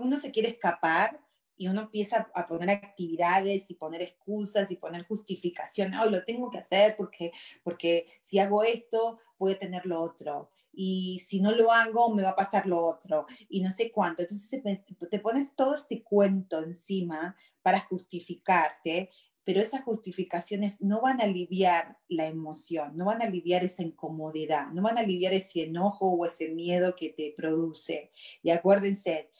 uno 0.00 0.18
se 0.18 0.30
quiere 0.30 0.48
escapar 0.48 1.20
y 1.62 1.68
uno 1.68 1.82
empieza 1.82 2.28
a 2.34 2.48
poner 2.48 2.70
actividades 2.70 3.70
y 3.70 3.74
poner 3.74 4.02
excusas 4.02 4.68
y 4.72 4.76
poner 4.78 5.06
justificación, 5.06 5.94
oh, 5.94 6.10
lo 6.10 6.24
tengo 6.24 6.50
que 6.50 6.58
hacer 6.58 6.96
porque, 6.96 7.30
porque 7.62 8.04
si 8.20 8.40
hago 8.40 8.64
esto, 8.64 9.20
voy 9.38 9.52
a 9.52 9.58
tener 9.60 9.86
lo 9.86 10.02
otro. 10.02 10.50
Y 10.72 11.22
si 11.24 11.40
no 11.40 11.52
lo 11.52 11.70
hago, 11.70 12.12
me 12.12 12.24
va 12.24 12.30
a 12.30 12.36
pasar 12.36 12.66
lo 12.66 12.84
otro. 12.84 13.26
Y 13.48 13.60
no 13.60 13.70
sé 13.70 13.92
cuánto. 13.92 14.22
Entonces 14.22 14.50
te, 14.50 15.18
pones 15.20 15.54
todo 15.54 15.76
este 15.76 16.02
cuento 16.02 16.60
encima 16.64 17.36
para 17.62 17.78
justificarte 17.78 19.10
pero 19.44 19.60
esas 19.60 19.82
justificaciones 19.82 20.80
no 20.80 21.00
van 21.00 21.20
a 21.20 21.24
aliviar 21.24 21.98
la 22.08 22.28
emoción, 22.28 22.96
no 22.96 23.06
van 23.06 23.22
a 23.22 23.24
aliviar 23.24 23.64
esa 23.64 23.82
incomodidad, 23.82 24.68
no 24.68 24.82
van 24.82 24.98
a 24.98 25.00
aliviar 25.00 25.34
ese 25.34 25.64
enojo 25.64 26.10
o 26.10 26.26
ese 26.26 26.50
miedo 26.50 26.94
que 26.94 27.10
te 27.10 27.34
produce. 27.36 28.12
Y 28.40 28.50
acuérdense, 28.50 29.30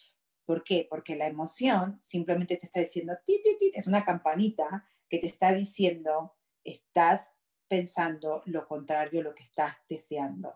¿por 0.52 0.64
qué? 0.64 0.86
Porque 0.86 1.16
la 1.16 1.26
emoción 1.26 1.98
simplemente 2.02 2.58
te 2.58 2.66
está 2.66 2.80
diciendo, 2.80 3.14
ti, 3.24 3.40
es 3.72 3.86
una 3.86 4.04
campanita 4.04 4.86
que 5.08 5.18
te 5.18 5.26
está 5.26 5.54
diciendo, 5.54 6.36
estás 6.62 7.30
pensando 7.68 8.42
lo 8.44 8.68
contrario 8.68 9.22
a 9.22 9.24
lo 9.24 9.34
que 9.34 9.44
estás 9.44 9.74
deseando. 9.88 10.52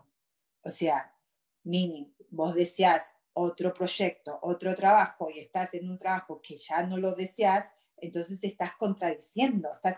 O 0.61 0.69
sea, 0.69 1.15
meaning, 1.63 2.13
vos 2.29 2.53
deseas 2.53 3.11
otro 3.33 3.73
proyecto, 3.73 4.37
otro 4.43 4.75
trabajo 4.75 5.31
y 5.33 5.39
estás 5.39 5.73
en 5.73 5.89
un 5.89 5.97
trabajo 5.97 6.43
que 6.43 6.57
ya 6.57 6.83
no 6.83 6.97
lo 6.97 7.15
deseas, 7.15 7.65
entonces 7.95 8.39
te 8.39 8.45
estás 8.45 8.73
contradiciendo, 8.77 9.69
estás 9.73 9.97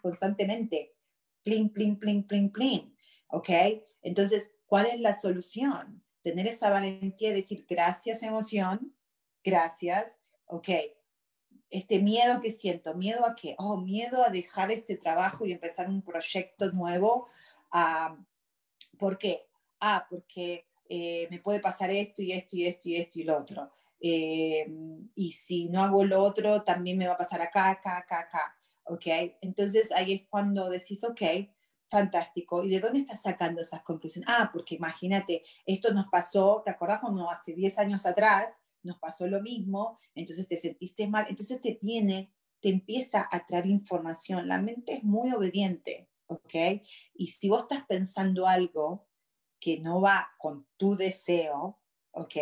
constantemente, 0.00 0.94
plin, 1.42 1.70
plin, 1.70 1.98
plin, 1.98 2.26
plin, 2.26 2.50
plin, 2.50 2.96
¿ok? 3.28 3.50
Entonces, 4.00 4.50
¿cuál 4.64 4.86
es 4.86 4.98
la 4.98 5.12
solución? 5.12 6.02
Tener 6.24 6.46
esa 6.46 6.70
valentía 6.70 7.28
de 7.28 7.36
decir 7.36 7.66
gracias 7.68 8.22
emoción, 8.22 8.96
gracias, 9.44 10.18
¿ok? 10.46 10.68
Este 11.68 12.00
miedo 12.00 12.40
que 12.40 12.50
siento, 12.50 12.94
miedo 12.94 13.26
a 13.26 13.36
qué? 13.36 13.54
Oh, 13.58 13.76
miedo 13.76 14.24
a 14.24 14.30
dejar 14.30 14.72
este 14.72 14.96
trabajo 14.96 15.44
y 15.44 15.52
empezar 15.52 15.86
un 15.86 16.00
proyecto 16.00 16.72
nuevo. 16.72 17.28
Ah, 17.70 18.16
¿Por 18.98 19.18
qué? 19.18 19.46
Ah, 19.80 20.06
porque 20.08 20.66
eh, 20.88 21.28
me 21.30 21.40
puede 21.40 21.60
pasar 21.60 21.90
esto 21.90 22.22
y 22.22 22.32
esto 22.32 22.56
y 22.56 22.66
esto 22.68 22.88
y 22.88 22.96
esto 22.96 23.20
y 23.20 23.24
lo 23.24 23.36
otro. 23.36 23.70
Eh, 24.00 24.66
y 25.14 25.32
si 25.32 25.66
no 25.66 25.82
hago 25.82 26.06
lo 26.06 26.22
otro, 26.22 26.62
también 26.62 26.96
me 26.96 27.06
va 27.06 27.14
a 27.14 27.18
pasar 27.18 27.42
acá, 27.42 27.68
acá, 27.68 27.98
acá, 27.98 28.20
acá, 28.20 28.56
¿ok? 28.84 29.36
Entonces 29.42 29.92
ahí 29.92 30.14
es 30.14 30.22
cuando 30.30 30.70
decís, 30.70 31.04
ok, 31.04 31.20
fantástico, 31.90 32.64
¿y 32.64 32.70
de 32.70 32.80
dónde 32.80 33.00
estás 33.00 33.22
sacando 33.22 33.60
esas 33.60 33.82
conclusiones? 33.82 34.28
Ah, 34.30 34.50
porque 34.52 34.74
imagínate, 34.74 35.42
esto 35.66 35.92
nos 35.92 36.06
pasó, 36.08 36.62
¿te 36.64 36.70
acordás 36.70 37.00
cuando 37.00 37.28
hace 37.30 37.54
10 37.54 37.78
años 37.78 38.06
atrás 38.06 38.54
nos 38.82 38.98
pasó 38.98 39.26
lo 39.26 39.40
mismo? 39.42 39.98
Entonces 40.14 40.48
te 40.48 40.56
sentiste 40.56 41.06
mal, 41.08 41.26
entonces 41.28 41.60
te 41.60 41.78
viene, 41.82 42.32
te 42.60 42.70
empieza 42.70 43.28
a 43.30 43.46
traer 43.46 43.66
información, 43.66 44.48
la 44.48 44.60
mente 44.60 44.94
es 44.94 45.04
muy 45.04 45.32
obediente, 45.32 46.08
¿ok? 46.26 46.82
Y 47.14 47.28
si 47.28 47.48
vos 47.48 47.62
estás 47.62 47.84
pensando 47.86 48.46
algo 48.46 49.06
que 49.60 49.80
no 49.80 50.00
va 50.00 50.28
con 50.38 50.66
tu 50.76 50.96
deseo, 50.96 51.80
¿ok? 52.10 52.36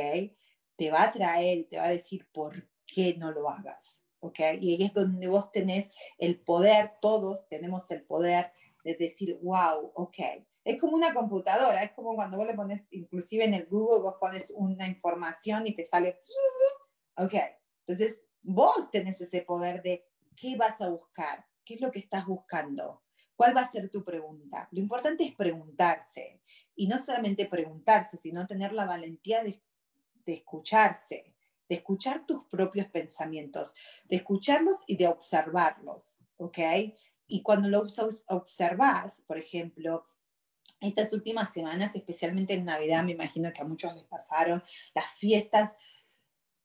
te 0.76 0.90
va 0.90 1.05
a 1.05 1.12
traer, 1.12 1.68
te 1.68 1.76
va 1.76 1.84
a 1.84 1.90
decir 1.90 2.26
por 2.32 2.68
qué 2.86 3.14
no 3.16 3.30
lo 3.30 3.49
hagas. 3.49 4.03
¿ok? 4.20 4.38
Y 4.61 4.74
ahí 4.74 4.82
es 4.82 4.93
donde 4.93 5.28
vos 5.28 5.51
tenés 5.53 5.90
el 6.18 6.40
poder, 6.40 6.93
todos 7.01 7.49
tenemos 7.49 7.90
el 7.90 8.03
poder 8.03 8.53
de 8.85 8.95
decir, 8.95 9.39
wow, 9.43 9.93
ok. 9.95 10.16
Es 10.64 10.80
como 10.80 10.95
una 10.95 11.14
computadora, 11.14 11.83
es 11.83 11.93
como 11.93 12.14
cuando 12.14 12.37
vos 12.37 12.47
le 12.47 12.55
pones, 12.55 12.89
inclusive 12.91 13.45
en 13.45 13.55
el 13.55 13.66
Google, 13.66 14.03
vos 14.03 14.16
pones 14.20 14.53
una 14.55 14.87
información 14.87 15.66
y 15.66 15.74
te 15.74 15.85
sale, 15.85 16.20
ok. 17.16 17.35
Entonces, 17.87 18.20
vos 18.43 18.91
tenés 18.91 19.20
ese 19.20 19.43
poder 19.43 19.83
de 19.83 20.07
qué 20.37 20.57
vas 20.57 20.80
a 20.80 20.89
buscar, 20.89 21.45
qué 21.64 21.74
es 21.74 21.80
lo 21.80 21.91
que 21.91 21.99
estás 21.99 22.26
buscando, 22.26 23.03
cuál 23.37 23.57
va 23.57 23.62
a 23.62 23.70
ser 23.70 23.91
tu 23.91 24.05
pregunta. 24.05 24.68
Lo 24.72 24.80
importante 24.80 25.24
es 25.24 25.35
preguntarse, 25.35 26.41
y 26.74 26.87
no 26.87 26.99
solamente 26.99 27.47
preguntarse, 27.47 28.16
sino 28.16 28.47
tener 28.47 28.72
la 28.72 28.87
valentía 28.87 29.43
de 29.43 29.62
de 30.24 30.35
escucharse, 30.35 31.35
de 31.68 31.76
escuchar 31.76 32.26
tus 32.26 32.45
propios 32.45 32.87
pensamientos, 32.89 33.74
de 34.05 34.16
escucharlos 34.16 34.76
y 34.87 34.97
de 34.97 35.09
observarlos, 35.09 36.18
¿ok? 36.37 36.59
Y 37.33 37.43
cuando 37.43 37.68
los 37.68 37.99
observas, 38.26 39.22
por 39.26 39.39
ejemplo, 39.39 40.05
estas 40.80 41.12
últimas 41.12 41.53
semanas, 41.53 41.95
especialmente 41.95 42.55
en 42.55 42.64
Navidad, 42.64 43.03
me 43.05 43.12
imagino 43.12 43.53
que 43.53 43.62
a 43.62 43.64
muchos 43.64 43.95
les 43.95 44.05
pasaron, 44.05 44.62
las 44.95 45.07
fiestas 45.14 45.72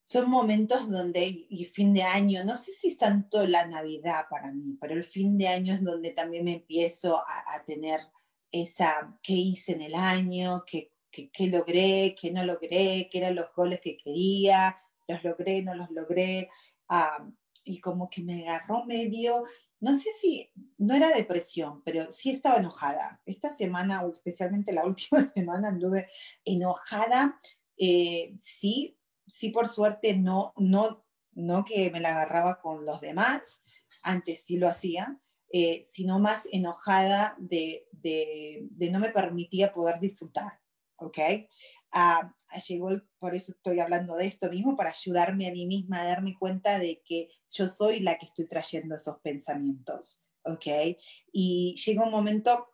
son 0.04 0.30
momentos 0.30 0.90
donde, 0.90 1.48
y 1.50 1.66
fin 1.66 1.94
de 1.94 2.04
año, 2.04 2.44
no 2.44 2.56
sé 2.56 2.74
si 2.74 2.90
es 2.90 2.98
tanto 2.98 3.48
la 3.48 3.66
Navidad 3.68 4.26
para 4.30 4.52
mí, 4.52 4.78
pero 4.80 4.94
el 4.94 5.04
fin 5.04 5.38
de 5.38 5.48
año 5.48 5.74
es 5.74 5.84
donde 5.84 6.12
también 6.12 6.44
me 6.44 6.54
empiezo 6.54 7.18
a, 7.18 7.56
a 7.56 7.64
tener 7.64 8.02
esa, 8.52 9.18
qué 9.24 9.34
hice 9.34 9.74
en 9.74 9.82
el 9.82 9.96
año, 9.96 10.64
qué 10.66 10.92
qué 11.12 11.48
logré, 11.48 12.16
qué 12.20 12.32
no 12.32 12.44
logré, 12.44 13.10
qué 13.12 13.18
eran 13.18 13.36
los 13.36 13.54
goles 13.56 13.80
que 13.82 13.98
quería, 13.98 14.78
los 15.08 15.24
logré, 15.24 15.62
no 15.64 15.74
los 15.74 15.90
logré, 15.92 16.50
y 17.64 17.80
como 17.80 18.10
que 18.10 18.24
me 18.24 18.48
agarró 18.48 18.86
medio, 18.86 19.44
no 19.80 19.96
sé 19.96 20.12
si, 20.12 20.50
no 20.78 20.96
era 20.96 21.10
depresión, 21.10 21.84
pero 21.84 22.12
sí 22.12 22.32
estaba 22.32 22.58
enojada. 22.58 23.22
Esta 23.26 23.52
semana, 23.52 24.04
especialmente 24.12 24.74
la 24.74 24.86
última 24.86 25.30
semana, 25.32 25.70
anduve 25.70 26.10
enojada, 26.46 27.40
eh, 27.78 28.34
sí, 28.38 28.98
sí 29.28 29.50
por 29.50 29.68
suerte 29.68 30.16
no, 30.16 30.54
no, 30.58 31.06
no 31.34 31.66
que 31.66 31.92
me 31.92 32.00
la 32.00 32.12
agarraba 32.12 32.60
con 32.60 32.86
los 32.86 33.02
demás, 33.02 33.62
antes 34.02 34.44
sí 34.44 34.58
lo 34.58 34.68
hacía, 34.68 35.20
eh, 35.52 35.82
sino 35.86 36.20
más 36.20 36.48
enojada 36.52 37.36
de, 37.38 37.88
de, 37.92 38.68
de, 38.72 38.92
no 38.92 39.00
me 39.00 39.10
permitía 39.10 39.74
poder 39.74 40.00
disfrutar. 40.00 40.60
¿ok? 40.98 41.18
Llegó, 42.68 42.90
por 43.20 43.36
eso 43.36 43.52
estoy 43.52 43.80
hablando 43.80 44.16
de 44.16 44.28
esto 44.28 44.50
mismo, 44.50 44.76
para 44.76 44.90
ayudarme 44.90 45.48
a 45.48 45.52
mí 45.52 45.66
misma 45.68 46.02
a 46.02 46.08
darme 46.08 46.36
cuenta 46.38 46.80
de 46.80 47.02
que 47.06 47.30
yo 47.50 47.70
soy 47.70 48.00
la 48.00 48.18
que 48.18 48.26
estoy 48.26 48.48
trayendo 48.48 48.96
esos 48.96 49.20
pensamientos, 49.20 50.24
¿ok? 50.44 50.98
Y 51.32 51.76
llegó 51.86 52.04
un 52.04 52.12
momento 52.12 52.70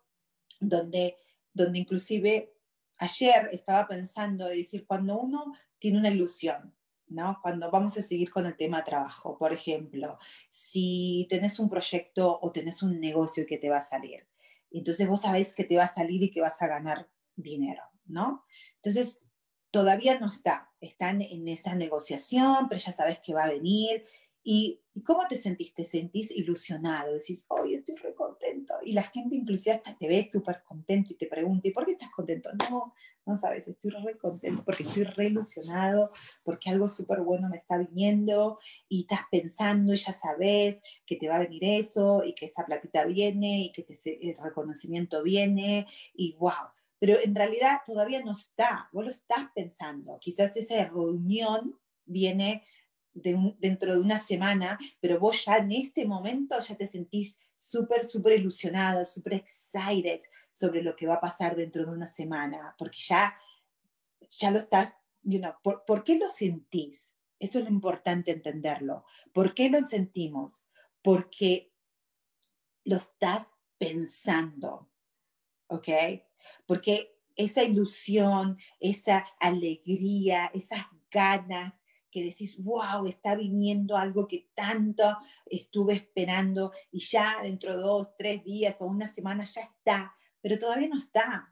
donde, 0.59 1.17
donde 1.53 1.79
inclusive 1.79 2.53
ayer 2.97 3.49
estaba 3.51 3.87
pensando 3.87 4.47
de 4.47 4.57
decir, 4.57 4.85
cuando 4.87 5.19
uno 5.19 5.53
tiene 5.79 5.97
una 5.99 6.09
ilusión, 6.09 6.75
¿no? 7.07 7.39
Cuando 7.41 7.69
vamos 7.69 7.97
a 7.97 8.01
seguir 8.01 8.31
con 8.31 8.45
el 8.45 8.55
tema 8.55 8.83
trabajo, 8.83 9.37
por 9.37 9.51
ejemplo, 9.51 10.17
si 10.49 11.27
tenés 11.29 11.59
un 11.59 11.69
proyecto 11.69 12.39
o 12.41 12.51
tenés 12.51 12.83
un 12.83 12.99
negocio 12.99 13.45
que 13.45 13.57
te 13.57 13.69
va 13.69 13.77
a 13.77 13.81
salir, 13.81 14.27
entonces 14.71 15.07
vos 15.07 15.21
sabés 15.21 15.53
que 15.53 15.65
te 15.65 15.75
va 15.75 15.83
a 15.83 15.93
salir 15.93 16.23
y 16.23 16.31
que 16.31 16.41
vas 16.41 16.61
a 16.61 16.67
ganar 16.67 17.09
dinero. 17.35 17.83
¿no? 18.05 18.43
Entonces, 18.83 19.23
todavía 19.71 20.19
no 20.19 20.27
está, 20.27 20.69
están 20.81 21.21
en 21.21 21.47
esa 21.47 21.73
negociación, 21.73 22.67
pero 22.69 22.79
ya 22.79 22.91
sabes 22.91 23.19
que 23.19 23.33
va 23.33 23.45
a 23.45 23.49
venir. 23.49 24.05
¿Y, 24.43 24.81
cómo 25.05 25.25
te 25.27 25.37
sentís? 25.37 25.73
¿Te 25.73 25.85
sentís 25.85 26.29
ilusionado? 26.29 27.13
Decís, 27.13 27.45
hoy 27.47 27.75
estoy 27.75 27.95
re 27.95 28.13
contento? 28.13 28.73
Y 28.83 28.91
la 28.91 29.03
gente 29.03 29.35
inclusive 29.35 29.77
hasta 29.77 29.97
te 29.97 30.07
ve 30.07 30.29
súper 30.31 30.61
contento 30.63 31.13
y 31.13 31.15
te 31.15 31.27
pregunta, 31.27 31.67
¿y 31.67 31.71
por 31.71 31.85
qué 31.85 31.93
estás 31.93 32.11
contento? 32.11 32.49
No, 32.69 32.93
no 33.25 33.35
sabes, 33.35 33.67
estoy 33.67 33.91
re 33.91 34.17
contento 34.17 34.63
porque 34.65 34.83
estoy 34.83 35.05
re 35.05 35.27
ilusionado, 35.27 36.11
porque 36.43 36.69
algo 36.69 36.89
súper 36.89 37.21
bueno 37.21 37.47
me 37.49 37.57
está 37.57 37.77
viniendo 37.77 38.59
y 38.89 39.01
estás 39.01 39.21
pensando 39.31 39.93
y 39.93 39.95
ya 39.95 40.19
sabes 40.19 40.81
que 41.05 41.15
te 41.15 41.29
va 41.29 41.37
a 41.37 41.39
venir 41.39 41.63
eso 41.63 42.23
y 42.25 42.35
que 42.35 42.47
esa 42.47 42.65
platita 42.65 43.05
viene 43.05 43.61
y 43.63 43.71
que 43.71 43.85
el 44.21 44.37
reconocimiento 44.37 45.23
viene 45.23 45.87
y 46.13 46.33
wow. 46.33 46.67
Pero 47.03 47.19
en 47.19 47.35
realidad 47.35 47.81
todavía 47.85 48.23
no 48.23 48.31
está, 48.31 48.87
vos 48.93 49.03
lo 49.03 49.11
estás 49.11 49.49
pensando. 49.53 50.17
Quizás 50.21 50.55
esa 50.55 50.85
reunión 50.85 51.77
viene 52.05 52.63
dentro 53.13 53.93
de 53.93 53.99
una 53.99 54.21
semana, 54.21 54.79
pero 55.01 55.19
vos 55.19 55.43
ya 55.43 55.57
en 55.57 55.73
este 55.73 56.05
momento 56.05 56.57
ya 56.59 56.77
te 56.77 56.87
sentís 56.87 57.37
súper, 57.55 58.05
súper 58.05 58.39
ilusionado, 58.39 59.05
súper 59.05 59.33
excited 59.33 60.21
sobre 60.53 60.81
lo 60.81 60.95
que 60.95 61.05
va 61.05 61.15
a 61.15 61.19
pasar 61.19 61.57
dentro 61.57 61.83
de 61.83 61.91
una 61.91 62.07
semana, 62.07 62.73
porque 62.77 62.99
ya, 63.01 63.37
ya 64.39 64.51
lo 64.51 64.59
estás, 64.59 64.93
you 65.23 65.39
know, 65.39 65.55
¿por, 65.61 65.83
¿por 65.83 66.05
qué 66.05 66.17
lo 66.17 66.29
sentís? 66.29 67.11
Eso 67.37 67.59
es 67.59 67.65
lo 67.65 67.69
importante 67.69 68.31
entenderlo. 68.31 69.03
¿Por 69.33 69.53
qué 69.53 69.69
lo 69.69 69.81
sentimos? 69.81 70.63
Porque 71.01 71.73
lo 72.85 72.95
estás 72.95 73.51
pensando, 73.77 74.89
¿ok? 75.67 75.89
Porque 76.65 77.17
esa 77.35 77.63
ilusión, 77.63 78.57
esa 78.79 79.25
alegría, 79.39 80.51
esas 80.53 80.85
ganas 81.09 81.73
que 82.13 82.23
decís, 82.23 82.63
wow, 82.63 83.07
está 83.07 83.35
viniendo 83.35 83.97
algo 83.97 84.27
que 84.27 84.51
tanto 84.53 85.17
estuve 85.47 85.93
esperando 85.95 86.71
y 86.91 86.99
ya 86.99 87.37
dentro 87.41 87.75
de 87.75 87.81
dos, 87.81 88.15
tres 88.17 88.43
días 88.43 88.75
o 88.79 88.85
una 88.85 89.07
semana 89.07 89.43
ya 89.43 89.61
está, 89.61 90.15
pero 90.39 90.59
todavía 90.59 90.89
no 90.89 90.97
está. 90.97 91.49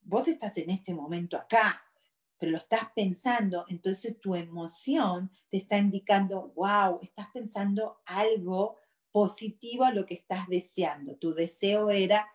Vos 0.00 0.28
estás 0.28 0.56
en 0.56 0.70
este 0.70 0.94
momento 0.94 1.36
acá, 1.36 1.82
pero 2.38 2.52
lo 2.52 2.58
estás 2.58 2.92
pensando, 2.94 3.64
entonces 3.68 4.18
tu 4.20 4.34
emoción 4.34 5.30
te 5.50 5.58
está 5.58 5.78
indicando, 5.78 6.52
wow, 6.56 7.00
estás 7.02 7.28
pensando 7.32 8.00
algo 8.06 8.78
positivo 9.12 9.84
a 9.84 9.92
lo 9.92 10.04
que 10.04 10.14
estás 10.14 10.48
deseando. 10.48 11.16
Tu 11.16 11.34
deseo 11.34 11.90
era 11.90 12.26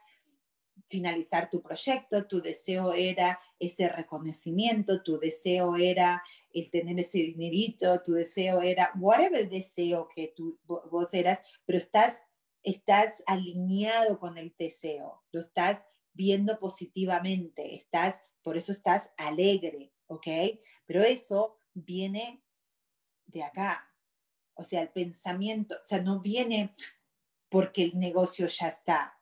finalizar 0.90 1.50
tu 1.50 1.62
proyecto, 1.62 2.28
tu 2.28 2.42
deseo 2.42 2.94
era 2.94 3.40
ese 3.60 3.90
reconocimiento, 3.90 5.04
tu 5.04 5.20
deseo 5.20 5.76
era 5.76 6.24
el 6.52 6.70
tener 6.72 7.00
ese 7.00 7.20
dinerito, 7.20 8.02
tu 8.02 8.14
deseo 8.14 8.62
era, 8.62 8.92
whatever 8.98 9.40
el 9.40 9.50
deseo 9.50 10.10
que 10.14 10.34
tú, 10.36 10.60
vos 10.66 11.14
eras, 11.14 11.40
pero 11.66 11.78
estás, 11.78 12.18
estás 12.64 13.24
alineado 13.28 14.20
con 14.20 14.38
el 14.38 14.54
deseo, 14.58 15.24
lo 15.32 15.40
estás 15.40 15.86
viendo 16.14 16.58
positivamente, 16.58 17.76
estás, 17.76 18.22
por 18.42 18.58
eso 18.58 18.72
estás 18.72 19.10
alegre, 19.18 19.94
¿ok? 20.08 20.28
Pero 20.86 21.04
eso 21.04 21.60
viene 21.74 22.44
de 23.28 23.44
acá, 23.44 23.88
o 24.56 24.64
sea, 24.64 24.82
el 24.82 24.90
pensamiento, 24.90 25.76
o 25.76 25.88
sea, 25.88 26.02
no 26.02 26.20
viene 26.20 26.74
porque 27.48 27.84
el 27.84 28.00
negocio 28.00 28.48
ya 28.48 28.70
está, 28.70 29.18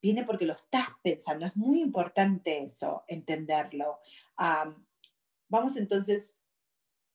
viene 0.00 0.24
porque 0.24 0.46
lo 0.46 0.52
estás 0.52 0.88
pensando. 1.02 1.46
Es 1.46 1.56
muy 1.56 1.80
importante 1.80 2.62
eso, 2.62 3.04
entenderlo. 3.08 3.98
vamos 5.48 5.76
entonces 5.76 6.36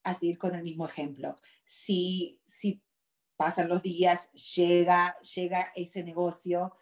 a 0.03 0.15
seguir 0.15 0.37
con 0.37 0.55
el 0.55 0.63
mismo 0.63 0.85
ejemplo. 0.85 1.35
Si, 1.65 2.41
si 2.45 2.83
pasan 3.37 3.69
los 3.69 3.81
días, 3.81 4.31
llega, 4.55 5.15
llega 5.35 5.71
ese 5.75 6.03
negocio, 6.03 6.75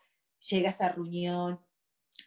llega 0.49 0.69
esa 0.69 0.89
reunión, 0.89 1.59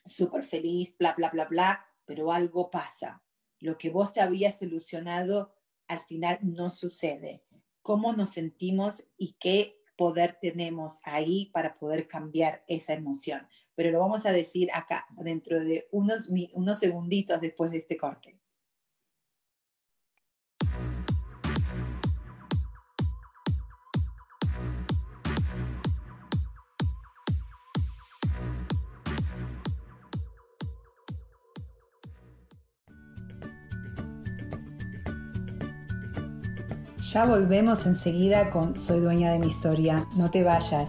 súper 0.05 0.45
feliz, 0.45 0.95
bla, 0.99 1.14
bla, 1.14 1.31
bla, 1.31 1.45
bla, 1.47 1.87
pero 2.05 2.33
algo 2.33 2.70
pasa. 2.70 3.23
Lo 3.59 3.79
que 3.79 3.91
vos 3.91 4.12
te 4.12 4.20
habías 4.20 4.61
ilusionado 4.62 5.55
al 5.87 6.01
final 6.07 6.39
no 6.43 6.70
sucede. 6.70 7.45
¿Cómo 7.83 8.12
nos 8.12 8.31
sentimos 8.31 9.05
y 9.16 9.35
qué 9.39 9.83
poder 9.97 10.39
tenemos 10.41 11.01
ahí 11.05 11.51
para 11.53 11.79
poder 11.79 12.09
cambiar 12.09 12.64
esa 12.66 12.95
emoción? 12.95 13.47
Pero 13.75 13.91
lo 13.91 14.01
vamos 14.01 14.25
a 14.27 14.33
decir 14.33 14.68
acá, 14.73 15.07
dentro 15.18 15.61
de 15.61 15.89
unos, 15.91 16.29
unos 16.55 16.79
segunditos 16.79 17.41
después 17.41 17.70
de 17.70 17.79
este 17.79 17.97
corte. 17.97 18.39
Ya 37.12 37.27
volvemos 37.27 37.85
enseguida 37.85 38.49
con 38.49 38.75
Soy 38.75 39.01
dueña 39.01 39.33
de 39.33 39.39
mi 39.39 39.49
historia. 39.49 40.09
No 40.16 40.31
te 40.31 40.43
vayas. 40.43 40.89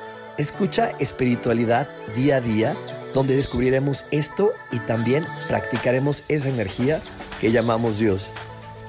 Escucha 0.41 0.89
espiritualidad 0.97 1.87
día 2.15 2.37
a 2.37 2.41
día, 2.41 2.75
donde 3.13 3.35
descubriremos 3.35 4.07
esto 4.09 4.53
y 4.71 4.79
también 4.79 5.23
practicaremos 5.47 6.23
esa 6.29 6.49
energía 6.49 6.99
que 7.39 7.51
llamamos 7.51 7.99
Dios. 7.99 8.31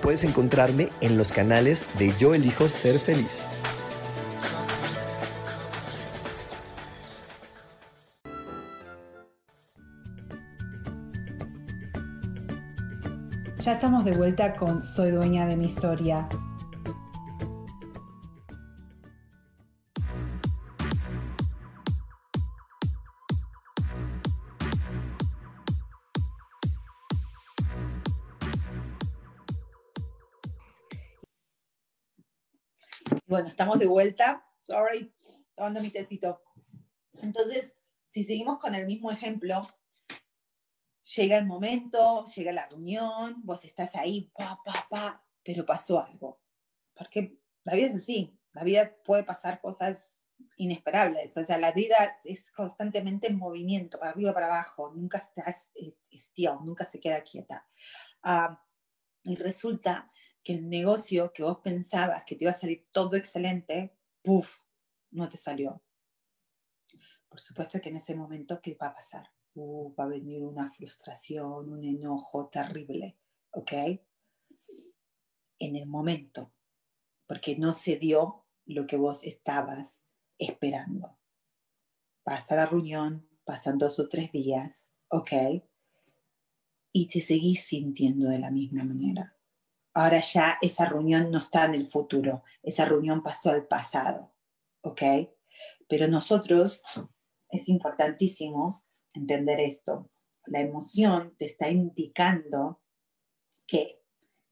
Puedes 0.01 0.25
encontrarme 0.25 0.89
en 1.03 1.19
los 1.19 1.31
canales 1.31 1.85
de 1.99 2.15
Yo 2.17 2.33
elijo 2.33 2.71
ser 2.71 2.99
feliz. 2.99 3.49
Ya 13.59 13.73
estamos 13.75 14.07
de 14.07 14.15
vuelta 14.15 14.55
con 14.55 14.81
Soy 14.81 15.11
dueña 15.11 15.45
de 15.45 15.59
mi 15.59 15.67
historia. 15.67 16.31
Bueno, 33.33 33.49
estamos 33.49 33.79
de 33.79 33.87
vuelta. 33.87 34.47
Sorry, 34.59 35.11
tomando 35.55 35.81
mi 35.81 35.89
tecito. 35.89 36.43
Entonces, 37.23 37.75
si 38.05 38.25
seguimos 38.25 38.59
con 38.59 38.75
el 38.75 38.85
mismo 38.85 39.11
ejemplo, 39.11 39.63
llega 41.17 41.39
el 41.39 41.47
momento, 41.47 42.27
llega 42.27 42.53
la 42.53 42.67
reunión, 42.67 43.41
vos 43.43 43.65
estás 43.65 43.89
ahí, 43.95 44.31
pa, 44.37 44.61
pa, 44.63 44.87
pa, 44.91 45.27
pero 45.43 45.65
pasó 45.65 46.05
algo. 46.05 46.43
Porque 46.95 47.39
la 47.65 47.73
vida 47.73 47.87
es 47.87 47.95
así, 47.95 48.39
la 48.53 48.65
vida 48.65 48.95
puede 49.03 49.25
pasar 49.25 49.63
cosas 49.63 50.23
inesperables, 50.59 51.35
o 51.35 51.43
sea, 51.43 51.57
la 51.57 51.73
vida 51.73 52.19
es 52.25 52.51
constantemente 52.51 53.29
en 53.29 53.39
movimiento, 53.39 53.99
para 53.99 54.11
arriba, 54.11 54.35
para 54.35 54.47
abajo, 54.49 54.93
nunca 54.95 55.17
está 55.17 55.51
still, 56.13 56.59
nunca 56.63 56.85
se 56.85 57.01
queda 57.01 57.23
quieta. 57.23 57.67
Ah, 58.23 58.63
y 59.23 59.37
resulta 59.37 60.11
que 60.43 60.55
el 60.55 60.69
negocio 60.69 61.33
que 61.33 61.43
vos 61.43 61.59
pensabas 61.59 62.25
que 62.27 62.37
te 62.37 62.45
iba 62.45 62.53
a 62.53 62.59
salir 62.59 62.87
todo 62.91 63.17
excelente, 63.17 63.97
puff, 64.23 64.59
no 65.11 65.29
te 65.29 65.37
salió. 65.37 65.83
Por 67.29 67.41
supuesto 67.41 67.81
que 67.81 67.89
en 67.89 67.97
ese 67.97 68.15
momento, 68.15 68.61
¿qué 68.61 68.75
va 68.75 68.89
a 68.89 68.95
pasar? 68.95 69.31
Uh, 69.55 69.95
va 69.95 70.05
a 70.05 70.09
venir 70.09 70.43
una 70.43 70.71
frustración, 70.71 71.71
un 71.71 71.85
enojo 71.85 72.49
terrible, 72.49 73.19
¿ok? 73.51 73.73
En 75.59 75.77
el 75.77 75.87
momento, 75.87 76.53
porque 77.27 77.57
no 77.57 77.75
se 77.75 77.97
dio 77.97 78.47
lo 78.67 78.87
que 78.87 78.97
vos 78.97 79.25
estabas 79.25 80.03
esperando. 80.39 81.19
Pasa 82.23 82.57
la 82.57 82.67
reunión, 82.67 83.29
pasan 83.45 83.79
dos 83.79 83.99
o 83.99 84.09
tres 84.09 84.33
días, 84.33 84.91
¿ok? 85.09 85.33
Y 86.93 87.09
te 87.09 87.21
seguís 87.21 87.65
sintiendo 87.65 88.29
de 88.29 88.39
la 88.39 88.51
misma 88.51 88.85
manera. 88.85 89.37
Ahora 89.95 90.21
ya 90.21 90.59
esa 90.63 90.87
reunión 90.87 91.31
no 91.31 91.39
está 91.39 91.67
en 91.67 91.75
el 91.75 91.87
futuro, 91.87 92.43
esa 92.63 92.85
reunión 92.85 93.23
pasó 93.23 93.51
al 93.51 93.67
pasado, 93.67 94.33
¿ok? 94.83 95.03
Pero 95.89 96.09
nosotros, 96.09 96.83
es 97.51 97.69
importantísimo 97.69 98.85
entender 99.13 99.61
esto. 99.61 100.11
La 100.47 100.61
emoción 100.61 101.37
te 101.37 101.45
está 101.45 101.71
indicando 101.71 102.81
que 103.67 104.03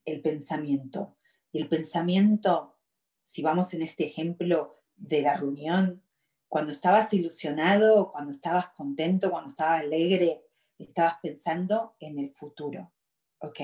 el 0.05 0.20
pensamiento, 0.20 1.16
el 1.53 1.68
pensamiento, 1.68 2.78
si 3.24 3.43
vamos 3.43 3.72
en 3.74 3.82
este 3.82 4.05
ejemplo 4.07 4.82
de 4.97 5.22
la 5.22 5.34
reunión, 5.34 6.05
cuando 6.49 6.72
estabas 6.72 7.12
ilusionado, 7.14 8.11
cuando 8.11 8.32
estabas 8.32 8.70
contento, 8.70 9.30
cuando 9.30 9.51
estabas 9.51 9.80
alegre, 9.80 10.45
estabas 10.78 11.16
pensando 11.22 11.97
en 12.01 12.18
el 12.18 12.34
futuro, 12.34 12.93
¿ok? 13.38 13.61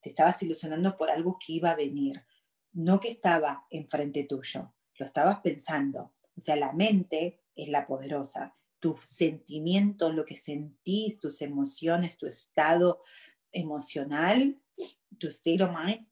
Te 0.00 0.10
estabas 0.10 0.42
ilusionando 0.42 0.96
por 0.96 1.10
algo 1.10 1.38
que 1.38 1.54
iba 1.54 1.70
a 1.70 1.76
venir, 1.76 2.24
no 2.72 3.00
que 3.00 3.10
estaba 3.10 3.66
enfrente 3.70 4.24
tuyo, 4.24 4.72
lo 4.98 5.06
estabas 5.06 5.40
pensando. 5.40 6.14
O 6.36 6.40
sea, 6.40 6.56
la 6.56 6.72
mente 6.72 7.42
es 7.54 7.68
la 7.68 7.86
poderosa. 7.86 8.56
Tus 8.78 8.98
sentimientos, 9.04 10.14
lo 10.14 10.24
que 10.24 10.36
sentís, 10.36 11.18
tus 11.18 11.42
emociones, 11.42 12.16
tu 12.16 12.26
estado 12.26 13.02
emocional, 13.52 14.58
tu 15.18 15.26
state 15.26 15.62
of 15.62 15.70
mind, 15.70 16.06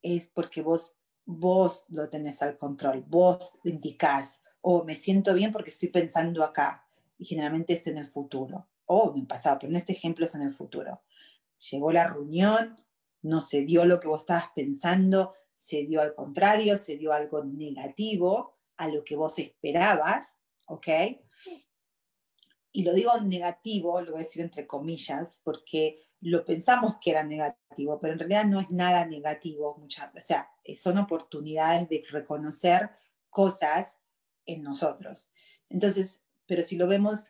es 0.00 0.26
porque 0.26 0.62
vos, 0.62 0.96
vos 1.24 1.84
lo 1.88 2.08
tenés 2.08 2.42
al 2.42 2.56
control, 2.56 3.04
vos 3.06 3.58
indicás, 3.64 4.40
o 4.60 4.78
oh, 4.78 4.84
me 4.84 4.94
siento 4.94 5.34
bien 5.34 5.52
porque 5.52 5.70
estoy 5.70 5.88
pensando 5.88 6.42
acá, 6.42 6.86
y 7.18 7.24
generalmente 7.24 7.74
es 7.74 7.86
en 7.86 7.98
el 7.98 8.06
futuro, 8.06 8.68
o 8.86 9.12
en 9.14 9.22
el 9.22 9.26
pasado, 9.26 9.58
pero 9.60 9.70
en 9.70 9.76
este 9.76 9.92
ejemplo 9.92 10.26
es 10.26 10.34
en 10.34 10.42
el 10.42 10.52
futuro. 10.52 11.02
Llegó 11.70 11.92
la 11.92 12.08
reunión, 12.08 12.76
no 13.22 13.40
se 13.40 13.62
dio 13.62 13.84
lo 13.84 14.00
que 14.00 14.08
vos 14.08 14.22
estabas 14.22 14.50
pensando, 14.54 15.34
se 15.54 15.84
dio 15.84 16.00
al 16.00 16.14
contrario, 16.14 16.76
se 16.76 16.96
dio 16.96 17.12
algo 17.12 17.44
negativo 17.44 18.58
a 18.76 18.88
lo 18.88 19.04
que 19.04 19.16
vos 19.16 19.38
esperabas, 19.38 20.36
¿ok? 20.66 20.88
Y 22.72 22.82
lo 22.84 22.94
digo 22.94 23.20
negativo, 23.20 24.00
lo 24.00 24.12
voy 24.12 24.22
a 24.22 24.24
decir 24.24 24.42
entre 24.42 24.66
comillas, 24.66 25.38
porque 25.44 26.02
lo 26.20 26.44
pensamos 26.44 26.96
que 27.00 27.10
era 27.10 27.22
negativo, 27.22 28.00
pero 28.00 28.14
en 28.14 28.18
realidad 28.18 28.46
no 28.46 28.60
es 28.60 28.70
nada 28.70 29.04
negativo, 29.06 29.76
muchas, 29.76 30.10
o 30.14 30.20
sea, 30.20 30.50
son 30.76 30.98
oportunidades 30.98 31.88
de 31.88 32.02
reconocer 32.10 32.90
cosas 33.28 33.98
en 34.46 34.62
nosotros. 34.62 35.30
Entonces, 35.68 36.24
pero 36.46 36.62
si 36.62 36.76
lo 36.76 36.86
vemos 36.86 37.26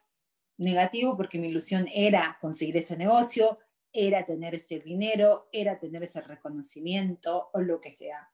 negativo, 0.56 1.16
porque 1.16 1.38
mi 1.38 1.48
ilusión 1.48 1.88
era 1.92 2.38
conseguir 2.40 2.76
ese 2.76 2.96
negocio, 2.96 3.58
era 3.92 4.24
tener 4.24 4.54
ese 4.54 4.78
dinero, 4.78 5.48
era 5.52 5.78
tener 5.78 6.02
ese 6.02 6.20
reconocimiento 6.20 7.50
o 7.52 7.60
lo 7.60 7.80
que 7.80 7.94
sea. 7.94 8.30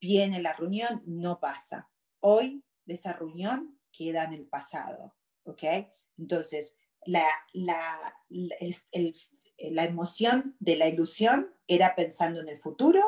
Viene 0.00 0.40
la 0.40 0.54
reunión, 0.54 1.02
no 1.06 1.40
pasa. 1.40 1.90
Hoy 2.20 2.64
de 2.84 2.94
esa 2.94 3.12
reunión 3.12 3.78
queda 3.92 4.24
en 4.24 4.32
el 4.32 4.46
pasado, 4.46 5.16
¿ok? 5.44 5.62
Entonces, 6.16 6.76
la, 7.04 7.26
la, 7.52 8.16
la 8.28 9.84
emoción 9.84 10.56
de 10.58 10.76
la 10.76 10.88
ilusión 10.88 11.54
era 11.66 11.94
pensando 11.94 12.40
en 12.40 12.48
el 12.48 12.60
futuro 12.60 13.02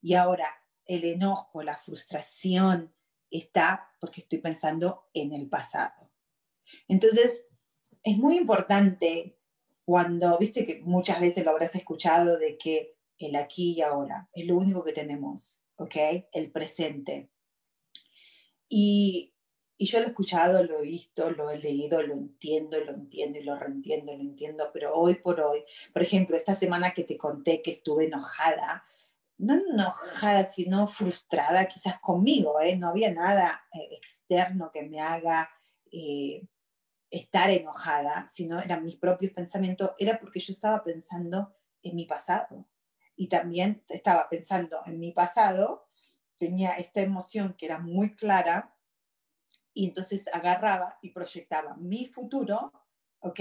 y 0.00 0.14
ahora 0.14 0.48
el 0.86 1.04
enojo, 1.04 1.62
la 1.62 1.76
frustración 1.76 2.94
está 3.30 3.90
porque 4.00 4.20
estoy 4.22 4.38
pensando 4.38 5.08
en 5.12 5.34
el 5.34 5.48
pasado. 5.48 6.10
Entonces, 6.88 7.48
es 8.02 8.16
muy 8.16 8.36
importante 8.36 9.37
cuando, 9.88 10.36
viste 10.36 10.66
que 10.66 10.82
muchas 10.82 11.18
veces 11.18 11.46
lo 11.46 11.50
habrás 11.50 11.74
escuchado 11.74 12.36
de 12.36 12.58
que 12.58 12.98
el 13.16 13.34
aquí 13.36 13.72
y 13.74 13.80
ahora 13.80 14.28
es 14.34 14.46
lo 14.46 14.58
único 14.58 14.84
que 14.84 14.92
tenemos, 14.92 15.62
¿ok? 15.76 15.96
El 16.30 16.52
presente. 16.52 17.30
Y, 18.68 19.32
y 19.78 19.86
yo 19.86 20.00
lo 20.00 20.04
he 20.04 20.08
escuchado, 20.10 20.62
lo 20.62 20.80
he 20.80 20.82
visto, 20.82 21.30
lo 21.30 21.48
he 21.48 21.58
leído, 21.58 22.02
lo 22.02 22.12
entiendo, 22.12 22.78
lo 22.84 22.92
entiendo 22.92 23.38
y 23.38 23.44
lo 23.44 23.58
reentiendo, 23.58 24.12
lo 24.12 24.20
entiendo, 24.20 24.70
pero 24.74 24.92
hoy 24.92 25.14
por 25.14 25.40
hoy, 25.40 25.64
por 25.94 26.02
ejemplo, 26.02 26.36
esta 26.36 26.54
semana 26.54 26.90
que 26.90 27.04
te 27.04 27.16
conté 27.16 27.62
que 27.62 27.70
estuve 27.70 28.08
enojada, 28.08 28.84
no 29.38 29.54
enojada, 29.54 30.50
sino 30.50 30.86
frustrada 30.86 31.64
quizás 31.64 31.98
conmigo, 32.00 32.60
¿eh? 32.60 32.76
no 32.76 32.88
había 32.88 33.10
nada 33.10 33.66
eh, 33.72 33.88
externo 33.96 34.70
que 34.70 34.82
me 34.82 35.00
haga 35.00 35.48
eh, 35.90 36.46
estar 37.10 37.50
enojada, 37.50 38.28
sino 38.28 38.60
eran 38.60 38.84
mis 38.84 38.96
propios 38.96 39.32
pensamientos, 39.32 39.92
era 39.98 40.18
porque 40.18 40.40
yo 40.40 40.52
estaba 40.52 40.82
pensando 40.82 41.54
en 41.82 41.96
mi 41.96 42.04
pasado. 42.04 42.68
Y 43.16 43.28
también 43.28 43.84
estaba 43.88 44.28
pensando 44.28 44.80
en 44.86 45.00
mi 45.00 45.12
pasado, 45.12 45.88
tenía 46.36 46.72
esta 46.72 47.00
emoción 47.00 47.54
que 47.58 47.66
era 47.66 47.78
muy 47.78 48.14
clara, 48.14 48.74
y 49.74 49.86
entonces 49.86 50.24
agarraba 50.32 50.98
y 51.02 51.10
proyectaba 51.10 51.76
mi 51.76 52.06
futuro, 52.06 52.72
¿ok? 53.20 53.40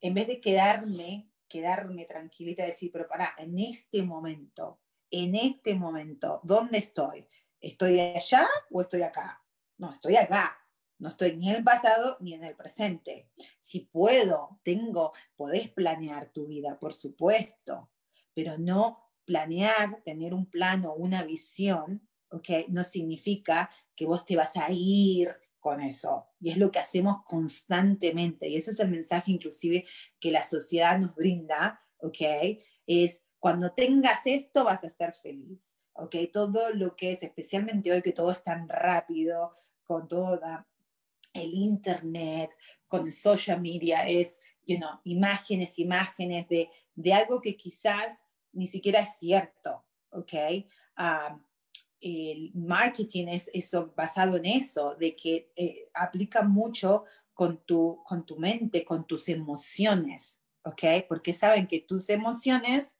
En 0.00 0.14
vez 0.14 0.26
de 0.26 0.40
quedarme, 0.40 1.30
quedarme 1.48 2.04
tranquilita 2.04 2.64
decir, 2.64 2.90
pero 2.92 3.08
para, 3.08 3.34
en 3.38 3.58
este 3.58 4.02
momento, 4.02 4.80
en 5.10 5.34
este 5.34 5.74
momento, 5.74 6.40
¿dónde 6.42 6.78
estoy? 6.78 7.26
¿Estoy 7.58 8.00
allá 8.00 8.48
o 8.70 8.82
estoy 8.82 9.02
acá? 9.02 9.42
No, 9.78 9.92
estoy 9.92 10.16
acá. 10.16 10.61
No 11.02 11.08
estoy 11.08 11.36
ni 11.36 11.50
en 11.50 11.56
el 11.56 11.64
pasado 11.64 12.16
ni 12.20 12.32
en 12.32 12.44
el 12.44 12.54
presente. 12.54 13.28
Si 13.60 13.80
puedo, 13.80 14.60
tengo, 14.62 15.12
podés 15.34 15.68
planear 15.68 16.30
tu 16.30 16.46
vida, 16.46 16.78
por 16.78 16.94
supuesto, 16.94 17.90
pero 18.34 18.56
no 18.56 19.10
planear, 19.24 20.00
tener 20.04 20.32
un 20.32 20.46
plano, 20.46 20.94
una 20.94 21.24
visión, 21.24 22.08
¿ok? 22.30 22.68
No 22.68 22.84
significa 22.84 23.68
que 23.96 24.06
vos 24.06 24.24
te 24.24 24.36
vas 24.36 24.56
a 24.56 24.68
ir 24.70 25.34
con 25.58 25.80
eso. 25.80 26.28
Y 26.38 26.50
es 26.50 26.56
lo 26.56 26.70
que 26.70 26.78
hacemos 26.78 27.24
constantemente. 27.26 28.48
Y 28.48 28.54
ese 28.54 28.70
es 28.70 28.78
el 28.78 28.90
mensaje 28.90 29.32
inclusive 29.32 29.84
que 30.20 30.30
la 30.30 30.46
sociedad 30.46 31.00
nos 31.00 31.16
brinda, 31.16 31.80
¿ok? 31.98 32.60
Es 32.86 33.24
cuando 33.40 33.72
tengas 33.72 34.20
esto 34.24 34.62
vas 34.62 34.84
a 34.84 34.86
estar 34.86 35.16
feliz, 35.16 35.76
¿ok? 35.94 36.14
Todo 36.32 36.70
lo 36.70 36.94
que 36.94 37.10
es, 37.10 37.24
especialmente 37.24 37.90
hoy 37.90 38.02
que 38.02 38.12
todo 38.12 38.30
es 38.30 38.44
tan 38.44 38.68
rápido, 38.68 39.56
con 39.82 40.06
toda 40.06 40.68
el 41.32 41.54
internet, 41.54 42.56
con 42.86 43.06
el 43.06 43.12
social 43.12 43.60
media, 43.60 44.06
es, 44.06 44.38
you 44.66 44.76
know, 44.76 45.00
imágenes, 45.04 45.78
imágenes 45.78 46.48
de, 46.48 46.70
de 46.94 47.14
algo 47.14 47.40
que 47.40 47.56
quizás 47.56 48.24
ni 48.52 48.66
siquiera 48.66 49.00
es 49.00 49.16
cierto, 49.18 49.84
¿ok? 50.10 50.32
Um, 50.98 51.42
el 52.00 52.50
marketing 52.54 53.28
es 53.28 53.48
eso, 53.54 53.92
basado 53.96 54.36
en 54.36 54.46
eso, 54.46 54.94
de 54.96 55.14
que 55.16 55.52
eh, 55.56 55.88
aplica 55.94 56.42
mucho 56.42 57.04
con 57.32 57.64
tu, 57.64 58.02
con 58.04 58.26
tu 58.26 58.38
mente, 58.38 58.84
con 58.84 59.06
tus 59.06 59.28
emociones, 59.28 60.40
¿ok? 60.64 61.06
Porque 61.08 61.32
saben 61.32 61.66
que 61.66 61.80
tus 61.80 62.08
emociones 62.08 62.96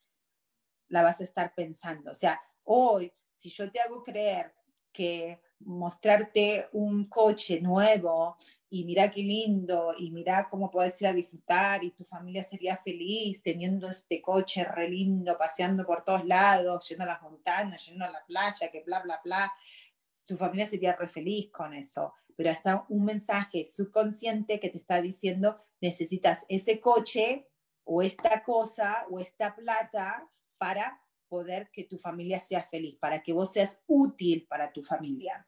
la 0.88 1.02
vas 1.02 1.20
a 1.20 1.24
estar 1.24 1.54
pensando. 1.54 2.10
O 2.10 2.14
sea, 2.14 2.40
hoy, 2.62 3.12
si 3.32 3.50
yo 3.50 3.70
te 3.70 3.80
hago 3.80 4.02
creer 4.04 4.54
que 4.92 5.40
mostrarte 5.66 6.68
un 6.72 7.06
coche 7.06 7.60
nuevo 7.60 8.36
y 8.70 8.84
mira 8.84 9.10
qué 9.10 9.22
lindo 9.22 9.94
y 9.98 10.10
mira 10.10 10.48
cómo 10.48 10.70
puedes 10.70 11.00
ir 11.02 11.08
a 11.08 11.12
disfrutar 11.12 11.84
y 11.84 11.90
tu 11.90 12.04
familia 12.04 12.42
sería 12.42 12.76
feliz 12.78 13.42
teniendo 13.42 13.88
este 13.88 14.22
coche 14.22 14.64
re 14.64 14.88
lindo, 14.88 15.36
paseando 15.36 15.84
por 15.84 16.04
todos 16.04 16.24
lados, 16.24 16.88
yendo 16.88 17.04
a 17.04 17.08
las 17.08 17.22
montañas, 17.22 17.84
yendo 17.84 18.04
a 18.04 18.10
la 18.10 18.24
playa, 18.26 18.70
que 18.70 18.82
bla, 18.82 19.02
bla, 19.02 19.20
bla. 19.22 19.52
su 19.98 20.38
familia 20.38 20.66
sería 20.66 20.96
re 20.96 21.08
feliz 21.08 21.50
con 21.50 21.74
eso, 21.74 22.14
pero 22.36 22.50
hasta 22.50 22.86
un 22.88 23.04
mensaje 23.04 23.66
subconsciente 23.66 24.58
que 24.58 24.70
te 24.70 24.78
está 24.78 25.02
diciendo, 25.02 25.62
necesitas 25.80 26.46
ese 26.48 26.80
coche 26.80 27.48
o 27.84 28.02
esta 28.02 28.42
cosa 28.42 29.06
o 29.10 29.20
esta 29.20 29.54
plata 29.54 30.28
para 30.56 31.02
poder 31.28 31.70
que 31.72 31.84
tu 31.84 31.98
familia 31.98 32.40
sea 32.40 32.62
feliz, 32.64 32.98
para 32.98 33.22
que 33.22 33.32
vos 33.32 33.52
seas 33.52 33.82
útil 33.86 34.46
para 34.48 34.72
tu 34.72 34.82
familia. 34.82 35.46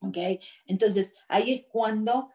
¿Ok? 0.00 0.18
Entonces, 0.66 1.14
ahí 1.28 1.52
es 1.52 1.66
cuando, 1.70 2.30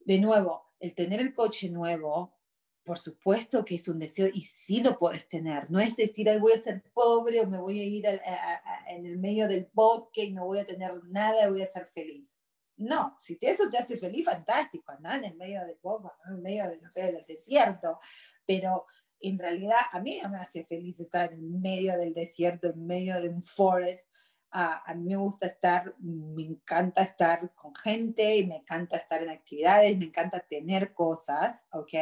de 0.00 0.18
nuevo, 0.18 0.72
el 0.80 0.94
tener 0.94 1.20
el 1.20 1.34
coche 1.34 1.68
nuevo, 1.70 2.36
por 2.84 2.98
supuesto 2.98 3.64
que 3.64 3.76
es 3.76 3.86
un 3.86 4.00
deseo 4.00 4.28
y 4.32 4.42
sí 4.42 4.82
lo 4.82 4.98
puedes 4.98 5.28
tener. 5.28 5.70
No 5.70 5.78
es 5.78 5.94
decir, 5.96 6.28
Ay, 6.28 6.40
voy 6.40 6.52
a 6.52 6.62
ser 6.62 6.82
pobre 6.92 7.40
o 7.40 7.46
me 7.46 7.58
voy 7.58 7.80
a 7.80 7.84
ir 7.84 8.04
en 8.06 9.06
el 9.06 9.18
medio 9.18 9.46
del 9.46 9.68
bosque 9.72 10.24
y 10.24 10.32
no 10.32 10.46
voy 10.46 10.58
a 10.58 10.66
tener 10.66 10.92
nada, 11.04 11.48
voy 11.48 11.62
a 11.62 11.66
ser 11.66 11.90
feliz. 11.94 12.36
No, 12.76 13.16
si 13.20 13.38
eso 13.40 13.70
te 13.70 13.78
hace 13.78 13.96
feliz, 13.96 14.24
fantástico, 14.24 14.92
¿no? 14.98 15.12
En 15.12 15.24
el 15.24 15.36
medio 15.36 15.60
del 15.64 15.78
bosque, 15.80 16.08
en 16.26 16.34
el 16.34 16.42
medio 16.42 16.64
del 16.68 17.24
desierto. 17.26 18.00
Pero 18.44 18.86
en 19.20 19.38
realidad 19.38 19.78
a 19.92 20.00
mí 20.00 20.18
no 20.20 20.30
me 20.30 20.38
hace 20.38 20.64
feliz 20.64 20.98
estar 20.98 21.32
en 21.32 21.60
medio 21.60 21.96
del 21.96 22.12
desierto, 22.12 22.70
en 22.70 22.84
medio 22.84 23.20
de 23.20 23.28
un 23.28 23.42
forest. 23.42 24.08
A 24.52 24.94
mí 24.94 25.10
me 25.10 25.16
gusta 25.16 25.46
estar, 25.46 25.94
me 25.98 26.42
encanta 26.42 27.02
estar 27.02 27.54
con 27.54 27.74
gente, 27.74 28.36
y 28.36 28.46
me 28.46 28.56
encanta 28.56 28.96
estar 28.96 29.22
en 29.22 29.30
actividades, 29.30 29.96
me 29.96 30.06
encanta 30.06 30.40
tener 30.40 30.92
cosas, 30.92 31.66
¿ok? 31.72 31.94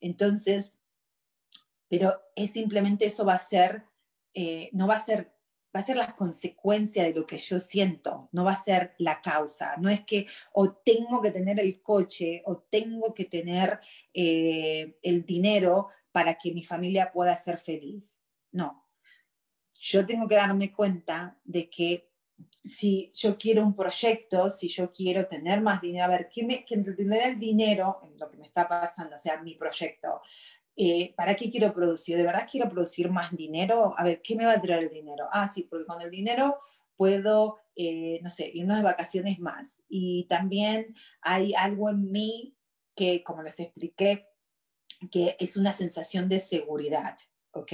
Entonces, 0.00 0.78
pero 1.88 2.20
es 2.34 2.52
simplemente 2.52 3.06
eso 3.06 3.24
va 3.24 3.34
a 3.34 3.38
ser, 3.38 3.84
eh, 4.34 4.68
no 4.72 4.88
va 4.88 4.96
a 4.96 5.04
ser, 5.04 5.32
va 5.74 5.80
a 5.80 5.86
ser 5.86 5.96
la 5.96 6.14
consecuencia 6.14 7.04
de 7.04 7.14
lo 7.14 7.26
que 7.26 7.38
yo 7.38 7.60
siento, 7.60 8.28
no 8.32 8.44
va 8.44 8.52
a 8.52 8.62
ser 8.62 8.94
la 8.98 9.20
causa. 9.20 9.76
No 9.76 9.88
es 9.90 10.00
que 10.04 10.26
o 10.52 10.72
tengo 10.72 11.22
que 11.22 11.30
tener 11.30 11.60
el 11.60 11.82
coche 11.82 12.42
o 12.46 12.58
tengo 12.58 13.14
que 13.14 13.26
tener 13.26 13.80
eh, 14.12 14.98
el 15.02 15.24
dinero 15.24 15.88
para 16.12 16.34
que 16.34 16.52
mi 16.52 16.64
familia 16.64 17.12
pueda 17.12 17.40
ser 17.42 17.58
feliz. 17.58 18.18
No, 18.52 18.83
yo 19.78 20.06
tengo 20.06 20.28
que 20.28 20.36
darme 20.36 20.72
cuenta 20.72 21.38
de 21.44 21.68
que 21.68 22.10
si 22.64 23.10
yo 23.14 23.36
quiero 23.36 23.62
un 23.62 23.74
proyecto, 23.74 24.50
si 24.50 24.68
yo 24.68 24.90
quiero 24.90 25.26
tener 25.26 25.60
más 25.60 25.80
dinero, 25.80 26.04
a 26.04 26.08
ver, 26.08 26.28
¿qué 26.32 26.44
me, 26.44 26.64
que 26.64 26.74
el 26.74 27.38
dinero 27.38 28.00
en 28.04 28.18
lo 28.18 28.30
que 28.30 28.38
me 28.38 28.46
está 28.46 28.66
pasando, 28.66 29.16
o 29.16 29.18
sea, 29.18 29.42
mi 29.42 29.54
proyecto? 29.54 30.22
Eh, 30.76 31.14
¿Para 31.16 31.36
qué 31.36 31.50
quiero 31.50 31.72
producir? 31.72 32.16
¿De 32.16 32.24
verdad 32.24 32.48
quiero 32.50 32.68
producir 32.68 33.10
más 33.10 33.36
dinero? 33.36 33.94
A 33.96 34.02
ver, 34.02 34.22
¿qué 34.22 34.34
me 34.34 34.46
va 34.46 34.52
a 34.52 34.62
traer 34.62 34.84
el 34.84 34.90
dinero? 34.90 35.26
Ah, 35.30 35.50
sí, 35.52 35.66
porque 35.68 35.86
con 35.86 36.00
el 36.00 36.10
dinero 36.10 36.58
puedo, 36.96 37.58
eh, 37.76 38.18
no 38.22 38.30
sé, 38.30 38.50
irnos 38.52 38.78
de 38.78 38.82
vacaciones 38.82 39.38
más. 39.38 39.82
Y 39.88 40.24
también 40.24 40.94
hay 41.20 41.54
algo 41.54 41.90
en 41.90 42.10
mí 42.10 42.56
que, 42.96 43.22
como 43.22 43.42
les 43.42 43.60
expliqué, 43.60 44.26
que 45.10 45.36
es 45.38 45.56
una 45.56 45.72
sensación 45.72 46.28
de 46.28 46.40
seguridad. 46.40 47.16
¿Ok? 47.54 47.72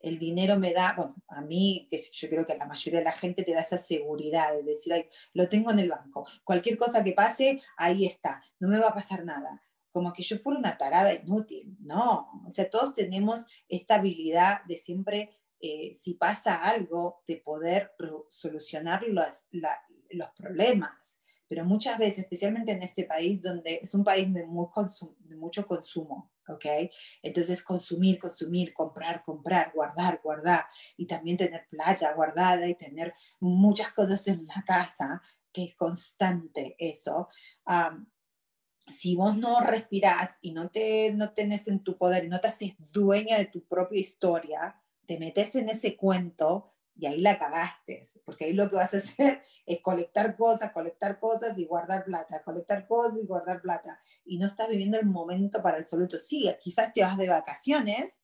El 0.00 0.18
dinero 0.18 0.58
me 0.58 0.72
da, 0.72 0.94
bueno, 0.96 1.14
a 1.28 1.40
mí, 1.40 1.86
que 1.90 2.00
yo 2.12 2.28
creo 2.28 2.46
que 2.46 2.52
a 2.52 2.56
la 2.56 2.66
mayoría 2.66 3.00
de 3.00 3.04
la 3.04 3.12
gente 3.12 3.44
te 3.44 3.52
da 3.52 3.60
esa 3.60 3.78
seguridad 3.78 4.52
de 4.52 4.62
decir, 4.62 4.92
Ay, 4.92 5.06
lo 5.34 5.48
tengo 5.48 5.70
en 5.70 5.78
el 5.78 5.90
banco, 5.90 6.26
cualquier 6.44 6.78
cosa 6.78 7.02
que 7.04 7.12
pase, 7.12 7.60
ahí 7.76 8.06
está, 8.06 8.42
no 8.58 8.68
me 8.68 8.78
va 8.78 8.88
a 8.88 8.94
pasar 8.94 9.24
nada. 9.24 9.62
Como 9.90 10.12
que 10.12 10.22
yo 10.22 10.38
fuera 10.38 10.58
una 10.58 10.76
tarada 10.76 11.14
inútil, 11.14 11.76
no, 11.80 12.30
o 12.46 12.50
sea, 12.50 12.68
todos 12.68 12.94
tenemos 12.94 13.46
esta 13.68 13.96
habilidad 13.96 14.62
de 14.64 14.76
siempre, 14.76 15.30
eh, 15.60 15.92
si 15.94 16.14
pasa 16.14 16.56
algo, 16.56 17.22
de 17.26 17.36
poder 17.38 17.92
solucionar 18.28 19.02
los, 19.08 19.46
los 20.10 20.30
problemas 20.36 21.18
pero 21.48 21.64
muchas 21.64 21.98
veces, 21.98 22.18
especialmente 22.20 22.72
en 22.72 22.82
este 22.82 23.04
país, 23.04 23.40
donde 23.40 23.80
es 23.82 23.94
un 23.94 24.04
país 24.04 24.32
de, 24.32 24.46
muy 24.46 24.68
de 25.20 25.36
mucho 25.36 25.66
consumo, 25.66 26.30
¿ok? 26.48 26.64
Entonces, 27.22 27.62
consumir, 27.62 28.18
consumir, 28.18 28.72
comprar, 28.72 29.22
comprar, 29.22 29.72
guardar, 29.74 30.20
guardar, 30.22 30.66
y 30.96 31.06
también 31.06 31.36
tener 31.36 31.66
plata 31.70 32.12
guardada 32.14 32.66
y 32.66 32.74
tener 32.74 33.12
muchas 33.40 33.92
cosas 33.92 34.26
en 34.28 34.46
la 34.46 34.62
casa, 34.66 35.22
que 35.52 35.64
es 35.64 35.76
constante 35.76 36.76
eso. 36.78 37.28
si 38.88 39.14
vos 39.16 39.36
no 39.36 39.60
respirás 39.60 40.38
y 40.40 40.52
no 40.52 40.70
te 40.70 41.12
no 41.12 41.34
tenés 41.34 41.68
en 41.68 41.84
tu 41.84 41.98
poder 41.98 42.26
no 42.26 42.40
te 42.40 42.48
haces 42.48 42.72
dueña 42.90 43.36
de 43.36 43.44
tu 43.44 43.66
propia 43.66 44.00
historia, 44.00 44.80
te 45.06 45.18
metes 45.18 45.54
en 45.56 45.68
ese 45.68 45.94
cuento 45.96 46.72
y 46.98 47.06
ahí 47.06 47.20
la 47.20 47.38
cagaste, 47.38 48.02
porque 48.24 48.46
ahí 48.46 48.52
lo 48.52 48.68
que 48.68 48.76
vas 48.76 48.92
a 48.92 48.96
hacer 48.98 49.40
es 49.64 49.80
colectar 49.80 50.36
cosas, 50.36 50.72
colectar 50.72 51.18
cosas 51.20 51.56
y 51.58 51.64
guardar 51.64 52.04
plata, 52.04 52.42
colectar 52.42 52.86
cosas 52.86 53.18
y 53.22 53.26
guardar 53.26 53.62
plata, 53.62 54.00
y 54.24 54.38
no 54.38 54.46
estás 54.46 54.68
viviendo 54.68 54.98
el 54.98 55.06
momento 55.06 55.62
para 55.62 55.76
el 55.76 55.84
absoluto. 55.84 56.18
Sí, 56.18 56.52
quizás 56.60 56.92
te 56.92 57.02
vas 57.02 57.16
de 57.16 57.28
vacaciones, 57.28 58.20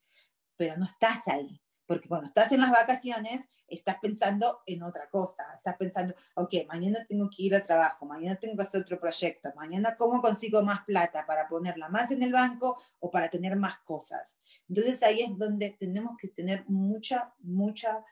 pero 0.56 0.76
no 0.76 0.86
estás 0.86 1.26
ahí, 1.28 1.62
porque 1.86 2.08
cuando 2.08 2.26
estás 2.26 2.50
en 2.50 2.60
las 2.60 2.70
vacaciones 2.70 3.48
estás 3.68 3.96
pensando 4.00 4.60
en 4.66 4.82
otra 4.82 5.08
cosa, 5.08 5.44
estás 5.56 5.76
pensando, 5.76 6.14
ok, 6.34 6.52
mañana 6.68 7.04
tengo 7.08 7.30
que 7.30 7.44
ir 7.44 7.54
al 7.54 7.66
trabajo, 7.66 8.06
mañana 8.06 8.36
tengo 8.36 8.56
que 8.56 8.62
hacer 8.62 8.82
otro 8.82 9.00
proyecto, 9.00 9.50
mañana 9.56 9.96
cómo 9.96 10.20
consigo 10.20 10.62
más 10.62 10.84
plata 10.84 11.24
para 11.26 11.48
ponerla 11.48 11.88
más 11.88 12.10
en 12.10 12.22
el 12.22 12.32
banco 12.32 12.80
o 13.00 13.10
para 13.10 13.28
tener 13.28 13.56
más 13.56 13.78
cosas. 13.80 14.38
Entonces 14.68 15.02
ahí 15.02 15.22
es 15.22 15.38
donde 15.38 15.76
tenemos 15.78 16.16
que 16.18 16.28
tener 16.28 16.64
mucha, 16.68 17.32
mucha 17.38 18.04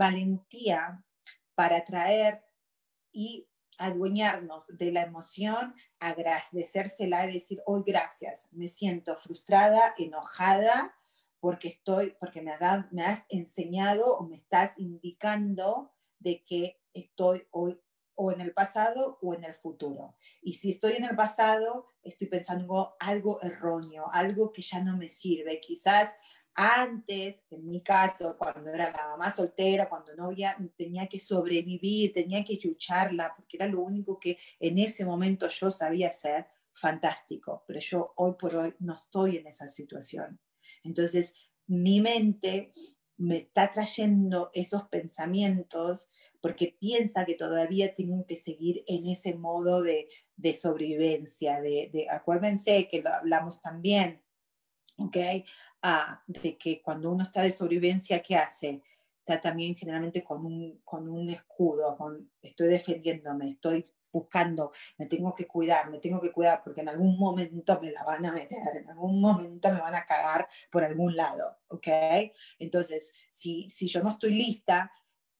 valentía 0.00 1.04
para 1.54 1.84
traer 1.84 2.42
y 3.12 3.46
adueñarnos 3.76 4.66
de 4.78 4.92
la 4.92 5.02
emoción, 5.02 5.74
agradecérsela 5.98 7.28
y 7.28 7.34
decir, 7.34 7.60
hoy 7.66 7.82
gracias, 7.86 8.48
me 8.50 8.68
siento 8.68 9.18
frustrada, 9.20 9.94
enojada, 9.98 10.94
porque 11.38 11.68
estoy, 11.68 12.16
porque 12.18 12.40
me, 12.40 12.52
me 12.90 13.02
has 13.02 13.24
enseñado 13.28 14.16
o 14.16 14.26
me 14.26 14.36
estás 14.36 14.78
indicando 14.78 15.92
de 16.18 16.44
que 16.44 16.80
estoy 16.94 17.46
hoy 17.50 17.78
o 18.14 18.32
en 18.32 18.40
el 18.42 18.52
pasado 18.52 19.18
o 19.22 19.34
en 19.34 19.44
el 19.44 19.54
futuro. 19.54 20.14
Y 20.42 20.54
si 20.54 20.70
estoy 20.70 20.92
en 20.92 21.04
el 21.04 21.16
pasado, 21.16 21.86
estoy 22.02 22.28
pensando 22.28 22.94
algo 23.00 23.40
erróneo, 23.42 24.06
algo 24.12 24.52
que 24.52 24.60
ya 24.60 24.80
no 24.80 24.96
me 24.96 25.08
sirve. 25.08 25.58
Quizás 25.60 26.14
antes, 26.60 27.42
en 27.50 27.66
mi 27.70 27.80
caso, 27.80 28.36
cuando 28.36 28.68
era 28.68 28.90
la 28.90 29.08
mamá 29.08 29.34
soltera, 29.34 29.88
cuando 29.88 30.14
no 30.14 30.26
había, 30.26 30.56
tenía 30.76 31.06
que 31.06 31.18
sobrevivir, 31.18 32.12
tenía 32.12 32.44
que 32.44 32.58
lucharla, 32.62 33.32
porque 33.34 33.56
era 33.56 33.66
lo 33.66 33.80
único 33.80 34.20
que 34.20 34.36
en 34.58 34.78
ese 34.78 35.06
momento 35.06 35.48
yo 35.48 35.70
sabía 35.70 36.08
hacer, 36.08 36.46
fantástico. 36.72 37.64
Pero 37.66 37.80
yo 37.80 38.12
hoy 38.16 38.34
por 38.38 38.54
hoy 38.54 38.74
no 38.78 38.94
estoy 38.94 39.38
en 39.38 39.46
esa 39.46 39.68
situación. 39.68 40.38
Entonces, 40.84 41.34
mi 41.66 42.02
mente 42.02 42.72
me 43.16 43.38
está 43.38 43.72
trayendo 43.72 44.50
esos 44.52 44.82
pensamientos 44.88 46.10
porque 46.42 46.76
piensa 46.78 47.24
que 47.24 47.36
todavía 47.36 47.94
tengo 47.94 48.26
que 48.26 48.36
seguir 48.36 48.84
en 48.86 49.06
ese 49.06 49.34
modo 49.34 49.82
de, 49.82 50.08
de 50.36 50.54
sobrevivencia, 50.54 51.60
de, 51.60 51.90
de, 51.92 52.06
acuérdense 52.10 52.88
que 52.88 53.02
lo 53.02 53.10
hablamos 53.10 53.62
también, 53.62 54.22
¿ok? 55.00 55.16
Ah, 55.82 56.22
de 56.26 56.56
que 56.58 56.82
cuando 56.82 57.10
uno 57.10 57.22
está 57.22 57.42
de 57.42 57.52
sobrevivencia, 57.52 58.22
¿qué 58.22 58.36
hace? 58.36 58.82
Está 59.18 59.40
también 59.40 59.74
generalmente 59.74 60.22
con 60.22 60.44
un, 60.44 60.80
con 60.84 61.08
un 61.08 61.30
escudo, 61.30 61.96
con, 61.96 62.30
estoy 62.42 62.68
defendiéndome, 62.68 63.50
estoy 63.50 63.86
buscando, 64.12 64.72
me 64.98 65.06
tengo 65.06 65.34
que 65.34 65.46
cuidar, 65.46 65.88
me 65.88 65.98
tengo 65.98 66.20
que 66.20 66.32
cuidar 66.32 66.62
porque 66.64 66.80
en 66.80 66.88
algún 66.88 67.16
momento 67.16 67.80
me 67.80 67.92
la 67.92 68.02
van 68.02 68.26
a 68.26 68.32
meter, 68.32 68.76
en 68.76 68.90
algún 68.90 69.20
momento 69.20 69.72
me 69.72 69.80
van 69.80 69.94
a 69.94 70.04
cagar 70.04 70.48
por 70.70 70.84
algún 70.84 71.16
lado, 71.16 71.58
¿ok? 71.68 71.86
Entonces, 72.58 73.12
si, 73.30 73.70
si 73.70 73.86
yo 73.86 74.02
no 74.02 74.08
estoy 74.08 74.34
lista, 74.34 74.90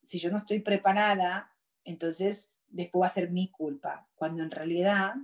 si 0.02 0.18
yo 0.20 0.30
no 0.30 0.38
estoy 0.38 0.60
preparada, 0.60 1.52
entonces 1.84 2.54
después 2.68 3.02
va 3.02 3.06
a 3.08 3.14
ser 3.14 3.30
mi 3.30 3.50
culpa, 3.50 4.08
cuando 4.14 4.42
en 4.44 4.52
realidad 4.52 5.14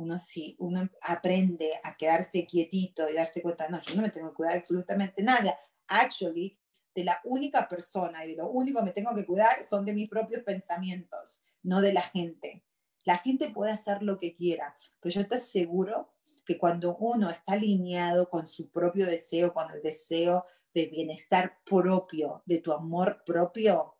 uno 0.00 0.18
sí, 0.18 0.56
uno 0.58 0.88
aprende 1.02 1.72
a 1.82 1.96
quedarse 1.96 2.46
quietito 2.46 3.08
y 3.08 3.14
darse 3.14 3.42
cuenta, 3.42 3.68
no, 3.68 3.80
yo 3.82 3.94
no 3.94 4.02
me 4.02 4.10
tengo 4.10 4.30
que 4.30 4.36
cuidar 4.36 4.56
absolutamente 4.56 5.22
nada. 5.22 5.58
Actually, 5.88 6.58
de 6.94 7.04
la 7.04 7.20
única 7.24 7.68
persona 7.68 8.24
y 8.24 8.30
de 8.30 8.36
lo 8.36 8.50
único 8.50 8.80
que 8.80 8.86
me 8.86 8.92
tengo 8.92 9.14
que 9.14 9.26
cuidar 9.26 9.64
son 9.68 9.84
de 9.84 9.92
mis 9.92 10.08
propios 10.08 10.42
pensamientos, 10.42 11.42
no 11.62 11.80
de 11.80 11.92
la 11.92 12.02
gente. 12.02 12.64
La 13.04 13.18
gente 13.18 13.50
puede 13.50 13.72
hacer 13.72 14.02
lo 14.02 14.18
que 14.18 14.34
quiera, 14.34 14.76
pero 15.00 15.14
yo 15.14 15.26
te 15.26 15.36
aseguro 15.36 16.12
que 16.44 16.58
cuando 16.58 16.96
uno 16.96 17.30
está 17.30 17.52
alineado 17.52 18.28
con 18.28 18.46
su 18.46 18.70
propio 18.70 19.06
deseo, 19.06 19.52
con 19.52 19.70
el 19.70 19.82
deseo 19.82 20.46
de 20.74 20.86
bienestar 20.86 21.58
propio, 21.64 22.42
de 22.46 22.58
tu 22.58 22.72
amor 22.72 23.22
propio, 23.24 23.96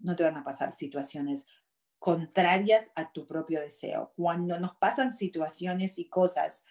no 0.00 0.16
te 0.16 0.22
van 0.22 0.36
a 0.36 0.44
pasar 0.44 0.74
situaciones 0.74 1.46
contrarias 1.98 2.90
a 2.94 3.12
tu 3.12 3.26
propio 3.26 3.60
deseo. 3.60 4.12
Cuando 4.16 4.58
nos 4.58 4.76
pasan 4.76 5.12
situaciones 5.12 5.98
y 5.98 6.08
cosas 6.08 6.64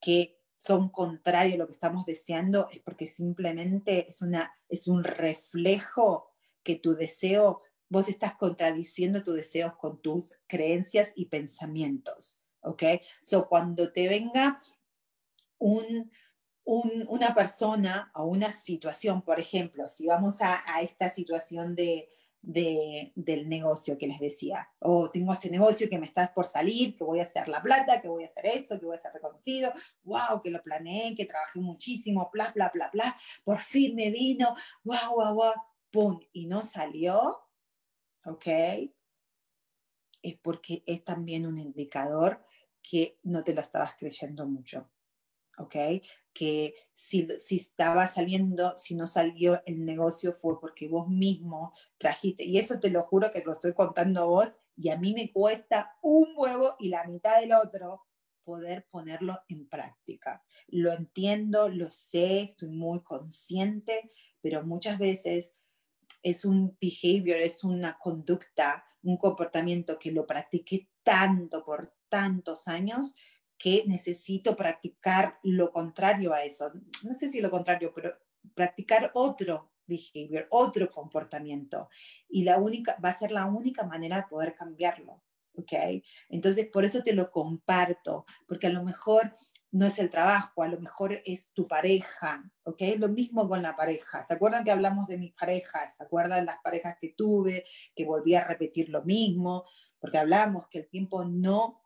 que 0.00 0.38
son 0.58 0.88
contrarias 0.88 1.54
a 1.54 1.58
lo 1.58 1.66
que 1.66 1.72
estamos 1.72 2.06
deseando, 2.06 2.68
es 2.70 2.80
porque 2.80 3.06
simplemente 3.06 4.08
es, 4.08 4.22
una, 4.22 4.54
es 4.68 4.88
un 4.88 5.04
reflejo 5.04 6.28
que 6.62 6.76
tu 6.76 6.94
deseo 6.94 7.60
vos 7.92 8.08
estás 8.08 8.36
contradiciendo 8.36 9.22
tus 9.22 9.34
deseos 9.34 9.76
con 9.76 10.00
tus 10.00 10.38
creencias 10.46 11.12
y 11.14 11.26
pensamientos, 11.26 12.40
¿ok? 12.62 12.82
So, 13.22 13.46
cuando 13.50 13.92
te 13.92 14.08
venga 14.08 14.62
un, 15.58 16.10
una 16.64 17.34
persona 17.34 18.10
o 18.14 18.24
una 18.24 18.50
situación, 18.50 19.20
por 19.20 19.38
ejemplo, 19.38 19.88
si 19.88 20.06
vamos 20.06 20.36
a, 20.40 20.62
esta 20.80 21.10
situación 21.10 21.74
de, 21.74 22.08
del 22.42 23.48
negocio 23.48 23.96
que 23.96 24.08
les 24.08 24.18
decía, 24.18 24.68
o 24.80 25.08
tengo 25.10 25.32
este 25.32 25.48
negocio 25.48 25.88
que 25.88 25.98
me 25.98 26.06
estás 26.06 26.30
por 26.30 26.44
salir, 26.44 26.96
que 26.96 27.04
voy 27.04 27.20
a 27.20 27.24
hacer 27.24 27.48
la 27.48 27.62
plata, 27.62 28.02
que 28.02 28.08
voy 28.08 28.24
a 28.24 28.26
hacer 28.26 28.46
esto, 28.46 28.80
que 28.80 28.86
voy 28.86 28.96
a 28.96 29.00
ser 29.00 29.12
reconocido, 29.12 29.72
wow, 30.02 30.40
que 30.42 30.50
lo 30.50 30.60
planeé, 30.62 31.14
que 31.14 31.26
trabajé 31.26 31.60
muchísimo, 31.60 32.28
bla, 32.32 32.50
bla, 32.52 32.70
bla, 32.74 32.90
bla, 32.92 33.16
por 33.44 33.58
fin 33.58 33.94
me 33.94 34.10
vino, 34.10 34.56
wow, 34.82 35.14
wow, 35.14 35.34
wow, 35.34 35.52
pum, 35.92 36.20
y 36.32 36.46
no 36.46 36.64
salió, 36.64 37.38
¿ok? 38.24 38.46
Es 40.20 40.36
porque 40.42 40.82
es 40.86 41.04
también 41.04 41.46
un 41.46 41.58
indicador 41.58 42.44
que 42.82 43.20
no 43.22 43.44
te 43.44 43.54
lo 43.54 43.60
estabas 43.60 43.94
creyendo 43.96 44.46
mucho. 44.46 44.90
¿Ok? 45.58 45.74
Que 46.32 46.74
si, 46.92 47.28
si 47.38 47.56
estaba 47.56 48.08
saliendo, 48.08 48.76
si 48.76 48.94
no 48.94 49.06
salió 49.06 49.62
el 49.66 49.84
negocio 49.84 50.36
fue 50.40 50.60
porque 50.60 50.88
vos 50.88 51.08
mismo 51.08 51.72
trajiste, 51.98 52.44
y 52.44 52.58
eso 52.58 52.80
te 52.80 52.90
lo 52.90 53.02
juro 53.02 53.32
que 53.32 53.42
lo 53.44 53.52
estoy 53.52 53.74
contando 53.74 54.22
a 54.22 54.24
vos, 54.24 54.52
y 54.76 54.88
a 54.88 54.96
mí 54.96 55.12
me 55.14 55.30
cuesta 55.30 55.96
un 56.02 56.32
huevo 56.36 56.76
y 56.78 56.88
la 56.88 57.04
mitad 57.04 57.40
del 57.40 57.52
otro 57.52 58.06
poder 58.42 58.86
ponerlo 58.90 59.38
en 59.48 59.68
práctica. 59.68 60.44
Lo 60.68 60.92
entiendo, 60.92 61.68
lo 61.68 61.90
sé, 61.90 62.42
estoy 62.42 62.70
muy 62.70 63.02
consciente, 63.02 64.10
pero 64.40 64.64
muchas 64.64 64.98
veces 64.98 65.54
es 66.22 66.44
un 66.44 66.76
behavior, 66.80 67.38
es 67.38 67.64
una 67.64 67.98
conducta, 67.98 68.84
un 69.02 69.16
comportamiento 69.16 69.98
que 69.98 70.12
lo 70.12 70.26
practiqué 70.26 70.88
tanto 71.02 71.64
por 71.64 71.94
tantos 72.08 72.68
años 72.68 73.14
que 73.62 73.84
necesito 73.86 74.56
practicar 74.56 75.38
lo 75.44 75.70
contrario 75.70 76.34
a 76.34 76.42
eso. 76.42 76.72
No 77.04 77.14
sé 77.14 77.28
si 77.28 77.40
lo 77.40 77.48
contrario, 77.48 77.92
pero 77.94 78.10
practicar 78.56 79.12
otro 79.14 79.70
behavior, 79.86 80.48
otro 80.50 80.90
comportamiento. 80.90 81.88
Y 82.28 82.42
la 82.42 82.58
única, 82.58 82.96
va 83.02 83.10
a 83.10 83.18
ser 83.20 83.30
la 83.30 83.46
única 83.46 83.86
manera 83.86 84.16
de 84.16 84.26
poder 84.28 84.56
cambiarlo. 84.56 85.22
¿Ok? 85.54 85.74
Entonces, 86.28 86.66
por 86.72 86.84
eso 86.84 87.04
te 87.04 87.12
lo 87.12 87.30
comparto, 87.30 88.24
porque 88.48 88.66
a 88.66 88.70
lo 88.70 88.82
mejor 88.82 89.32
no 89.70 89.86
es 89.86 90.00
el 90.00 90.10
trabajo, 90.10 90.64
a 90.64 90.68
lo 90.68 90.80
mejor 90.80 91.20
es 91.24 91.52
tu 91.52 91.68
pareja, 91.68 92.42
¿ok? 92.64 92.82
Lo 92.98 93.10
mismo 93.10 93.48
con 93.48 93.62
la 93.62 93.76
pareja. 93.76 94.26
¿Se 94.26 94.34
acuerdan 94.34 94.64
que 94.64 94.72
hablamos 94.72 95.06
de 95.06 95.18
mis 95.18 95.34
parejas? 95.34 95.94
¿Se 95.96 96.02
acuerdan 96.02 96.46
las 96.46 96.60
parejas 96.64 96.96
que 97.00 97.14
tuve, 97.16 97.64
que 97.94 98.04
volví 98.04 98.34
a 98.34 98.44
repetir 98.44 98.88
lo 98.88 99.04
mismo? 99.04 99.64
Porque 100.00 100.18
hablamos 100.18 100.66
que 100.68 100.80
el 100.80 100.88
tiempo 100.88 101.24
no 101.24 101.81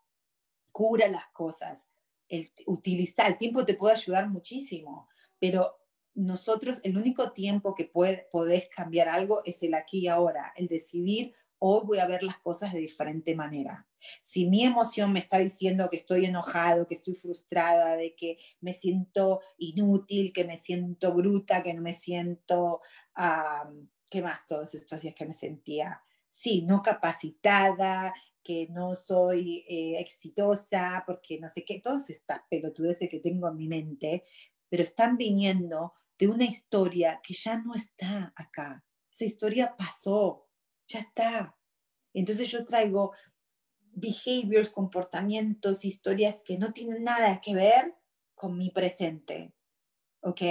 cura 0.77 1.09
las 1.09 1.27
cosas. 1.29 1.89
El, 2.29 2.53
utilizar, 2.67 3.31
el 3.31 3.39
tiempo 3.39 3.65
te 3.65 3.73
puede 3.73 3.95
ayudar 3.95 4.29
muchísimo, 4.29 5.09
pero 5.39 5.79
nosotros 6.13 6.81
el 6.83 6.99
único 6.99 7.33
tiempo 7.33 7.75
que 7.75 7.87
puede, 7.87 8.29
podés 8.31 8.69
cambiar 8.69 9.09
algo 9.09 9.43
es 9.47 9.63
el 9.63 9.73
aquí 9.73 10.01
y 10.01 10.09
ahora, 10.09 10.53
el 10.55 10.69
decidir 10.69 11.35
hoy 11.61 11.81
voy 11.87 11.99
a 11.99 12.07
ver 12.07 12.23
las 12.23 12.37
cosas 12.41 12.75
de 12.75 12.81
diferente 12.81 13.35
manera. 13.35 13.89
Si 14.21 14.45
mi 14.45 14.65
emoción 14.65 15.15
me 15.15 15.21
está 15.21 15.39
diciendo 15.39 15.89
que 15.91 15.97
estoy 15.97 16.27
enojado, 16.27 16.87
que 16.87 16.97
estoy 16.97 17.15
frustrada, 17.15 17.97
de 17.97 18.15
que 18.15 18.37
me 18.61 18.75
siento 18.75 19.41
inútil, 19.57 20.31
que 20.35 20.45
me 20.45 20.59
siento 20.59 21.15
bruta, 21.15 21.63
que 21.63 21.73
no 21.73 21.81
me 21.81 21.95
siento, 21.95 22.83
¿qué 24.11 24.21
más 24.21 24.47
todos 24.47 24.75
estos 24.75 25.01
días 25.01 25.15
que 25.15 25.25
me 25.25 25.33
sentía? 25.33 26.03
Sí, 26.31 26.61
no 26.69 26.83
capacitada, 26.83 28.13
que 28.47 28.69
no 28.71 28.95
soy 28.95 29.65
eh, 29.69 29.99
exitosa, 29.99 31.03
porque 31.05 31.41
no 31.41 31.49
sé 31.51 31.65
qué, 31.65 31.81
todas 31.81 32.09
estas 32.09 32.43
pelotudeces 32.49 33.09
que 33.11 33.19
tengo 33.19 33.49
en 33.49 33.57
mi 33.57 33.67
mente, 33.67 34.23
pero 34.69 34.85
están 34.85 35.17
viniendo 35.17 35.95
de 36.17 36.29
una 36.29 36.45
historia 36.45 37.21
que 37.25 37.35
ya 37.35 37.59
no 37.59 37.75
está 37.75 38.33
acá. 38.37 38.85
Esa 39.13 39.25
historia 39.25 39.75
pasó, 39.77 40.49
ya 40.87 41.01
está. 41.01 41.59
Entonces 42.15 42.49
yo 42.49 42.65
traigo 42.65 43.13
behaviors, 43.81 44.71
comportamientos, 44.71 45.85
historias 45.85 46.45
que 46.45 46.57
no 46.57 46.73
tienen 46.73 47.03
nada 47.03 47.41
que 47.41 47.55
ver 47.55 47.97
con 48.37 48.57
mi 48.57 48.71
presente. 48.71 49.53
¿Ok? 50.21 50.43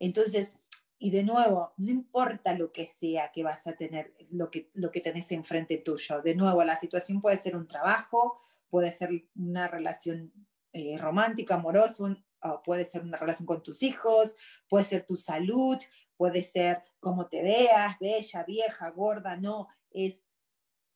Entonces, 0.00 0.52
y 1.00 1.10
de 1.10 1.22
nuevo, 1.22 1.72
no 1.76 1.90
importa 1.90 2.54
lo 2.54 2.72
que 2.72 2.88
sea 2.88 3.30
que 3.32 3.44
vas 3.44 3.66
a 3.68 3.74
tener, 3.74 4.14
lo 4.32 4.50
que, 4.50 4.70
lo 4.74 4.90
que 4.90 5.00
tenés 5.00 5.30
enfrente 5.30 5.78
tuyo. 5.78 6.22
De 6.22 6.34
nuevo, 6.34 6.64
la 6.64 6.76
situación 6.76 7.20
puede 7.20 7.38
ser 7.38 7.56
un 7.56 7.68
trabajo, 7.68 8.40
puede 8.68 8.92
ser 8.92 9.10
una 9.36 9.68
relación 9.68 10.32
eh, 10.72 10.98
romántica, 10.98 11.54
amorosa, 11.54 12.16
puede 12.64 12.84
ser 12.86 13.02
una 13.02 13.16
relación 13.16 13.46
con 13.46 13.62
tus 13.62 13.82
hijos, 13.82 14.34
puede 14.68 14.84
ser 14.84 15.06
tu 15.06 15.16
salud, 15.16 15.78
puede 16.16 16.42
ser 16.42 16.82
cómo 16.98 17.28
te 17.28 17.42
veas, 17.42 17.96
bella, 18.00 18.42
vieja, 18.42 18.90
gorda, 18.90 19.36
no, 19.36 19.68
es, 19.92 20.24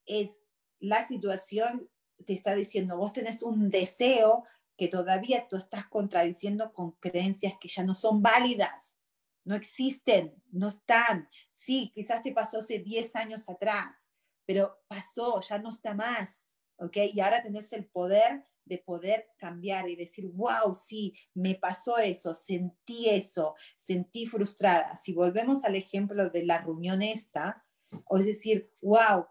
es 0.07 0.47
la 0.81 1.07
situación, 1.07 1.89
te 2.27 2.33
está 2.33 2.57
diciendo, 2.57 2.97
vos 2.97 3.13
tenés 3.13 3.43
un 3.43 3.71
deseo 3.71 4.45
que 4.77 4.89
todavía 4.89 5.47
tú 5.49 5.57
estás 5.57 5.87
contradiciendo 5.87 6.73
con 6.73 6.93
creencias 6.93 7.55
que 7.61 7.69
ya 7.69 7.85
no 7.85 7.95
son 7.95 8.21
válidas 8.21 8.97
no 9.45 9.55
existen, 9.55 10.35
no 10.51 10.69
están. 10.69 11.29
Sí, 11.51 11.91
quizás 11.95 12.23
te 12.23 12.33
pasó 12.33 12.59
hace 12.59 12.79
10 12.79 13.17
años 13.17 13.49
atrás, 13.49 14.09
pero 14.47 14.83
pasó, 14.89 15.41
ya 15.41 15.59
no 15.59 15.71
está 15.71 15.95
más, 15.95 16.51
¿ok? 16.77 16.97
Y 17.13 17.21
ahora 17.21 17.43
tenés 17.43 17.73
el 17.73 17.87
poder 17.87 18.47
de 18.65 18.79
poder 18.79 19.29
cambiar 19.39 19.89
y 19.89 19.97
decir, 19.97 20.29
wow, 20.29 20.73
sí, 20.75 21.15
me 21.35 21.57
pasó 21.57 21.99
eso, 21.99 22.35
sentí 22.35 23.09
eso, 23.09 23.57
sentí 23.77 24.27
frustrada. 24.27 24.97
Si 24.97 25.13
volvemos 25.13 25.65
al 25.65 25.75
ejemplo 25.75 26.31
de 26.31 26.45
la 26.45 26.59
reunión 26.59 27.03
esta, 27.03 27.65
o 28.07 28.19
es 28.19 28.25
decir, 28.25 28.71
wow, 28.81 29.27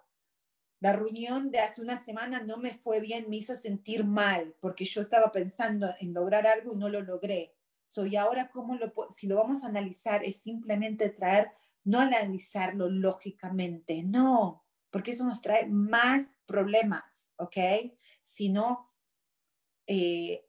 la 0.82 0.94
reunión 0.94 1.52
de 1.52 1.60
hace 1.60 1.82
una 1.82 2.04
semana 2.04 2.42
no 2.42 2.58
me 2.58 2.74
fue 2.74 3.00
bien, 3.00 3.30
me 3.30 3.38
hizo 3.38 3.56
sentir 3.56 4.04
mal, 4.04 4.56
porque 4.60 4.84
yo 4.86 5.02
estaba 5.02 5.32
pensando 5.32 5.88
en 6.00 6.14
lograr 6.14 6.48
algo 6.48 6.74
y 6.74 6.78
no 6.78 6.90
lo 6.90 7.02
logré 7.02 7.56
y 7.98 8.16
ahora, 8.16 8.50
¿cómo 8.52 8.76
lo, 8.76 8.94
si 9.16 9.28
lo 9.28 9.36
vamos 9.36 9.64
a 9.64 9.68
analizar, 9.68 10.24
es 10.24 10.42
simplemente 10.42 11.10
traer, 11.10 11.52
no 11.84 12.00
analizarlo 12.00 12.90
lógicamente, 12.90 14.04
no, 14.04 14.64
porque 14.90 15.12
eso 15.12 15.26
nos 15.26 15.42
trae 15.42 15.68
más 15.68 16.32
problemas, 16.46 17.30
¿ok? 17.38 17.58
Sino 18.24 18.90
eh, 19.88 20.46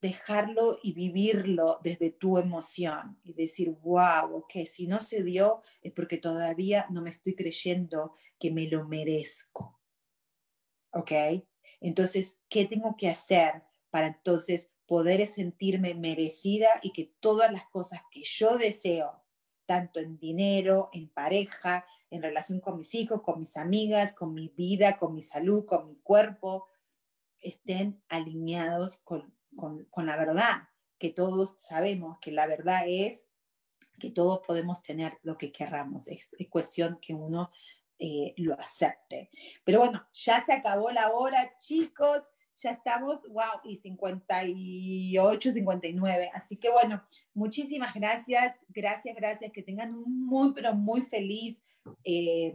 dejarlo 0.00 0.78
y 0.82 0.92
vivirlo 0.92 1.80
desde 1.82 2.10
tu 2.10 2.38
emoción 2.38 3.18
y 3.22 3.32
decir, 3.32 3.70
wow, 3.70 4.36
ok, 4.36 4.66
si 4.66 4.86
no 4.86 5.00
se 5.00 5.22
dio 5.22 5.62
es 5.82 5.92
porque 5.92 6.18
todavía 6.18 6.86
no 6.90 7.00
me 7.00 7.10
estoy 7.10 7.34
creyendo 7.34 8.14
que 8.38 8.50
me 8.50 8.68
lo 8.68 8.86
merezco. 8.86 9.80
¿Ok? 10.92 11.12
Entonces, 11.80 12.40
¿qué 12.48 12.66
tengo 12.66 12.96
que 12.96 13.08
hacer 13.08 13.62
para 13.90 14.08
entonces 14.08 14.70
poder 14.86 15.26
sentirme 15.26 15.94
merecida 15.94 16.68
y 16.82 16.92
que 16.92 17.12
todas 17.20 17.52
las 17.52 17.66
cosas 17.68 18.00
que 18.10 18.22
yo 18.22 18.56
deseo, 18.56 19.22
tanto 19.66 20.00
en 20.00 20.18
dinero, 20.18 20.90
en 20.92 21.08
pareja, 21.08 21.84
en 22.10 22.22
relación 22.22 22.60
con 22.60 22.78
mis 22.78 22.94
hijos, 22.94 23.22
con 23.22 23.40
mis 23.40 23.56
amigas, 23.56 24.14
con 24.14 24.32
mi 24.32 24.48
vida, 24.48 24.98
con 24.98 25.14
mi 25.14 25.22
salud, 25.22 25.66
con 25.66 25.88
mi 25.88 25.96
cuerpo, 25.96 26.68
estén 27.40 28.02
alineados 28.08 28.98
con, 29.04 29.34
la 29.96 30.16
verdad, 30.16 30.68
que 30.98 31.10
todos 31.10 31.54
sabemos 31.58 32.18
que 32.20 32.32
la 32.32 32.46
verdad 32.46 32.84
es 32.86 33.24
que 33.98 34.10
todos 34.10 34.40
podemos 34.46 34.82
tener 34.82 35.18
lo 35.22 35.36
que 35.36 35.52
querramos, 35.52 36.06
es, 36.08 36.26
cuestión 36.50 36.98
que 37.00 37.14
uno 37.14 37.50
eh, 37.98 38.34
lo 38.36 38.54
acepte. 38.54 39.30
Pero 39.64 39.80
bueno, 39.80 40.06
ya 40.12 40.44
se 40.44 40.52
acabó 40.52 40.90
la 40.90 41.12
hora, 41.12 41.56
chicos 41.56 42.22
ya 42.56 42.70
estamos, 42.70 43.20
wow, 43.28 43.60
y 43.64 43.76
58, 43.76 45.52
59. 45.52 46.30
Así 46.34 46.56
que 46.56 46.70
bueno, 46.70 47.02
muchísimas 47.34 47.94
gracias, 47.94 48.64
gracias, 48.68 49.14
gracias, 49.16 49.52
que 49.52 49.62
tengan 49.62 49.94
un 49.94 50.26
muy, 50.26 50.54
pero 50.54 50.74
muy 50.74 51.02
feliz 51.02 51.62
eh, 52.04 52.54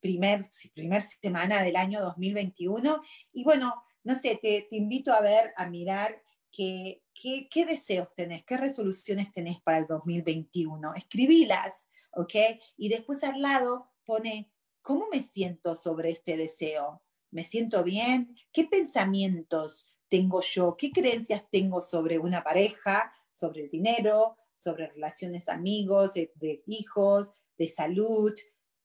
primer, 0.00 0.48
primer 0.74 1.02
semana 1.02 1.62
del 1.62 1.76
año 1.76 2.00
2021. 2.00 3.00
Y 3.32 3.44
bueno, 3.44 3.74
no 4.02 4.14
sé, 4.14 4.38
te, 4.42 4.66
te 4.68 4.76
invito 4.76 5.12
a 5.12 5.20
ver, 5.20 5.52
a 5.56 5.68
mirar 5.70 6.20
qué, 6.50 7.02
qué, 7.14 7.48
qué, 7.50 7.64
deseos 7.64 8.14
tenés, 8.14 8.44
qué 8.44 8.56
resoluciones 8.56 9.32
tenés 9.32 9.60
para 9.60 9.78
el 9.78 9.86
2021. 9.86 10.94
Escribílas, 10.94 11.86
¿ok? 12.12 12.34
Y 12.76 12.88
después 12.88 13.22
al 13.22 13.40
lado 13.40 13.90
pone, 14.04 14.50
¿cómo 14.82 15.06
me 15.12 15.22
siento 15.22 15.76
sobre 15.76 16.10
este 16.10 16.36
deseo? 16.36 17.02
¿Me 17.30 17.44
siento 17.44 17.84
bien? 17.84 18.34
¿Qué 18.52 18.64
pensamientos 18.64 19.94
tengo 20.08 20.40
yo? 20.40 20.76
¿Qué 20.76 20.90
creencias 20.90 21.44
tengo 21.50 21.82
sobre 21.82 22.18
una 22.18 22.42
pareja, 22.42 23.12
sobre 23.30 23.64
el 23.64 23.70
dinero, 23.70 24.36
sobre 24.54 24.88
relaciones 24.88 25.48
amigos, 25.48 26.14
de, 26.14 26.62
hijos, 26.66 27.32
de 27.58 27.68
salud? 27.68 28.32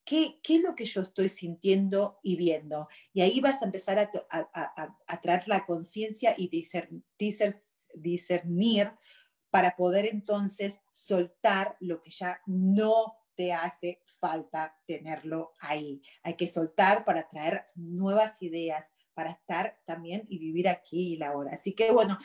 ¿Qué, 0.06 0.41
¿Qué, 0.44 0.58
es 0.58 0.62
lo 0.62 0.76
que 0.76 0.86
yo 0.86 1.02
estoy 1.02 1.30
sintiendo 1.30 2.20
y 2.22 2.36
viendo? 2.36 2.89
Y 3.14 3.22
ahí 3.22 3.39
vas 3.39 3.62
a 3.62 3.66
empezar 3.66 3.98
a, 4.00 4.12
a, 4.30 4.96
a, 5.08 5.22
traer 5.22 5.48
la 5.48 5.66
conciencia 5.66 6.36
y 6.38 6.50
discernir 7.96 8.91
para 9.50 9.76
poder 9.78 10.08
entonces 10.08 10.74
soltar 10.91 11.78
lo 11.80 12.02
que 12.02 12.10
ya 12.10 12.41
no 12.46 13.16
te 13.36 13.54
hace 13.54 14.03
falta 14.24 14.74
tenerlo 14.88 15.51
ahí. 15.59 16.01
Hay 16.24 16.38
que 16.38 16.47
soltar 16.47 17.03
para 17.03 17.28
traer 17.28 17.65
nuevas 17.76 18.41
ideas, 18.41 18.88
para 19.13 19.32
estar 19.32 19.78
también 19.86 20.24
y 20.30 20.39
vivir 20.39 20.69
aquí 20.69 21.13
y 21.13 21.17
la 21.17 21.36
hora. 21.36 21.51
Así 21.55 21.74
que 21.74 21.91
bueno, 21.91 22.17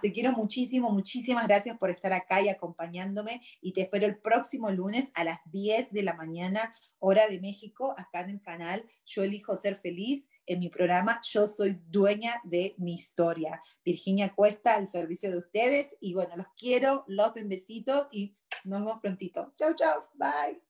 te 0.00 0.12
quiero 0.12 0.32
muchísimo, 0.32 0.90
muchísimas 0.90 1.46
gracias 1.46 1.76
por 1.76 1.90
estar 1.90 2.14
acá 2.14 2.40
y 2.40 2.48
acompañándome 2.48 3.42
y 3.60 3.74
te 3.74 3.82
espero 3.82 4.06
el 4.06 4.18
próximo 4.18 4.70
lunes 4.70 5.10
a 5.12 5.24
las 5.24 5.40
10 5.44 5.92
de 5.92 6.02
la 6.02 6.14
mañana, 6.14 6.74
hora 6.98 7.28
de 7.28 7.38
México, 7.38 7.94
acá 7.98 8.22
en 8.22 8.30
el 8.30 8.40
canal 8.40 8.88
Yo 9.04 9.22
elijo 9.22 9.58
ser 9.58 9.78
feliz. 9.80 10.26
En 10.46 10.58
mi 10.58 10.70
programa 10.70 11.20
Yo 11.30 11.46
soy 11.46 11.78
dueña 11.86 12.40
de 12.44 12.74
mi 12.78 12.94
historia. 12.94 13.60
Virginia 13.84 14.34
Cuesta 14.34 14.74
al 14.74 14.88
servicio 14.88 15.30
de 15.30 15.36
ustedes 15.36 15.90
y 16.00 16.14
bueno, 16.14 16.34
los 16.34 16.46
quiero, 16.56 17.04
los 17.08 17.34
besitos 17.34 18.08
y 18.10 18.38
nos 18.64 18.80
vemos 18.80 19.00
prontito. 19.00 19.52
Chau, 19.56 19.74
chau, 19.76 20.06
bye. 20.14 20.69